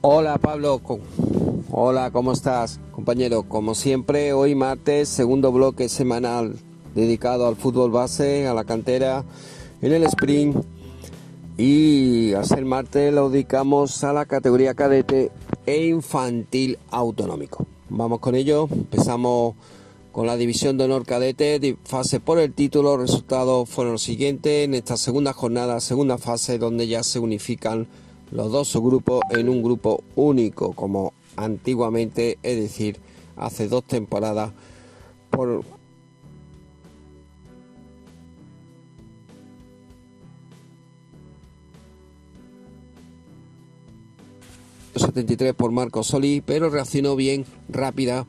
Hola 0.00 0.38
Pablo, 0.38 0.80
hola, 1.72 2.12
¿cómo 2.12 2.32
estás 2.32 2.78
compañero? 2.92 3.42
Como 3.42 3.74
siempre, 3.74 4.32
hoy 4.32 4.54
martes, 4.54 5.08
segundo 5.08 5.50
bloque 5.50 5.88
semanal 5.88 6.54
dedicado 6.94 7.48
al 7.48 7.56
fútbol 7.56 7.90
base, 7.90 8.46
a 8.46 8.54
la 8.54 8.62
cantera, 8.62 9.24
en 9.82 9.92
el 9.92 10.04
sprint 10.04 10.64
y 11.56 12.34
a 12.34 12.44
ser 12.44 12.64
martes 12.64 13.12
lo 13.12 13.28
dedicamos 13.28 14.04
a 14.04 14.12
la 14.12 14.26
categoría 14.26 14.74
cadete 14.74 15.32
e 15.68 15.86
infantil 15.86 16.78
autonómico. 16.90 17.66
Vamos 17.90 18.20
con 18.20 18.34
ello, 18.34 18.68
empezamos 18.72 19.54
con 20.12 20.26
la 20.26 20.38
división 20.38 20.78
de 20.78 20.84
honor 20.84 21.04
cadete, 21.04 21.76
fase 21.84 22.20
por 22.20 22.38
el 22.38 22.54
título, 22.54 22.96
resultados 22.96 23.68
fueron 23.68 23.92
los 23.92 24.02
siguientes. 24.02 24.64
En 24.64 24.72
esta 24.72 24.96
segunda 24.96 25.34
jornada, 25.34 25.78
segunda 25.80 26.16
fase 26.16 26.56
donde 26.56 26.88
ya 26.88 27.02
se 27.02 27.18
unifican 27.18 27.86
los 28.30 28.50
dos 28.50 28.68
subgrupos 28.68 29.20
en 29.28 29.50
un 29.50 29.62
grupo 29.62 30.02
único, 30.16 30.72
como 30.72 31.12
antiguamente, 31.36 32.38
es 32.42 32.56
decir, 32.56 32.98
hace 33.36 33.68
dos 33.68 33.84
temporadas 33.84 34.52
por 35.28 35.64
73 44.98 45.54
por 45.54 45.70
Marco 45.70 46.02
Soli, 46.02 46.42
pero 46.44 46.70
reaccionó 46.70 47.16
bien, 47.16 47.44
rápida. 47.68 48.26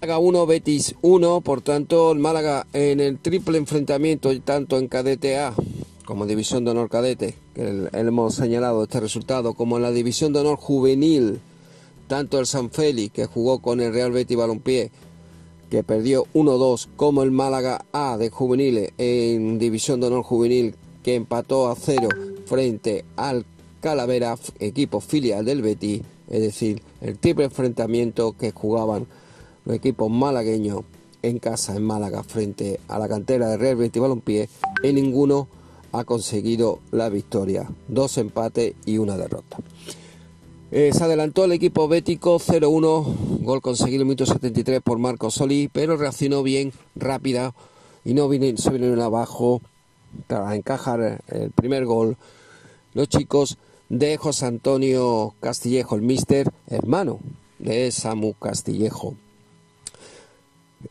Málaga 0.00 0.18
1, 0.18 0.46
Betis 0.46 0.94
1, 1.02 1.40
por 1.42 1.60
tanto 1.60 2.10
el 2.12 2.18
Málaga 2.18 2.66
en 2.72 3.00
el 3.00 3.18
triple 3.18 3.58
enfrentamiento, 3.58 4.30
tanto 4.40 4.78
en 4.78 4.88
cadete 4.88 5.38
A 5.38 5.54
como 6.04 6.26
división 6.26 6.64
de 6.64 6.72
honor 6.72 6.88
cadete, 6.90 7.36
que 7.54 7.88
hemos 7.92 8.34
señalado 8.34 8.82
este 8.82 9.00
resultado, 9.00 9.54
como 9.54 9.76
en 9.76 9.82
la 9.82 9.92
división 9.92 10.32
de 10.32 10.40
honor 10.40 10.56
juvenil, 10.56 11.40
tanto 12.08 12.38
el 12.38 12.46
San 12.46 12.70
Félix, 12.70 13.12
que 13.12 13.26
jugó 13.26 13.60
con 13.60 13.80
el 13.80 13.92
Real 13.92 14.12
Betis 14.12 14.36
Balompié, 14.36 14.90
que 15.70 15.82
perdió 15.82 16.26
1-2, 16.34 16.88
como 16.96 17.22
el 17.22 17.30
Málaga 17.30 17.84
A 17.92 18.18
de 18.18 18.30
juveniles 18.30 18.92
en 18.98 19.58
división 19.58 20.00
de 20.00 20.08
honor 20.08 20.22
juvenil, 20.22 20.74
que 21.02 21.14
empató 21.14 21.68
a 21.68 21.76
cero 21.76 22.08
frente 22.46 23.04
al 23.16 23.44
Calavera, 23.82 24.38
equipo 24.60 25.00
filial 25.00 25.44
del 25.44 25.60
Betis, 25.60 26.02
es 26.30 26.40
decir, 26.40 26.80
el 27.00 27.18
triple 27.18 27.46
enfrentamiento 27.46 28.36
que 28.38 28.52
jugaban 28.52 29.08
los 29.64 29.74
equipos 29.74 30.08
malagueños 30.08 30.82
en 31.22 31.40
casa 31.40 31.74
en 31.74 31.82
Málaga 31.82 32.22
frente 32.22 32.78
a 32.86 33.00
la 33.00 33.08
cantera 33.08 33.48
de 33.48 33.56
Real 33.56 33.74
Betis 33.74 34.00
Balompié 34.00 34.48
y 34.84 34.92
ninguno 34.92 35.48
ha 35.90 36.04
conseguido 36.04 36.78
la 36.92 37.08
victoria. 37.08 37.68
Dos 37.88 38.18
empates 38.18 38.74
y 38.86 38.98
una 38.98 39.16
derrota. 39.16 39.56
Eh, 40.70 40.92
se 40.94 41.02
adelantó 41.02 41.44
el 41.44 41.52
equipo 41.52 41.88
bético 41.88 42.38
0-1, 42.38 43.40
gol 43.40 43.60
conseguido 43.60 44.02
en 44.02 44.08
minuto 44.08 44.26
73 44.26 44.80
por 44.80 45.00
Marco 45.00 45.28
Soli, 45.32 45.68
pero 45.72 45.96
reaccionó 45.96 46.44
bien, 46.44 46.72
rápida 46.94 47.52
y 48.04 48.14
no 48.14 48.30
se 48.30 48.70
vinieron 48.70 49.00
abajo 49.00 49.60
para 50.28 50.54
encajar 50.54 51.20
el 51.26 51.50
primer 51.50 51.84
gol. 51.84 52.16
Los 52.94 53.08
chicos 53.08 53.58
de 53.92 54.16
José 54.16 54.46
Antonio 54.46 55.34
Castillejo, 55.40 55.96
el 55.96 56.00
mister, 56.00 56.50
hermano 56.66 57.20
de 57.58 57.92
Samu 57.92 58.32
Castillejo. 58.32 59.16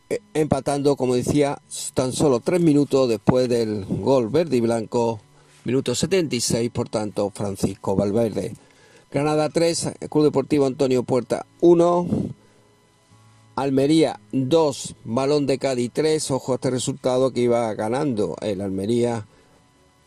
Eh, 0.08 0.20
empatando, 0.34 0.94
como 0.94 1.16
decía, 1.16 1.60
tan 1.94 2.12
solo 2.12 2.38
tres 2.38 2.60
minutos 2.60 3.08
después 3.08 3.48
del 3.48 3.84
gol 3.86 4.28
verde 4.28 4.58
y 4.58 4.60
blanco, 4.60 5.18
minuto 5.64 5.96
76, 5.96 6.70
por 6.70 6.88
tanto, 6.88 7.32
Francisco 7.34 7.96
Valverde. 7.96 8.54
Granada 9.10 9.48
3, 9.48 9.94
Club 10.08 10.22
Deportivo 10.22 10.66
Antonio 10.66 11.02
Puerta 11.02 11.44
1, 11.60 12.06
Almería 13.56 14.20
2, 14.30 14.94
Balón 15.04 15.46
de 15.46 15.58
Cádiz 15.58 15.90
3, 15.92 16.30
ojo 16.30 16.52
a 16.52 16.54
este 16.54 16.70
resultado 16.70 17.32
que 17.32 17.40
iba 17.40 17.74
ganando 17.74 18.36
el 18.42 18.60
Almería 18.60 19.26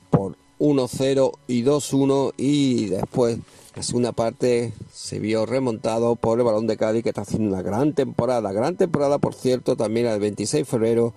por 0.09 0.37
1-0 0.59 1.31
y 1.47 1.63
2-1 1.63 2.33
y 2.37 2.87
después 2.87 3.39
la 3.75 3.83
segunda 3.83 4.11
parte 4.13 4.73
se 4.93 5.19
vio 5.19 5.45
remontado 5.45 6.15
por 6.15 6.39
el 6.39 6.45
balón 6.45 6.67
de 6.67 6.77
Cádiz 6.77 7.03
que 7.03 7.09
está 7.09 7.21
haciendo 7.21 7.49
una 7.49 7.61
gran 7.61 7.93
temporada, 7.93 8.51
gran 8.51 8.77
temporada 8.77 9.17
por 9.17 9.33
cierto 9.33 9.75
también 9.75 10.07
el 10.07 10.19
26 10.19 10.65
de 10.65 10.69
febrero 10.69 11.13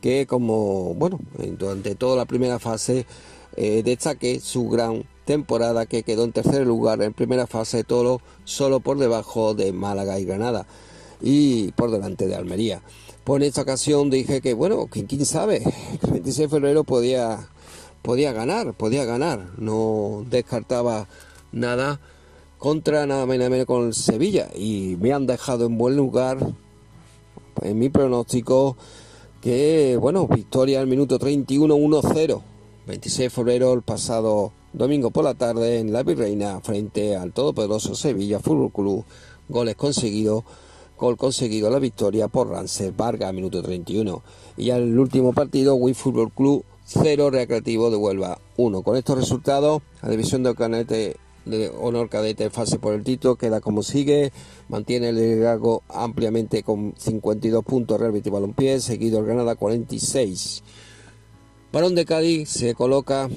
que 0.00 0.26
como 0.26 0.94
bueno 0.94 1.20
durante 1.58 1.94
toda 1.94 2.16
la 2.16 2.24
primera 2.24 2.58
fase 2.58 3.06
eh, 3.56 3.82
destaque 3.84 4.40
su 4.40 4.68
gran 4.68 5.04
temporada 5.24 5.86
que 5.86 6.02
quedó 6.02 6.24
en 6.24 6.32
tercer 6.32 6.66
lugar 6.66 7.02
en 7.02 7.12
primera 7.12 7.46
fase 7.46 7.84
todo 7.84 8.20
solo 8.44 8.80
por 8.80 8.98
debajo 8.98 9.54
de 9.54 9.72
Málaga 9.72 10.18
y 10.18 10.24
Granada 10.24 10.66
y 11.20 11.72
por 11.72 11.90
delante 11.90 12.26
de 12.26 12.34
Almería. 12.34 12.82
Pues 13.24 13.42
en 13.42 13.48
esta 13.48 13.62
ocasión 13.62 14.10
dije 14.10 14.40
que 14.40 14.54
bueno, 14.54 14.88
quién 14.90 15.26
sabe, 15.26 15.62
el 16.02 16.10
26 16.10 16.36
de 16.36 16.48
febrero 16.48 16.84
podía 16.84 17.48
podía 18.02 18.32
ganar, 18.32 18.74
podía 18.74 19.04
ganar, 19.04 19.50
no 19.58 20.24
descartaba 20.28 21.08
nada 21.52 22.00
contra 22.58 23.06
nada 23.06 23.26
menos 23.26 23.64
con 23.66 23.86
el 23.86 23.94
Sevilla. 23.94 24.48
Y 24.54 24.96
me 25.00 25.12
han 25.12 25.26
dejado 25.26 25.66
en 25.66 25.78
buen 25.78 25.96
lugar 25.96 26.38
en 27.62 27.78
mi 27.78 27.88
pronóstico 27.88 28.76
que, 29.40 29.96
bueno, 30.00 30.26
victoria 30.26 30.80
al 30.80 30.86
minuto 30.86 31.18
31 31.18 31.74
1-0, 31.74 32.42
26 32.86 33.18
de 33.18 33.30
febrero 33.30 33.72
el 33.72 33.82
pasado 33.82 34.52
domingo 34.72 35.10
por 35.10 35.24
la 35.24 35.34
tarde 35.34 35.78
en 35.78 35.92
la 35.92 36.02
Virreina 36.02 36.60
frente 36.60 37.16
al 37.16 37.32
todopoderoso 37.32 37.94
Sevilla 37.94 38.38
Fútbol 38.38 38.70
Club, 38.72 39.04
goles 39.48 39.74
conseguidos 39.76 40.44
gol 41.00 41.16
conseguido 41.16 41.70
la 41.70 41.78
victoria 41.78 42.28
por 42.28 42.50
Rance 42.50 42.92
Vargas, 42.94 43.32
minuto 43.32 43.62
31. 43.62 44.22
Y 44.58 44.70
al 44.70 44.98
último 44.98 45.32
partido, 45.32 45.74
Wii 45.76 45.94
Fútbol 45.94 46.30
Club 46.30 46.62
0 46.92 47.30
Recreativo 47.30 47.88
de 47.88 47.96
Huelva 47.96 48.40
1. 48.56 48.82
Con 48.82 48.96
estos 48.96 49.16
resultados, 49.16 49.80
la 50.02 50.08
división 50.08 50.42
de 50.42 50.54
Canete 50.56 51.16
de 51.44 51.70
honor 51.80 52.08
cadete 52.08 52.50
fase 52.50 52.80
por 52.80 52.94
el 52.94 53.04
título 53.04 53.36
queda 53.36 53.60
como 53.60 53.82
sigue, 53.82 54.32
mantiene 54.68 55.10
el 55.10 55.16
liderazgo 55.16 55.84
ampliamente 55.88 56.64
con 56.64 56.94
52 56.98 57.64
puntos 57.64 57.98
Real 57.98 58.10
Betis 58.10 58.32
Balompié, 58.32 58.80
seguido 58.80 59.20
el 59.20 59.26
Granada 59.26 59.54
46. 59.54 60.64
Barón 61.72 61.94
de 61.94 62.04
Cádiz 62.04 62.48
se 62.48 62.74
coloca 62.74 63.30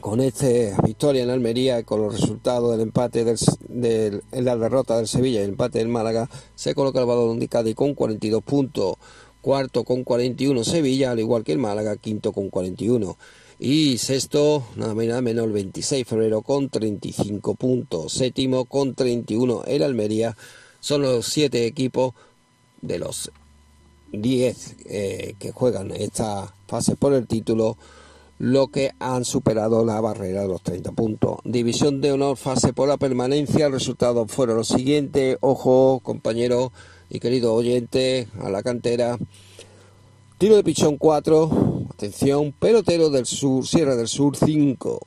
con 0.00 0.20
esta 0.20 0.80
victoria 0.84 1.24
en 1.24 1.30
Almería 1.30 1.80
y 1.80 1.84
con 1.84 2.00
los 2.00 2.14
resultados 2.14 2.70
del 2.70 2.80
empate 2.80 3.24
del, 3.24 4.22
la 4.30 4.56
derrota 4.56 4.96
del 4.96 5.08
Sevilla 5.08 5.40
y 5.40 5.42
el 5.42 5.50
empate 5.50 5.80
del 5.80 5.88
Málaga, 5.88 6.30
se 6.54 6.76
coloca 6.76 7.00
el 7.00 7.06
Barón 7.06 7.40
de 7.40 7.48
Cádiz 7.48 7.74
con 7.74 7.94
42 7.94 8.42
puntos 8.44 8.96
cuarto 9.42 9.84
con 9.84 10.04
41 10.04 10.64
Sevilla, 10.64 11.10
al 11.10 11.20
igual 11.20 11.44
que 11.44 11.52
el 11.52 11.58
Málaga, 11.58 11.96
quinto 11.96 12.32
con 12.32 12.48
41. 12.48 13.18
Y 13.58 13.98
sexto, 13.98 14.64
nada 14.76 14.94
menos, 14.94 15.10
nada 15.10 15.22
menos, 15.22 15.44
el 15.44 15.52
26 15.52 16.00
de 16.00 16.04
febrero 16.04 16.42
con 16.42 16.70
35 16.70 17.54
puntos. 17.54 18.12
Séptimo 18.14 18.64
con 18.64 18.94
31 18.94 19.64
el 19.66 19.82
Almería. 19.82 20.36
Son 20.80 21.02
los 21.02 21.26
siete 21.26 21.66
equipos 21.66 22.14
de 22.80 22.98
los 22.98 23.30
10 24.12 24.76
eh, 24.86 25.34
que 25.38 25.52
juegan 25.52 25.90
esta 25.92 26.54
fase 26.66 26.96
por 26.96 27.12
el 27.14 27.26
título, 27.26 27.76
lo 28.38 28.68
que 28.68 28.90
han 28.98 29.24
superado 29.24 29.84
la 29.84 30.00
barrera 30.00 30.42
de 30.42 30.48
los 30.48 30.62
30 30.62 30.92
puntos. 30.92 31.38
División 31.44 32.00
de 32.00 32.12
honor, 32.12 32.36
fase 32.36 32.72
por 32.72 32.88
la 32.88 32.96
permanencia. 32.96 33.66
El 33.66 33.72
resultado 33.72 34.26
fueron 34.26 34.56
los 34.56 34.68
siguientes. 34.68 35.38
Ojo, 35.40 36.00
compañeros 36.02 36.72
y 37.12 37.20
querido 37.20 37.52
oyente, 37.52 38.26
a 38.40 38.48
la 38.48 38.62
cantera. 38.62 39.18
Tiro 40.38 40.56
de 40.56 40.64
pichón 40.64 40.96
4, 40.96 41.86
atención, 41.90 42.52
pelotero 42.58 43.10
del 43.10 43.26
sur, 43.26 43.66
Sierra 43.66 43.96
del 43.96 44.08
Sur 44.08 44.34
5. 44.34 44.98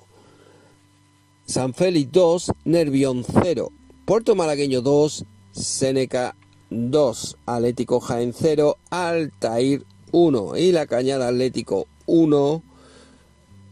San 1.48 1.74
Félix 1.74 2.12
2, 2.12 2.52
Nervión 2.66 3.26
0. 3.42 3.72
Puerto 4.06 4.36
Malagueño 4.36 4.82
2, 4.82 5.26
Seneca 5.52 6.36
2, 6.70 7.38
Atlético 7.48 8.00
Jaén 8.00 8.34
0, 8.40 8.78
Altair 8.92 9.84
1 10.12 10.58
y 10.58 10.72
la 10.72 10.86
Cañada 10.86 11.30
Atlético 11.30 11.88
1, 12.06 12.62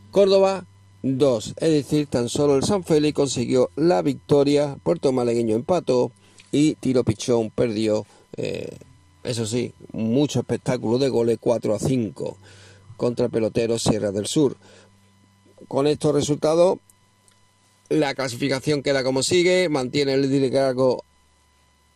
Córdoba 0.10 0.66
2. 1.04 1.54
Es 1.58 1.70
decir, 1.70 2.08
tan 2.08 2.30
solo 2.30 2.56
el 2.56 2.64
San 2.64 2.84
Félix 2.84 3.14
consiguió 3.14 3.70
la 3.76 4.02
victoria, 4.02 4.80
Puerto 4.82 5.12
Malagueño 5.12 5.56
empató 5.56 6.12
y 6.52 6.76
Tiro 6.76 7.04
Pichón 7.04 7.52
perdió 7.52 8.08
eh, 8.38 8.78
eso 9.24 9.46
sí, 9.46 9.74
mucho 9.92 10.40
espectáculo 10.40 10.98
de 10.98 11.10
goles 11.10 11.38
4 11.40 11.76
a 11.76 11.80
5 11.80 12.38
contra 12.98 13.30
pelotero 13.30 13.80
Sierra 13.80 14.12
del 14.12 14.28
Sur. 14.28 14.58
Con 15.68 15.88
estos 15.88 16.14
resultados, 16.14 16.80
la 17.90 18.14
clasificación 18.16 18.84
queda 18.84 19.04
como 19.04 19.24
sigue, 19.24 19.70
mantiene 19.70 20.14
el 20.14 20.30
liderazgo 20.30 21.04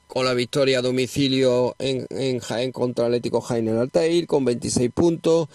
con 0.08 0.26
la 0.26 0.34
victoria 0.34 0.80
a 0.80 0.82
domicilio 0.82 1.76
en, 1.80 2.40
Jaén 2.40 2.72
contra 2.72 3.06
Atlético 3.06 3.42
Jaén 3.42 3.68
en 3.68 3.78
Altair 3.78 4.26
con 4.26 4.46
26 4.46 4.90
puntos. 4.92 5.50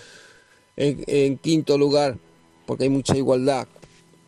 En, 0.77 1.37
quinto 1.39 1.77
lugar, 1.77 2.17
porque 2.67 2.85
hay 2.85 2.91
mucha 2.91 3.17
igualdad, 3.17 3.69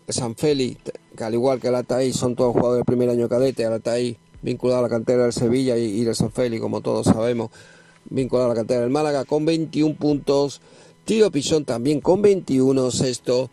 San 0.09 0.37
Félix, 0.37 0.79
que 1.17 1.25
al 1.25 1.35
igual 1.35 1.61
que 1.61 1.69
el 1.69 1.75
Altair 1.75 2.13
son 2.13 2.37
todos 2.37 2.53
jugadores 2.53 2.79
del 2.79 2.85
primer 2.85 3.09
año 3.09 3.29
cadete, 3.29 3.65
Altair 3.65 4.19
vinculado 4.45 4.81
a 4.81 4.83
la 4.83 4.89
cantera 4.91 5.23
del 5.23 5.33
Sevilla 5.33 5.77
y, 5.79 6.05
del 6.05 6.15
San 6.15 6.31
Félix, 6.31 6.61
como 6.61 6.83
todos 6.83 7.07
sabemos, 7.07 7.51
vinculado 8.11 8.47
a 8.47 8.49
la 8.51 8.55
cantera 8.55 8.83
del 8.83 8.91
Málaga 8.91 9.25
con 9.25 9.47
21 9.47 9.97
puntos. 9.97 10.61
Tiro 11.05 11.31
Pisón 11.31 11.65
también 11.65 12.01
con 12.01 12.23
21, 12.23 12.91
sexto. 12.91 13.51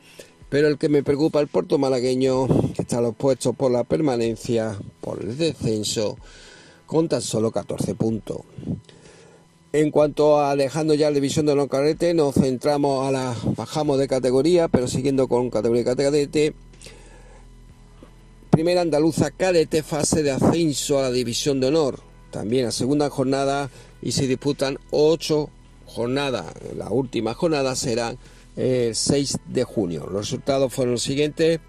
Pero 0.49 0.67
el 0.67 0.77
que 0.77 0.89
me 0.89 1.01
preocupa 1.01 1.39
el 1.39 1.47
puerto 1.47 1.77
malagueño, 1.77 2.45
que 2.75 2.81
está 2.81 2.97
a 2.97 3.01
los 3.01 3.15
puestos 3.15 3.55
por 3.55 3.71
la 3.71 3.85
permanencia, 3.85 4.77
por 4.99 5.21
el 5.23 5.37
descenso, 5.37 6.17
con 6.85 7.07
tan 7.07 7.21
solo 7.21 7.51
14 7.51 7.95
puntos. 7.95 8.41
En 9.71 9.91
cuanto 9.91 10.41
a 10.41 10.57
dejando 10.57 10.93
ya 10.93 11.09
la 11.09 11.15
división 11.15 11.45
de 11.45 11.55
los 11.55 11.69
cadetes, 11.69 12.13
nos 12.13 12.35
centramos 12.35 13.07
a 13.07 13.11
la 13.11 13.33
bajamos 13.55 13.97
de 13.97 14.09
categoría, 14.09 14.67
pero 14.67 14.89
siguiendo 14.89 15.29
con 15.29 15.49
categoría 15.49 15.85
cadete. 15.85 16.53
Primera 18.51 18.81
andaluza 18.81 19.31
cadete 19.31 19.81
fase 19.81 20.23
de 20.23 20.31
ascenso 20.31 20.99
a 20.99 21.03
la 21.03 21.11
división 21.11 21.61
de 21.61 21.67
honor. 21.67 22.01
También 22.31 22.65
a 22.65 22.71
segunda 22.71 23.09
jornada 23.09 23.69
y 24.01 24.11
se 24.11 24.27
disputan 24.27 24.77
ocho 24.91 25.49
jornadas. 25.85 26.53
La 26.75 26.89
última 26.89 27.33
jornada 27.33 27.77
será 27.77 28.17
el 28.57 28.93
6 28.93 29.37
de 29.47 29.63
junio. 29.63 30.01
Los 30.11 30.29
resultados 30.29 30.73
fueron 30.73 30.95
los 30.95 31.01
siguientes. 31.01 31.61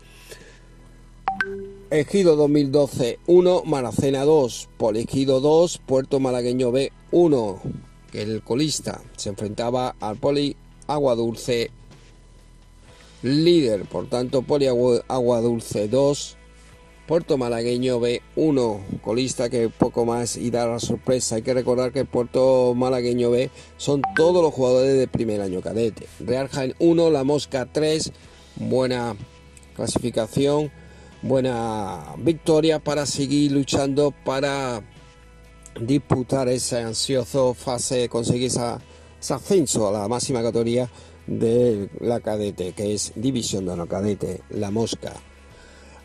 Ejido 1.91 2.35
2012 2.35 3.21
1, 3.27 3.63
Maracena 3.65 4.25
2, 4.25 4.69
Polegido 4.77 5.41
2, 5.41 5.79
Puerto 5.87 6.19
Malagueño 6.19 6.73
B 6.73 6.93
1, 7.13 7.63
que 8.11 8.23
el 8.23 8.43
colista 8.43 9.01
se 9.17 9.29
enfrentaba 9.29 9.95
al 10.01 10.17
Poli 10.17 10.57
Agua 10.89 11.15
Dulce 11.15 11.71
líder, 13.23 13.85
por 13.85 14.09
tanto 14.09 14.43
Poli 14.43 14.67
Agua 14.67 15.41
Dulce 15.41 15.87
2, 15.87 16.37
Puerto 17.07 17.37
Malagueño 17.37 18.01
B 18.01 18.23
1, 18.37 18.81
colista 19.03 19.51
que 19.51 19.69
poco 19.69 20.05
más 20.05 20.37
y 20.37 20.51
da 20.51 20.67
la 20.67 20.79
sorpresa. 20.79 21.37
Hay 21.37 21.43
que 21.43 21.55
recordar 21.55 21.93
que 21.93 22.05
Puerto 22.05 22.75
Malagueño 22.75 23.31
B 23.31 23.51
son 23.77 24.03
todos 24.15 24.43
los 24.43 24.55
jugadores 24.55 24.99
de 24.99 25.09
primer 25.09 25.41
año 25.41 25.61
cadete. 25.61 26.07
Real 26.21 26.49
Jaén 26.49 26.75
1, 26.79 27.11
La 27.11 27.25
Mosca 27.25 27.69
3, 27.71 28.13
buena 28.57 29.17
clasificación 29.75 30.71
buena 31.23 32.15
victoria 32.19 32.81
para 32.81 33.07
seguir 33.07 33.53
luchando 33.53 34.13
para 34.25 34.83
disputar 35.81 36.49
ese 36.49 36.81
ansioso 36.81 37.55
fase, 37.55 38.09
conseguir 38.09 38.49
ese 38.49 39.35
ascenso 39.35 39.89
a 39.89 39.93
la 39.93 40.09
máxima 40.09 40.43
categoría 40.43 40.91
de 41.27 41.89
la 42.01 42.21
cadete, 42.21 42.73
que 42.73 42.93
es 42.93 43.13
División 43.15 43.65
de 43.65 43.73
Honor 43.73 43.89
Cadete, 43.89 44.43
la 44.51 44.71
Mosca. 44.71 45.15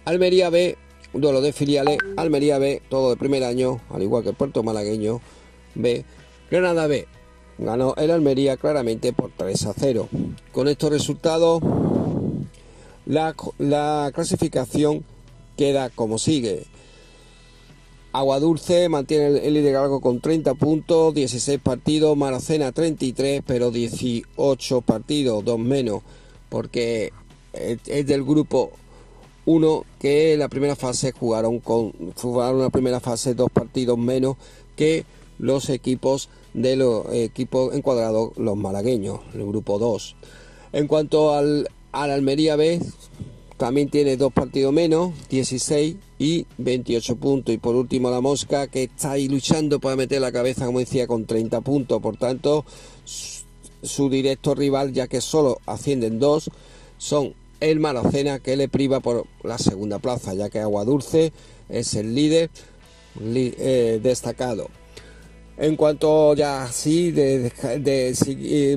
Almería 0.06 0.50
B, 0.50 0.78
duelo 1.22 1.42
de 1.42 1.54
filiales, 1.54 1.98
Almería 2.16 2.60
B, 2.60 2.82
todo 2.90 3.10
de 3.10 3.18
primer 3.18 3.44
año, 3.44 3.82
al 3.90 4.04
igual 4.04 4.24
que 4.24 4.34
Puerto 4.34 4.64
Malagueño 4.64 5.22
B, 5.76 6.06
Granada 6.50 6.88
B. 6.88 7.08
Ganó 7.58 7.96
el 7.98 8.12
Almería 8.12 8.56
claramente 8.58 9.14
por 9.14 9.32
3 9.36 9.66
a 9.66 9.74
0. 9.74 10.10
Con 10.52 10.68
estos 10.68 10.92
resultados, 10.92 11.62
la, 13.06 14.12
clasificación 14.14 15.04
queda 15.56 15.90
como 15.90 16.20
sigue. 16.20 16.66
Agua 18.12 18.40
Dulce 18.40 18.90
mantiene 18.90 19.46
el, 19.46 19.54
liderazgo 19.54 20.02
con 20.02 20.22
30 20.22 20.54
puntos, 20.56 21.14
16 21.14 21.60
partidos, 21.62 22.18
Maracena 22.18 22.72
33, 22.72 23.42
pero 23.46 23.72
18 23.72 24.82
partidos, 24.82 25.44
dos 25.44 25.60
menos, 25.60 26.04
porque 26.50 27.12
es, 27.54 28.08
del 28.08 28.24
grupo 28.24 28.72
1 29.48 29.86
que 29.98 30.34
en 30.34 30.40
la 30.40 30.50
primera 30.50 30.76
fase 30.76 31.14
jugaron 31.14 31.60
con 31.60 31.94
jugaron 32.16 32.60
la 32.60 32.70
primera 32.70 33.00
fase 33.00 33.34
dos 33.34 33.50
partidos 33.50 33.98
menos 33.98 34.36
que 34.76 35.06
los 35.40 35.70
equipos 35.70 36.30
de 36.54 36.76
los 36.76 37.06
equipos 37.14 37.74
encuadrados 37.74 38.32
los 38.38 38.58
malagueños, 38.58 39.22
el 39.34 39.46
grupo 39.46 39.80
2. 39.80 40.16
En 40.74 40.88
cuanto 40.88 41.34
al, 41.34 41.70
al 41.92 42.12
Almería 42.12 42.56
B 42.56 42.82
también 43.58 43.90
tiene 43.90 44.18
dos 44.18 44.34
partidos 44.34 44.74
menos, 44.74 45.14
16 45.30 45.96
y 46.20 46.46
28 46.58 47.16
puntos. 47.16 47.56
Y 47.56 47.58
por 47.58 47.76
último 47.76 48.12
la 48.12 48.22
Mosca 48.22 48.68
que 48.68 48.84
está 48.84 49.12
ahí 49.12 49.28
luchando 49.28 49.80
para 49.80 49.96
meter 49.96 50.22
la 50.22 50.32
cabeza, 50.32 50.66
como 50.66 50.80
decía, 50.80 51.08
con 51.08 51.26
30 51.26 51.62
puntos. 51.62 52.02
Por 52.02 52.18
tanto, 52.18 52.66
su 53.82 54.10
directo 54.10 54.54
rival, 54.54 54.94
ya 54.94 55.08
que 55.08 55.22
solo 55.22 55.60
ascienden 55.66 56.20
dos, 56.20 56.52
son 56.98 57.34
el 57.60 57.80
Maracena 57.80 58.40
que 58.40 58.56
le 58.56 58.68
priva 58.68 59.00
por 59.00 59.26
la 59.44 59.58
segunda 59.58 60.00
plaza, 60.00 60.34
ya 60.34 60.50
que 60.50 60.60
Agua 60.60 60.86
Dulce 60.86 61.34
es 61.70 61.94
el 61.96 62.16
líder 62.16 62.50
eh, 63.20 64.00
destacado. 64.02 64.70
En 65.60 65.76
cuanto 65.76 66.36
ya 66.36 66.68
sí, 66.72 67.12
de, 67.12 67.52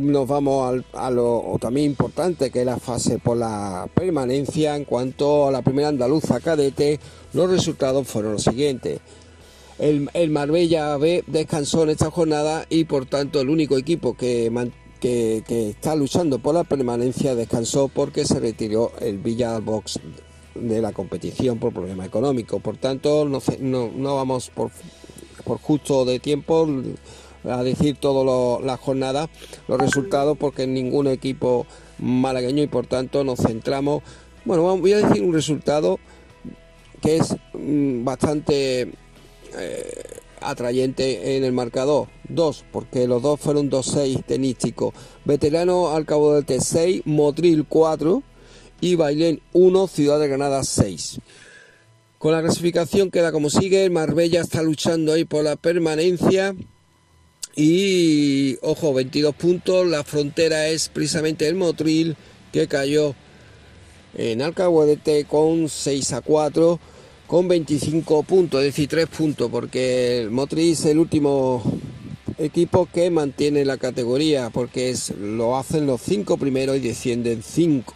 nos 0.00 0.26
vamos 0.26 0.82
a 0.94 1.10
lo 1.10 1.58
también 1.60 1.90
importante 1.90 2.50
que 2.50 2.60
es 2.60 2.66
la 2.66 2.78
fase 2.78 3.18
por 3.18 3.36
la 3.36 3.86
permanencia. 3.94 4.76
En 4.76 4.86
cuanto 4.86 5.48
a 5.48 5.50
la 5.50 5.60
primera 5.60 5.88
andaluza 5.88 6.40
cadete, 6.40 6.98
los 7.34 7.50
resultados 7.50 8.08
fueron 8.08 8.32
los 8.32 8.44
siguientes. 8.44 9.00
El, 9.78 10.30
Marbella 10.30 10.96
B 10.98 11.24
descansó 11.26 11.84
en 11.84 11.90
esta 11.90 12.10
jornada 12.10 12.66
y 12.68 12.84
por 12.84 13.06
tanto 13.06 13.40
el 13.40 13.48
único 13.48 13.78
equipo 13.78 14.14
que, 14.14 14.50
que, 15.00 15.42
está 15.48 15.96
luchando 15.96 16.38
por 16.38 16.54
la 16.54 16.64
permanencia 16.64 17.34
descansó 17.34 17.88
porque 17.88 18.24
se 18.24 18.38
retiró 18.38 18.92
el 19.00 19.18
Villa 19.18 19.58
Box 19.58 19.98
de 20.54 20.80
la 20.80 20.92
competición 20.92 21.58
por 21.58 21.72
problema 21.72 22.04
económico. 22.04 22.60
Por 22.60 22.76
tanto, 22.76 23.24
no, 23.24 24.16
vamos 24.16 24.50
por 24.50 24.70
por 25.44 25.58
justo 25.58 26.04
de 26.04 26.20
tiempo 26.20 26.68
a 27.44 27.62
decir 27.62 27.96
todas 27.96 28.62
las 28.62 28.78
jornadas 28.78 29.30
los 29.68 29.80
resultados 29.80 30.36
porque 30.36 30.66
ningún 30.66 31.06
equipo 31.06 31.66
malagueño 31.98 32.62
y 32.62 32.66
por 32.66 32.86
tanto 32.86 33.24
nos 33.24 33.40
centramos 33.40 34.02
bueno 34.44 34.76
voy 34.76 34.92
a 34.92 34.98
decir 34.98 35.22
un 35.22 35.32
resultado 35.32 35.98
que 37.00 37.16
es 37.16 37.34
mm, 37.54 38.04
bastante 38.04 38.92
eh, 39.58 40.02
atrayente 40.42 41.36
en 41.38 41.44
el 41.44 41.52
marcador 41.52 42.08
dos 42.34 42.64
porque 42.72 43.06
los 43.06 43.22
dos 43.22 43.40
fueron 43.40 43.70
2-6 43.70 44.24
tenísticos. 44.24 44.94
Veterano 45.24 45.90
al 45.90 46.06
cabo 46.06 46.34
del 46.34 46.46
T6 46.46 47.02
Motril 47.04 47.66
4 47.68 48.22
y 48.80 48.94
Bailén 48.94 49.40
1 49.52 49.86
Ciudad 49.86 50.18
de 50.18 50.28
Granada 50.28 50.64
6 50.64 51.20
con 52.20 52.32
la 52.32 52.42
clasificación 52.42 53.10
queda 53.10 53.32
como 53.32 53.48
sigue, 53.48 53.88
Marbella 53.88 54.42
está 54.42 54.62
luchando 54.62 55.14
ahí 55.14 55.24
por 55.24 55.42
la 55.42 55.56
permanencia. 55.56 56.54
Y, 57.56 58.58
ojo, 58.60 58.92
22 58.92 59.34
puntos, 59.34 59.86
la 59.86 60.04
frontera 60.04 60.68
es 60.68 60.90
precisamente 60.90 61.48
el 61.48 61.54
Motril 61.54 62.18
que 62.52 62.68
cayó 62.68 63.14
en 64.14 64.42
Alcahuete 64.42 65.24
con 65.24 65.70
6 65.70 66.12
a 66.12 66.20
4 66.20 66.78
con 67.26 67.48
25 67.48 68.22
puntos, 68.24 68.60
es 68.60 68.66
decir, 68.66 68.90
3 68.90 69.06
puntos, 69.06 69.50
porque 69.50 70.20
el 70.20 70.30
Motril 70.30 70.72
es 70.72 70.84
el 70.84 70.98
último 70.98 71.62
equipo 72.40 72.88
que 72.92 73.10
mantiene 73.10 73.64
la 73.64 73.76
categoría, 73.76 74.50
porque 74.50 74.90
es, 74.90 75.10
lo 75.10 75.56
hacen 75.56 75.86
los 75.86 76.00
5 76.02 76.36
primeros 76.38 76.76
y 76.76 76.80
descienden 76.80 77.42
5. 77.42 77.94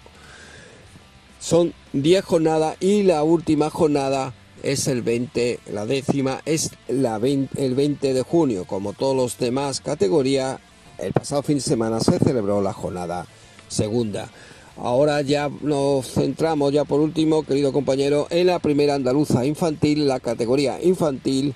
Son 1.40 1.72
10 1.92 2.24
jornadas 2.24 2.76
y 2.80 3.02
la 3.02 3.22
última 3.22 3.70
jornada 3.70 4.34
es 4.62 4.86
el 4.86 5.02
20, 5.02 5.60
la 5.72 5.86
décima 5.86 6.40
es 6.46 6.70
la 6.88 7.16
el 7.16 7.74
20 7.74 8.14
de 8.14 8.22
junio. 8.22 8.64
Como 8.64 8.92
todos 8.92 9.16
los 9.16 9.38
demás 9.38 9.80
categorías, 9.80 10.58
el 10.98 11.12
pasado 11.12 11.42
fin 11.42 11.56
de 11.56 11.62
semana 11.62 12.00
se 12.00 12.18
celebró 12.18 12.62
la 12.62 12.72
jornada 12.72 13.26
segunda. 13.68 14.30
Ahora 14.76 15.20
ya 15.22 15.50
nos 15.60 16.10
centramos 16.10 16.72
ya 16.72 16.84
por 16.84 17.00
último, 17.00 17.44
querido 17.44 17.72
compañero, 17.72 18.26
en 18.30 18.48
la 18.48 18.58
primera 18.58 18.94
andaluza 18.94 19.46
infantil, 19.46 20.08
la 20.08 20.18
categoría 20.18 20.82
infantil, 20.82 21.54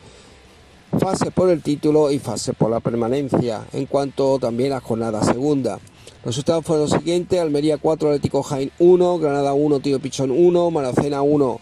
fase 0.97 1.31
por 1.31 1.51
el 1.51 1.63
título 1.63 2.11
y 2.11 2.19
fase 2.19 2.53
por 2.53 2.71
la 2.71 2.81
permanencia, 2.81 3.65
en 3.73 3.87
cuanto 3.87 4.39
también 4.39 4.73
a 4.73 4.81
jornada 4.81 5.23
segunda. 5.23 5.79
Los 6.25 6.35
resultados 6.35 6.65
fueron 6.65 6.89
los 6.89 6.99
siguientes, 6.99 7.41
Almería 7.41 7.79
4, 7.79 8.09
Atlético 8.09 8.43
Jaén 8.43 8.71
1, 8.79 9.19
Granada 9.19 9.53
1, 9.53 9.81
Tío 9.81 10.01
Pichón 10.01 10.31
1, 10.31 10.71
Maracena 10.71 11.23
1, 11.23 11.61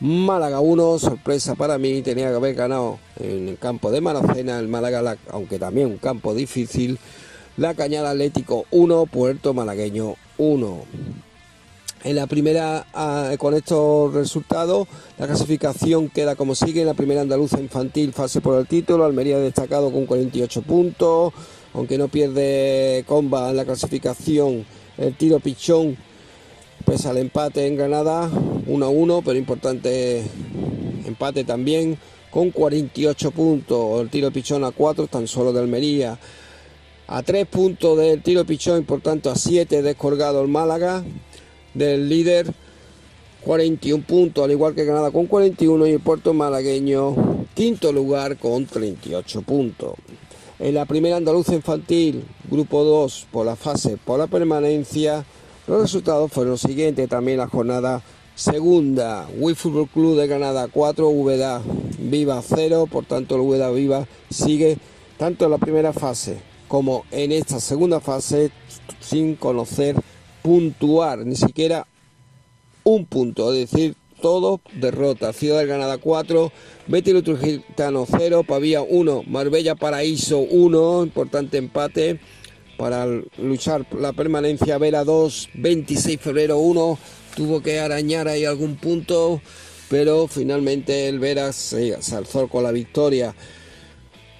Málaga 0.00 0.60
1, 0.60 0.98
sorpresa 0.98 1.54
para 1.54 1.78
mí, 1.78 2.02
tenía 2.02 2.28
que 2.30 2.36
haber 2.36 2.54
ganado 2.54 2.98
en 3.18 3.48
el 3.48 3.58
campo 3.58 3.90
de 3.90 4.00
Maracena, 4.00 4.58
el 4.58 4.68
Málaga, 4.68 5.16
aunque 5.30 5.58
también 5.58 5.88
un 5.88 5.98
campo 5.98 6.34
difícil, 6.34 6.98
La 7.56 7.74
Cañada 7.74 8.10
Atlético 8.10 8.66
1, 8.70 9.06
Puerto 9.06 9.54
Malagueño 9.54 10.14
1. 10.38 10.78
En 12.04 12.16
la 12.16 12.26
primera, 12.26 12.86
ah, 12.94 13.32
con 13.38 13.54
estos 13.54 14.14
resultados, 14.14 14.86
la 15.18 15.26
clasificación 15.26 16.08
queda 16.08 16.36
como 16.36 16.54
sigue. 16.54 16.80
En 16.80 16.86
la 16.86 16.94
primera 16.94 17.20
andaluza 17.20 17.60
infantil, 17.60 18.12
fase 18.12 18.40
por 18.40 18.58
el 18.58 18.66
título. 18.66 19.04
Almería 19.04 19.38
destacado 19.38 19.92
con 19.92 20.06
48 20.06 20.62
puntos 20.62 21.32
aunque 21.74 21.98
no 21.98 22.08
pierde 22.08 23.04
comba 23.06 23.50
en 23.50 23.56
la 23.56 23.64
clasificación, 23.64 24.64
el 24.96 25.14
tiro 25.14 25.40
pichón, 25.40 25.96
pese 26.84 27.08
al 27.08 27.18
empate 27.18 27.66
en 27.66 27.76
Granada, 27.76 28.30
1 28.66 28.84
a 28.84 28.88
1, 28.88 29.22
pero 29.24 29.38
importante 29.38 30.24
empate 31.06 31.44
también, 31.44 31.98
con 32.30 32.50
48 32.50 33.30
puntos, 33.30 34.00
el 34.00 34.10
tiro 34.10 34.30
pichón 34.30 34.64
a 34.64 34.70
4, 34.70 35.06
tan 35.06 35.26
solo 35.26 35.52
de 35.52 35.60
Almería, 35.60 36.18
a 37.06 37.22
3 37.22 37.46
puntos 37.46 37.96
del 37.96 38.22
tiro 38.22 38.44
pichón, 38.44 38.84
por 38.84 39.00
tanto 39.00 39.30
a 39.30 39.36
7 39.36 39.82
descolgado 39.82 40.42
el 40.42 40.48
Málaga, 40.48 41.04
del 41.74 42.08
líder, 42.08 42.52
41 43.42 44.04
puntos, 44.04 44.44
al 44.44 44.50
igual 44.50 44.74
que 44.74 44.84
Granada 44.84 45.10
con 45.10 45.26
41 45.26 45.86
y 45.86 45.92
el 45.92 46.00
puerto 46.00 46.34
malagueño, 46.34 47.46
quinto 47.54 47.92
lugar 47.92 48.36
con 48.36 48.66
38 48.66 49.42
puntos. 49.42 49.94
En 50.58 50.74
la 50.74 50.86
primera 50.86 51.16
andaluza 51.16 51.54
infantil, 51.54 52.24
grupo 52.50 52.82
2, 52.82 53.28
por 53.30 53.46
la 53.46 53.54
fase 53.54 53.96
por 53.96 54.18
la 54.18 54.26
permanencia, 54.26 55.24
los 55.68 55.82
resultados 55.82 56.32
fueron 56.32 56.52
los 56.52 56.60
siguientes. 56.60 57.08
También 57.08 57.38
la 57.38 57.46
jornada 57.46 58.02
segunda, 58.34 59.28
Wii 59.38 59.54
Fútbol 59.54 59.88
Club 59.88 60.16
de 60.16 60.26
Granada 60.26 60.66
4, 60.66 61.08
Úbeda 61.08 61.62
Viva 61.98 62.42
0. 62.42 62.88
Por 62.90 63.04
tanto, 63.04 63.36
el 63.36 63.42
Úbeda 63.42 63.70
Viva 63.70 64.08
sigue 64.30 64.78
tanto 65.16 65.44
en 65.44 65.50
la 65.52 65.58
primera 65.58 65.92
fase 65.92 66.38
como 66.68 67.04
en 67.10 67.32
esta 67.32 67.60
segunda 67.60 68.00
fase 68.00 68.50
sin 69.00 69.36
conocer 69.36 69.96
puntuar, 70.42 71.26
ni 71.26 71.36
siquiera 71.36 71.86
un 72.84 73.06
punto, 73.06 73.52
es 73.52 73.70
decir, 73.70 73.96
todo 74.20 74.60
derrota. 74.74 75.32
Ciudad 75.32 75.66
Granada 75.66 75.98
4, 75.98 76.52
Betis 76.86 77.22
Trujillo 77.22 77.62
0, 77.76 78.44
Pavía 78.44 78.82
1, 78.82 79.24
Marbella 79.26 79.74
Paraíso 79.74 80.38
1, 80.38 81.04
importante 81.04 81.58
empate 81.58 82.20
para 82.76 83.06
luchar 83.38 83.86
la 83.98 84.12
permanencia. 84.12 84.78
Vera 84.78 85.04
2, 85.04 85.50
26 85.54 86.20
febrero 86.20 86.58
1, 86.58 86.98
tuvo 87.36 87.62
que 87.62 87.80
arañar 87.80 88.28
ahí 88.28 88.44
algún 88.44 88.76
punto, 88.76 89.40
pero 89.88 90.28
finalmente 90.28 91.08
el 91.08 91.18
Vera 91.18 91.52
se, 91.52 91.94
alzó 92.14 92.48
con 92.48 92.62
la 92.62 92.72
victoria. 92.72 93.34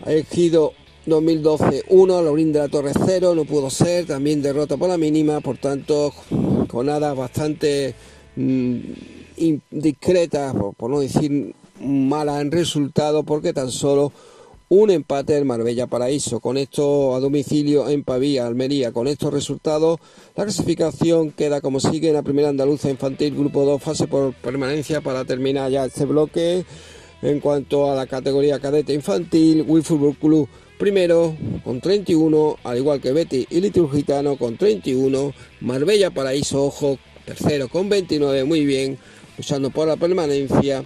Ha 0.05 0.13
elegido 0.13 0.73
2012 1.09 1.85
1, 1.89 2.23
Laurín 2.23 2.53
de 2.53 2.61
la 2.61 2.69
Torre 2.69 2.93
0, 2.95 3.35
no 3.35 3.45
pudo 3.45 3.71
ser, 3.71 4.07
también 4.07 4.43
derrota 4.43 4.77
por 4.77 4.89
la 4.89 4.99
mínima, 4.99 5.41
por 5.41 5.59
tanto, 5.59 6.13
con 6.69 6.87
nada 6.87 7.15
bastante 7.15 7.95
mm, 8.37 8.79
discreta, 9.71 10.53
por, 10.77 10.91
no 10.91 11.01
decir 11.01 11.55
mala 11.81 12.41
en 12.41 12.51
resultado, 12.51 13.23
porque 13.23 13.53
tan 13.53 13.71
solo 13.71 14.13
un 14.69 14.91
empate 14.91 15.33
del 15.33 15.45
Marbella 15.45 15.87
Paraíso. 15.87 16.41
Con 16.41 16.57
esto 16.57 17.15
a 17.15 17.21
domicilio 17.21 17.89
en 17.89 18.05
Pavía, 18.05 18.47
Almería. 18.47 18.93
Con 18.93 19.09
estos 19.09 19.33
resultados, 19.33 19.99
la 20.37 20.45
clasificación 20.45 21.31
queda 21.31 21.61
como 21.61 21.81
sigue 21.81 22.09
en 22.09 22.15
la 22.15 22.23
primera 22.23 22.51
andaluza 22.51 22.91
infantil, 22.91 23.35
grupo 23.35 23.65
2, 23.65 23.83
fase 23.83 24.07
por 24.07 24.35
permanencia 24.35 25.01
para 25.01 25.25
terminar 25.25 25.71
ya 25.71 25.87
este 25.87 26.05
bloque. 26.05 26.65
En 27.23 27.41
cuanto 27.41 27.91
a 27.91 27.97
la 27.97 28.07
categoría 28.07 28.61
cadete 28.61 28.93
infantil, 28.93 29.65
Will 29.67 29.83
Football 29.83 30.17
Club 30.17 30.49
primero 30.79 31.37
con 31.65 31.81
31, 31.81 32.59
al 32.65 32.79
igual 32.79 33.01
que 33.01 33.13
Betty 33.13 33.47
y 33.51 33.61
Liturgitano 33.61 34.37
con 34.37 34.57
31, 34.57 35.35
Marbella 35.61 36.11
Paraíso 36.11 36.65
Ojo 36.65 36.99
tercero 37.29 37.69
con 37.69 37.91
29, 37.91 38.45
muy 38.45 38.65
bien 38.65 38.97
luchando 39.37 39.71
por 39.71 39.87
la 39.87 39.97
permanencia, 39.97 40.85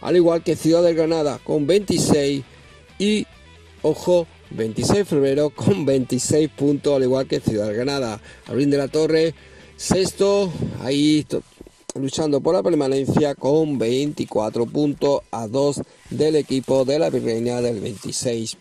al 0.00 0.16
igual 0.16 0.42
que 0.42 0.56
Ciudad 0.56 0.82
de 0.82 0.94
Granada 0.94 1.38
con 1.44 1.66
26 1.66 2.42
y, 2.98 3.26
ojo, 3.82 4.26
26 4.50 4.98
de 4.98 5.04
febrero 5.04 5.50
con 5.50 5.86
26 5.86 6.48
puntos, 6.48 6.96
al 6.96 7.04
igual 7.04 7.28
que 7.28 7.40
Ciudad 7.40 7.68
de 7.68 7.74
Granada. 7.74 8.20
Abril 8.46 8.70
de 8.70 8.76
la 8.76 8.88
Torre, 8.88 9.34
sexto, 9.76 10.52
ahí 10.80 11.24
luchando 11.94 12.40
por 12.40 12.54
la 12.54 12.62
permanencia 12.62 13.34
con 13.34 13.78
24 13.78 14.66
puntos 14.66 15.20
a 15.30 15.46
2 15.46 15.82
del 16.10 16.36
equipo 16.36 16.84
de 16.84 16.98
la 16.98 17.10
Virreina 17.10 17.60
del 17.60 17.80
26 17.80 18.56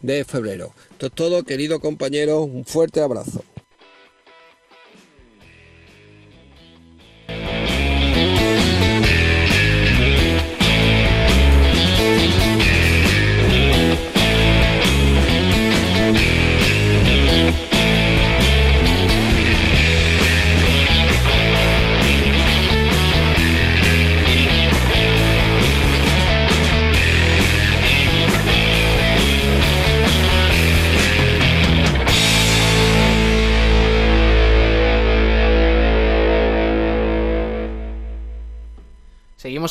de 0.00 0.24
febrero. 0.24 0.72
Esto 0.90 1.06
es 1.06 1.12
todo, 1.12 1.42
querido 1.42 1.80
compañero, 1.80 2.42
un 2.42 2.64
fuerte 2.64 3.00
abrazo. 3.00 3.42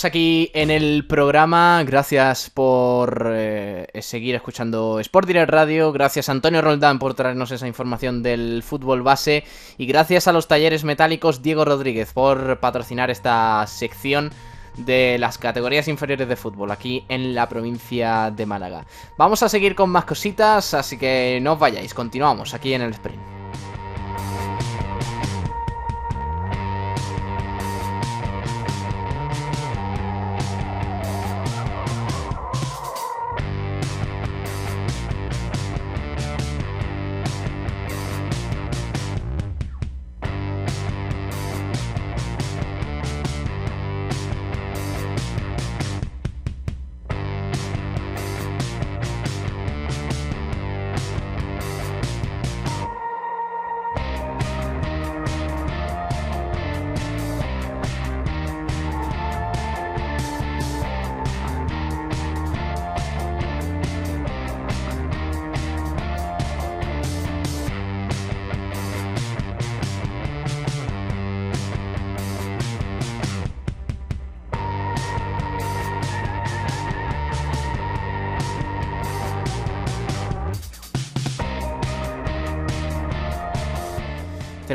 Aquí 0.05 0.51
en 0.53 0.69
el 0.69 1.05
programa. 1.07 1.83
Gracias 1.83 2.49
por 2.49 3.31
eh, 3.33 3.87
seguir 4.01 4.35
escuchando 4.35 4.99
Sport 4.99 5.27
Direct 5.27 5.49
Radio. 5.49 5.91
Gracias 5.91 6.29
a 6.29 6.33
Antonio 6.33 6.61
Roldán 6.61 6.99
por 6.99 7.13
traernos 7.13 7.51
esa 7.51 7.67
información 7.67 8.21
del 8.21 8.63
fútbol 8.63 9.01
base. 9.01 9.43
Y 9.77 9.85
gracias 9.87 10.27
a 10.27 10.33
los 10.33 10.47
talleres 10.47 10.83
metálicos 10.83 11.41
Diego 11.41 11.65
Rodríguez 11.65 12.13
por 12.13 12.59
patrocinar 12.59 13.09
esta 13.09 13.65
sección 13.65 14.31
de 14.77 15.17
las 15.19 15.37
categorías 15.37 15.87
inferiores 15.87 16.27
de 16.27 16.35
fútbol 16.35 16.71
aquí 16.71 17.03
en 17.09 17.33
la 17.33 17.49
provincia 17.49 18.29
de 18.29 18.45
Málaga. 18.45 18.85
Vamos 19.17 19.41
a 19.41 19.49
seguir 19.49 19.73
con 19.73 19.89
más 19.89 20.05
cositas, 20.05 20.73
así 20.73 20.97
que 20.97 21.39
no 21.41 21.53
os 21.53 21.59
vayáis. 21.59 21.93
Continuamos 21.93 22.53
aquí 22.53 22.73
en 22.73 22.81
el 22.83 22.91
sprint. 22.91 23.21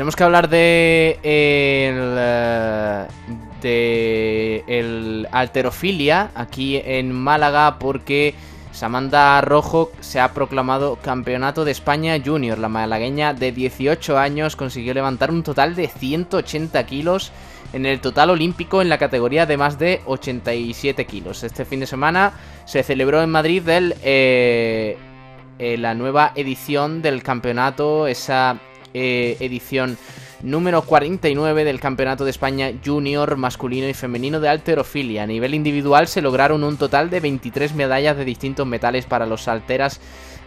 Tenemos 0.03 0.17
que 0.17 0.23
hablar 0.25 0.49
de 0.49 1.17
el, 1.23 2.15
eh, 2.19 3.07
de 3.61 4.63
el 4.67 5.29
alterofilia 5.31 6.29
aquí 6.35 6.81
en 6.83 7.13
Málaga 7.13 7.79
porque 7.79 8.35
Samantha 8.73 9.39
Rojo 9.39 9.93
se 10.01 10.19
ha 10.19 10.33
proclamado 10.33 10.97
campeonato 10.97 11.63
de 11.63 11.71
España 11.71 12.21
Junior. 12.21 12.57
La 12.57 12.67
malagueña 12.67 13.33
de 13.33 13.53
18 13.53 14.17
años 14.17 14.57
consiguió 14.57 14.93
levantar 14.93 15.31
un 15.31 15.41
total 15.41 15.73
de 15.73 15.87
180 15.87 16.85
kilos 16.85 17.31
en 17.71 17.85
el 17.85 18.01
total 18.01 18.31
olímpico 18.31 18.81
en 18.81 18.89
la 18.89 18.97
categoría 18.97 19.45
de 19.45 19.55
más 19.55 19.79
de 19.79 20.01
87 20.05 21.05
kilos. 21.05 21.43
Este 21.43 21.63
fin 21.63 21.79
de 21.79 21.87
semana 21.87 22.33
se 22.65 22.83
celebró 22.83 23.21
en 23.23 23.29
Madrid 23.29 23.69
el, 23.69 23.95
eh, 24.03 24.97
eh, 25.59 25.77
la 25.77 25.93
nueva 25.93 26.33
edición 26.35 27.01
del 27.01 27.23
campeonato, 27.23 28.05
esa 28.05 28.59
eh, 28.93 29.37
edición 29.39 29.97
número 30.41 30.81
49 30.81 31.63
del 31.63 31.79
Campeonato 31.79 32.25
de 32.25 32.31
España 32.31 32.71
Junior 32.85 33.37
masculino 33.37 33.87
y 33.87 33.93
femenino 33.93 34.39
de 34.39 34.49
alterofilia. 34.49 35.23
A 35.23 35.27
nivel 35.27 35.53
individual 35.53 36.07
se 36.07 36.21
lograron 36.21 36.63
un 36.63 36.77
total 36.77 37.09
de 37.09 37.21
23 37.21 37.73
medallas 37.75 38.17
de 38.17 38.25
distintos 38.25 38.67
metales 38.67 39.05
para 39.05 39.25
los 39.25 39.47
alteras 39.47 40.01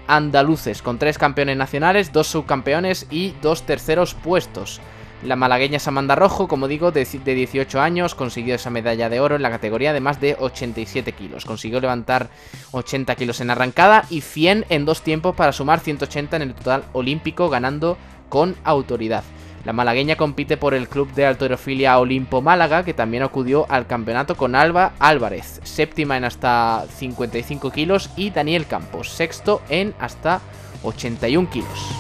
andaluces, 0.07 0.83
con 0.83 0.99
tres 0.99 1.19
campeones 1.19 1.57
nacionales, 1.57 2.13
dos 2.13 2.29
subcampeones 2.29 3.07
y 3.11 3.35
dos 3.43 3.63
terceros 3.63 4.15
puestos. 4.15 4.81
La 5.23 5.35
malagueña 5.35 5.79
Samanda 5.79 6.15
Rojo, 6.15 6.47
como 6.47 6.69
digo, 6.69 6.93
de, 6.93 7.05
18 7.05 7.81
años, 7.81 8.15
consiguió 8.15 8.55
esa 8.55 8.69
medalla 8.69 9.09
de 9.09 9.19
oro 9.19 9.35
en 9.35 9.43
la 9.43 9.51
categoría 9.51 9.95
de 9.95 10.01
más 10.01 10.21
de 10.21 10.37
87 10.39 11.13
kilos. 11.13 11.47
Consiguió 11.47 11.81
levantar 11.81 12.29
80 12.73 13.15
kilos 13.17 13.41
en 13.41 13.51
arrancada 13.51 14.05
y 14.11 14.21
100 14.21 14.67
en 14.69 14.85
dos 14.85 15.01
tiempos 15.01 15.35
para 15.35 15.53
sumar 15.53 15.81
180 15.81 16.37
en 16.37 16.43
el 16.43 16.55
total 16.55 16.85
olímpico, 16.93 17.49
ganando 17.49 17.97
con 18.29 18.57
autoridad. 18.65 19.25
La 19.65 19.73
malagueña 19.73 20.15
compite 20.15 20.57
por 20.57 20.75
el 20.75 20.89
club 20.89 21.13
de 21.15 21.27
alterofilia 21.27 21.99
Olimpo 21.99 22.41
Málaga, 22.41 22.85
que 22.85 22.95
también 22.95 23.25
acudió 23.25 23.67
al 23.69 23.89
campeonato 23.89 24.37
con 24.37 24.55
Alba 24.55 24.93
Álvarez, 25.01 25.61
séptima 25.65 26.17
en 26.17 26.25
hasta 26.25 26.85
55 26.97 27.73
kilos, 27.73 28.11
y 28.17 28.31
Daniel 28.31 28.67
Campos, 28.67 29.11
sexto 29.11 29.61
en 29.69 29.93
hasta 29.99 30.41
81 30.85 31.51
kilos. 31.51 31.91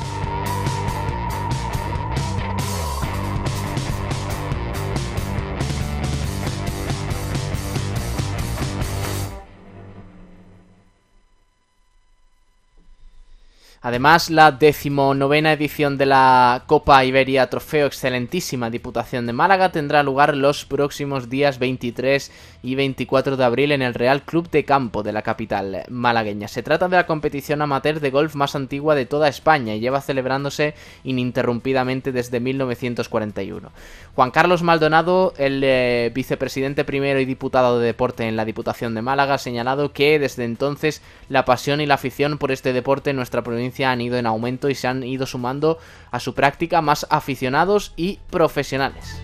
Además, 13.86 14.30
la 14.30 14.50
decimonovena 14.50 15.52
edición 15.52 15.96
de 15.96 16.06
la 16.06 16.64
Copa 16.66 17.04
Iberia 17.04 17.48
Trofeo 17.48 17.86
Excelentísima 17.86 18.68
Diputación 18.68 19.26
de 19.26 19.32
Málaga 19.32 19.70
tendrá 19.70 20.02
lugar 20.02 20.36
los 20.36 20.64
próximos 20.64 21.30
días 21.30 21.60
23 21.60 22.32
y 22.66 22.74
24 22.74 23.36
de 23.36 23.44
abril 23.44 23.70
en 23.70 23.80
el 23.80 23.94
Real 23.94 24.22
Club 24.22 24.50
de 24.50 24.64
Campo 24.64 25.04
de 25.04 25.12
la 25.12 25.22
capital 25.22 25.84
malagueña. 25.88 26.48
Se 26.48 26.64
trata 26.64 26.88
de 26.88 26.96
la 26.96 27.06
competición 27.06 27.62
amateur 27.62 28.00
de 28.00 28.10
golf 28.10 28.34
más 28.34 28.56
antigua 28.56 28.96
de 28.96 29.06
toda 29.06 29.28
España 29.28 29.76
y 29.76 29.78
lleva 29.78 30.00
celebrándose 30.00 30.74
ininterrumpidamente 31.04 32.10
desde 32.10 32.40
1941. 32.40 33.70
Juan 34.16 34.30
Carlos 34.32 34.64
Maldonado, 34.64 35.32
el 35.38 35.62
eh, 35.62 36.10
vicepresidente 36.12 36.84
primero 36.84 37.20
y 37.20 37.24
diputado 37.24 37.78
de 37.78 37.86
deporte 37.86 38.24
en 38.24 38.34
la 38.34 38.44
Diputación 38.44 38.96
de 38.96 39.02
Málaga, 39.02 39.34
ha 39.34 39.38
señalado 39.38 39.92
que 39.92 40.18
desde 40.18 40.42
entonces 40.42 41.02
la 41.28 41.44
pasión 41.44 41.80
y 41.80 41.86
la 41.86 41.94
afición 41.94 42.36
por 42.36 42.50
este 42.50 42.72
deporte 42.72 43.10
en 43.10 43.16
nuestra 43.16 43.42
provincia 43.42 43.92
han 43.92 44.00
ido 44.00 44.18
en 44.18 44.26
aumento 44.26 44.68
y 44.68 44.74
se 44.74 44.88
han 44.88 45.04
ido 45.04 45.24
sumando 45.24 45.78
a 46.10 46.18
su 46.18 46.34
práctica 46.34 46.82
más 46.82 47.06
aficionados 47.10 47.92
y 47.96 48.18
profesionales. 48.28 49.22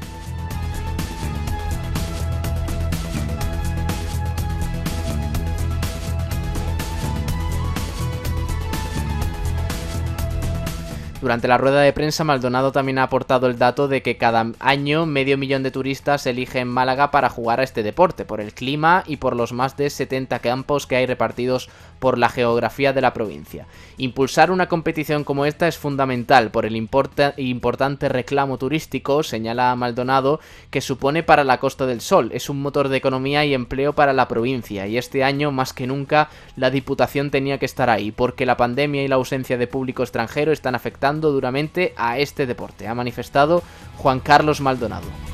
Durante 11.22 11.46
la 11.46 11.56
rueda 11.56 11.82
de 11.82 11.92
prensa, 11.92 12.24
Maldonado 12.24 12.72
también 12.72 12.98
ha 12.98 13.04
aportado 13.04 13.46
el 13.46 13.56
dato 13.56 13.86
de 13.86 14.02
que 14.02 14.16
cada 14.16 14.44
año 14.58 15.06
medio 15.06 15.38
millón 15.38 15.62
de 15.62 15.70
turistas 15.70 16.26
eligen 16.26 16.66
Málaga 16.66 17.12
para 17.12 17.28
jugar 17.28 17.60
a 17.60 17.62
este 17.62 17.84
deporte, 17.84 18.24
por 18.24 18.40
el 18.40 18.52
clima 18.52 19.04
y 19.06 19.18
por 19.18 19.36
los 19.36 19.52
más 19.52 19.76
de 19.76 19.88
70 19.88 20.40
campos 20.40 20.88
que 20.88 20.96
hay 20.96 21.06
repartidos 21.06 21.70
por 22.00 22.18
la 22.18 22.28
geografía 22.28 22.92
de 22.92 23.02
la 23.02 23.14
provincia. 23.14 23.68
Impulsar 23.98 24.50
una 24.50 24.66
competición 24.66 25.22
como 25.22 25.46
esta 25.46 25.68
es 25.68 25.78
fundamental 25.78 26.50
por 26.50 26.66
el 26.66 26.74
importante 26.74 28.08
reclamo 28.08 28.58
turístico, 28.58 29.22
señala 29.22 29.76
Maldonado, 29.76 30.40
que 30.72 30.80
supone 30.80 31.22
para 31.22 31.44
la 31.44 31.60
Costa 31.60 31.86
del 31.86 32.00
Sol. 32.00 32.30
Es 32.34 32.50
un 32.50 32.60
motor 32.60 32.88
de 32.88 32.96
economía 32.96 33.44
y 33.44 33.54
empleo 33.54 33.92
para 33.92 34.12
la 34.12 34.26
provincia 34.26 34.88
y 34.88 34.98
este 34.98 35.22
año 35.22 35.52
más 35.52 35.72
que 35.72 35.86
nunca 35.86 36.30
la 36.56 36.70
Diputación 36.70 37.30
tenía 37.30 37.58
que 37.58 37.66
estar 37.66 37.90
ahí 37.90 38.10
porque 38.10 38.44
la 38.44 38.56
pandemia 38.56 39.04
y 39.04 39.08
la 39.08 39.14
ausencia 39.14 39.56
de 39.56 39.68
público 39.68 40.02
extranjero 40.02 40.50
están 40.50 40.74
afectando 40.74 41.11
duramente 41.20 41.92
a 41.96 42.18
este 42.18 42.46
deporte, 42.46 42.88
ha 42.88 42.94
manifestado 42.94 43.62
Juan 43.98 44.20
Carlos 44.20 44.60
Maldonado. 44.60 45.31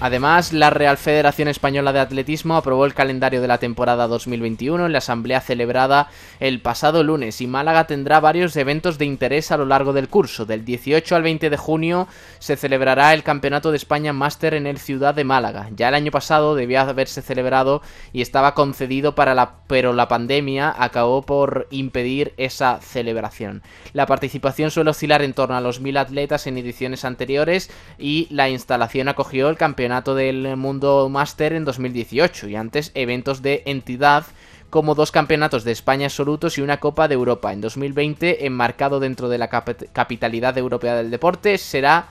Además, 0.00 0.52
la 0.52 0.70
Real 0.70 0.96
Federación 0.96 1.48
Española 1.48 1.92
de 1.92 1.98
Atletismo 1.98 2.56
aprobó 2.56 2.84
el 2.84 2.94
calendario 2.94 3.40
de 3.40 3.48
la 3.48 3.58
temporada 3.58 4.06
2021 4.06 4.86
en 4.86 4.92
la 4.92 4.98
asamblea 4.98 5.40
celebrada 5.40 6.08
el 6.38 6.60
pasado 6.60 7.02
lunes 7.02 7.40
y 7.40 7.48
Málaga 7.48 7.88
tendrá 7.88 8.20
varios 8.20 8.54
eventos 8.56 8.96
de 8.96 9.06
interés 9.06 9.50
a 9.50 9.56
lo 9.56 9.66
largo 9.66 9.92
del 9.92 10.08
curso. 10.08 10.46
Del 10.46 10.64
18 10.64 11.16
al 11.16 11.24
20 11.24 11.50
de 11.50 11.56
junio 11.56 12.06
se 12.38 12.56
celebrará 12.56 13.12
el 13.12 13.24
Campeonato 13.24 13.72
de 13.72 13.76
España 13.76 14.12
Máster 14.12 14.54
en 14.54 14.68
el 14.68 14.78
Ciudad 14.78 15.16
de 15.16 15.24
Málaga. 15.24 15.68
Ya 15.74 15.88
el 15.88 15.96
año 15.96 16.12
pasado 16.12 16.54
debía 16.54 16.82
haberse 16.82 17.20
celebrado 17.20 17.82
y 18.12 18.22
estaba 18.22 18.54
concedido 18.54 19.16
para 19.16 19.34
la 19.34 19.54
pero 19.66 19.92
la 19.92 20.08
pandemia 20.08 20.74
acabó 20.78 21.22
por 21.22 21.66
impedir 21.70 22.32
esa 22.38 22.78
celebración. 22.80 23.62
La 23.92 24.06
participación 24.06 24.70
suele 24.70 24.90
oscilar 24.90 25.22
en 25.22 25.34
torno 25.34 25.56
a 25.56 25.60
los 25.60 25.80
mil 25.80 25.96
atletas 25.98 26.46
en 26.46 26.56
ediciones 26.56 27.04
anteriores 27.04 27.68
y 27.98 28.28
la 28.30 28.48
instalación 28.48 29.08
acogió 29.08 29.50
el 29.50 29.56
campeonato 29.56 29.87
del 29.88 30.56
Mundo 30.56 31.08
Master 31.08 31.54
en 31.54 31.64
2018 31.64 32.48
y 32.48 32.56
antes 32.56 32.92
eventos 32.94 33.40
de 33.40 33.62
entidad 33.64 34.26
como 34.68 34.94
dos 34.94 35.10
campeonatos 35.10 35.64
de 35.64 35.72
España 35.72 36.06
absolutos 36.06 36.58
y 36.58 36.60
una 36.60 36.78
Copa 36.78 37.08
de 37.08 37.14
Europa. 37.14 37.54
En 37.54 37.62
2020, 37.62 38.44
enmarcado 38.44 39.00
dentro 39.00 39.30
de 39.30 39.38
la 39.38 39.48
capitalidad 39.48 40.58
europea 40.58 40.94
del 40.94 41.10
deporte, 41.10 41.56
será 41.56 42.10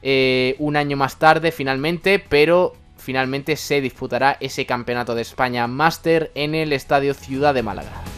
eh, 0.00 0.56
un 0.58 0.76
año 0.76 0.96
más 0.96 1.18
tarde 1.18 1.52
finalmente, 1.52 2.18
pero 2.26 2.74
finalmente 2.96 3.56
se 3.56 3.82
disputará 3.82 4.38
ese 4.40 4.64
campeonato 4.64 5.14
de 5.14 5.22
España 5.22 5.66
Master 5.66 6.30
en 6.34 6.54
el 6.54 6.72
Estadio 6.72 7.12
Ciudad 7.12 7.52
de 7.52 7.62
Málaga. 7.62 8.09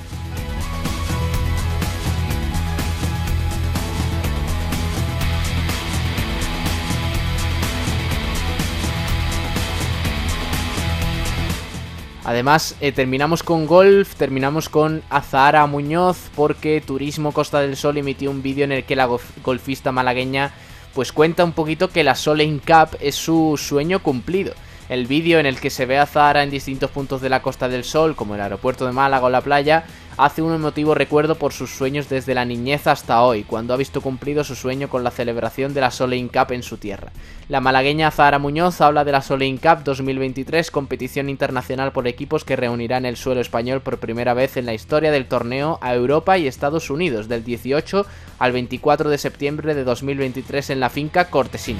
Además, 12.24 12.76
eh, 12.80 12.92
terminamos 12.92 13.42
con 13.42 13.66
golf, 13.66 14.14
terminamos 14.14 14.68
con 14.68 15.02
Azahara 15.10 15.66
Muñoz, 15.66 16.30
porque 16.36 16.80
Turismo 16.80 17.32
Costa 17.32 17.60
del 17.60 17.76
Sol 17.76 17.98
emitió 17.98 18.30
un 18.30 18.42
vídeo 18.42 18.64
en 18.64 18.72
el 18.72 18.84
que 18.84 18.94
la 18.94 19.08
golfista 19.42 19.90
malagueña 19.90 20.52
pues 20.94 21.10
cuenta 21.10 21.42
un 21.42 21.52
poquito 21.52 21.88
que 21.88 22.04
la 22.04 22.14
Soleil 22.14 22.60
Cup 22.60 22.96
es 23.00 23.16
su 23.16 23.58
sueño 23.58 24.02
cumplido. 24.02 24.54
El 24.88 25.06
vídeo 25.06 25.38
en 25.38 25.46
el 25.46 25.58
que 25.58 25.70
se 25.70 25.86
ve 25.86 25.98
a 25.98 26.06
Zahara 26.06 26.42
en 26.42 26.50
distintos 26.50 26.90
puntos 26.90 27.22
de 27.22 27.30
la 27.30 27.42
Costa 27.42 27.68
del 27.68 27.82
Sol, 27.82 28.14
como 28.14 28.34
el 28.34 28.40
aeropuerto 28.40 28.86
de 28.86 28.92
Málaga 28.92 29.26
o 29.26 29.30
la 29.30 29.40
playa, 29.40 29.84
hace 30.16 30.42
un 30.42 30.54
emotivo 30.54 30.94
recuerdo 30.94 31.36
por 31.36 31.52
sus 31.52 31.70
sueños 31.70 32.08
desde 32.08 32.34
la 32.34 32.44
niñez 32.44 32.86
hasta 32.86 33.22
hoy, 33.22 33.44
cuando 33.44 33.74
ha 33.74 33.76
visto 33.76 34.00
cumplido 34.00 34.44
su 34.44 34.54
sueño 34.54 34.88
con 34.88 35.04
la 35.04 35.10
celebración 35.10 35.74
de 35.74 35.80
la 35.80 35.90
Soleil 35.90 36.30
Cup 36.30 36.52
en 36.52 36.62
su 36.62 36.76
tierra. 36.76 37.12
La 37.48 37.60
malagueña 37.60 38.10
Zahara 38.10 38.38
Muñoz 38.38 38.80
habla 38.80 39.04
de 39.04 39.12
la 39.12 39.22
Soleil 39.22 39.60
Cup 39.60 39.84
2023, 39.84 40.70
competición 40.70 41.28
internacional 41.28 41.92
por 41.92 42.06
equipos 42.06 42.44
que 42.44 42.56
reunirá 42.56 42.96
en 42.96 43.06
el 43.06 43.16
suelo 43.16 43.40
español 43.40 43.80
por 43.80 43.98
primera 43.98 44.34
vez 44.34 44.56
en 44.56 44.66
la 44.66 44.74
historia 44.74 45.10
del 45.10 45.26
torneo 45.26 45.78
a 45.82 45.94
Europa 45.94 46.38
y 46.38 46.46
Estados 46.46 46.90
Unidos, 46.90 47.28
del 47.28 47.44
18 47.44 48.06
al 48.38 48.52
24 48.52 49.10
de 49.10 49.18
septiembre 49.18 49.74
de 49.74 49.84
2023 49.84 50.70
en 50.70 50.80
la 50.80 50.90
finca 50.90 51.26
Cortesín. 51.26 51.78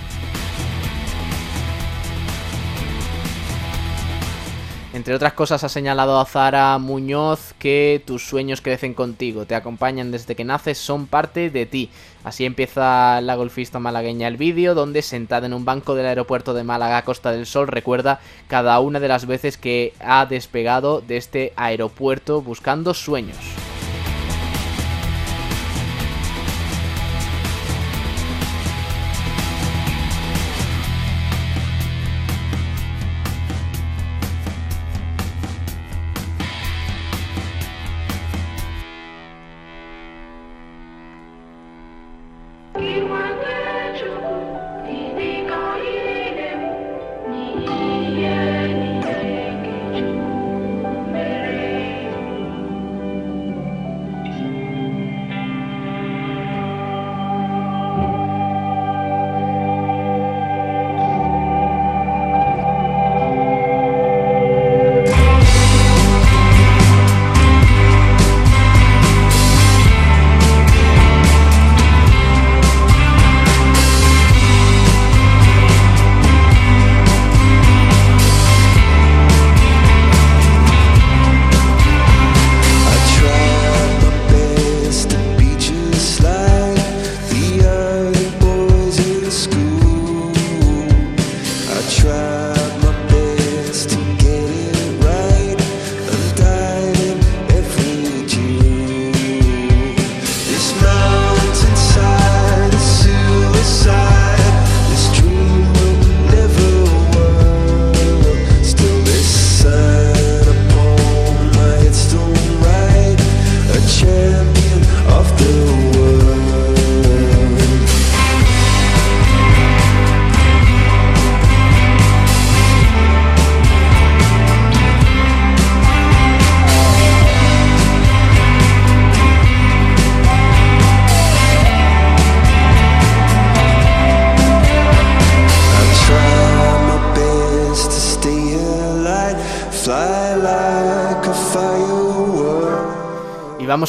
Entre 4.93 5.15
otras 5.15 5.33
cosas 5.33 5.65
ha 5.65 5.71
señalado 5.71 6.21
a 6.21 6.27
Zara 6.27 6.77
Muñoz 6.77 7.55
que 7.59 8.03
tus 8.05 8.27
sueños 8.27 8.61
crecen 8.61 8.93
contigo, 8.93 9.47
te 9.47 9.55
acompañan 9.55 10.11
desde 10.11 10.37
que 10.37 10.45
naces, 10.45 10.77
son 10.77 11.07
parte 11.07 11.49
de 11.49 11.65
ti. 11.65 11.89
Así 12.25 12.45
empieza 12.45 13.23
la 13.23 13.35
golfista 13.35 13.79
malagueña 13.79 14.29
el 14.29 14.37
vídeo, 14.37 14.75
donde 14.75 15.01
sentada 15.01 15.47
en 15.47 15.55
un 15.55 15.65
banco 15.65 15.95
del 15.95 16.05
aeropuerto 16.05 16.53
de 16.53 16.65
Málaga 16.65 17.03
Costa 17.03 17.33
del 17.33 17.47
Sol 17.47 17.69
recuerda 17.69 18.21
cada 18.49 18.79
una 18.81 19.01
de 19.01 19.09
las 19.09 19.25
veces 19.25 19.57
que 19.57 19.95
ha 19.99 20.27
despegado 20.27 21.01
de 21.01 21.17
este 21.17 21.55
aeropuerto 21.57 22.43
buscando 22.43 22.93
sueños. 22.93 23.39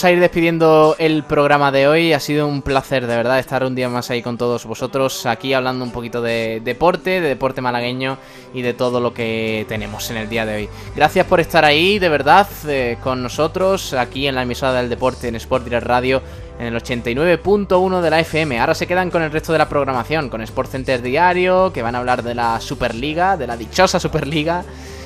Vamos 0.04 0.12
a 0.12 0.18
ir 0.18 0.20
despidiendo 0.20 0.96
el 1.00 1.24
programa 1.24 1.72
de 1.72 1.88
hoy. 1.88 2.12
Ha 2.12 2.20
sido 2.20 2.46
un 2.46 2.62
placer, 2.62 3.08
de 3.08 3.16
verdad, 3.16 3.40
estar 3.40 3.64
un 3.64 3.74
día 3.74 3.88
más 3.88 4.10
ahí 4.10 4.22
con 4.22 4.38
todos 4.38 4.66
vosotros, 4.66 5.26
aquí 5.26 5.54
hablando 5.54 5.86
un 5.86 5.92
poquito 5.92 6.22
de 6.22 6.62
deporte, 6.62 7.22
de 7.22 7.30
deporte 7.30 7.62
malagueño 7.62 8.18
y 8.54 8.64
de 8.64 8.74
todo 8.74 9.00
lo 9.00 9.14
que 9.14 9.66
tenemos 9.70 10.12
en 10.12 10.18
el 10.18 10.28
día 10.28 10.46
de 10.46 10.56
hoy. 10.56 10.70
Gracias 10.94 11.26
por 11.26 11.40
estar 11.40 11.64
ahí, 11.64 12.00
de 12.00 12.10
verdad, 12.10 12.50
eh, 12.68 12.98
con 13.02 13.24
nosotros, 13.24 13.94
aquí 13.94 14.28
en 14.28 14.36
la 14.36 14.42
emisora 14.42 14.74
del 14.74 14.90
deporte 14.90 15.30
en 15.30 15.36
Sport 15.36 15.64
Direct 15.64 15.88
Radio, 15.88 16.22
en 16.60 16.66
el 16.66 16.76
89.1 16.76 18.02
de 18.02 18.10
la 18.10 18.20
FM. 18.20 18.60
Ahora 18.60 18.76
se 18.76 18.86
quedan 18.86 19.10
con 19.10 19.22
el 19.22 19.32
resto 19.32 19.54
de 19.54 19.60
la 19.60 19.70
programación, 19.70 20.28
con 20.28 20.42
Sport 20.42 20.70
Center 20.70 21.02
Diario, 21.02 21.72
que 21.72 21.82
van 21.82 21.96
a 21.96 22.00
hablar 22.00 22.24
de 22.24 22.36
la 22.36 22.60
Superliga, 22.60 23.38
de 23.38 23.48
la 23.48 23.56
dichosa 23.56 24.02
Superliga 24.02 24.66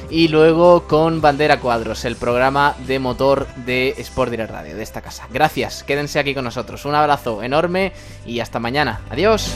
y 0.09 0.27
luego 0.27 0.87
con 0.87 1.21
Bandera 1.21 1.59
Cuadros, 1.59 2.05
el 2.05 2.15
programa 2.15 2.75
de 2.85 2.99
motor 2.99 3.47
de 3.65 3.95
Sport 3.97 4.31
Direct 4.31 4.51
Radio 4.51 4.75
de 4.75 4.83
esta 4.83 5.01
casa. 5.01 5.27
Gracias, 5.31 5.83
quédense 5.83 6.19
aquí 6.19 6.33
con 6.33 6.45
nosotros. 6.45 6.85
Un 6.85 6.95
abrazo 6.95 7.43
enorme 7.43 7.93
y 8.25 8.39
hasta 8.39 8.59
mañana. 8.59 9.01
Adiós. 9.09 9.55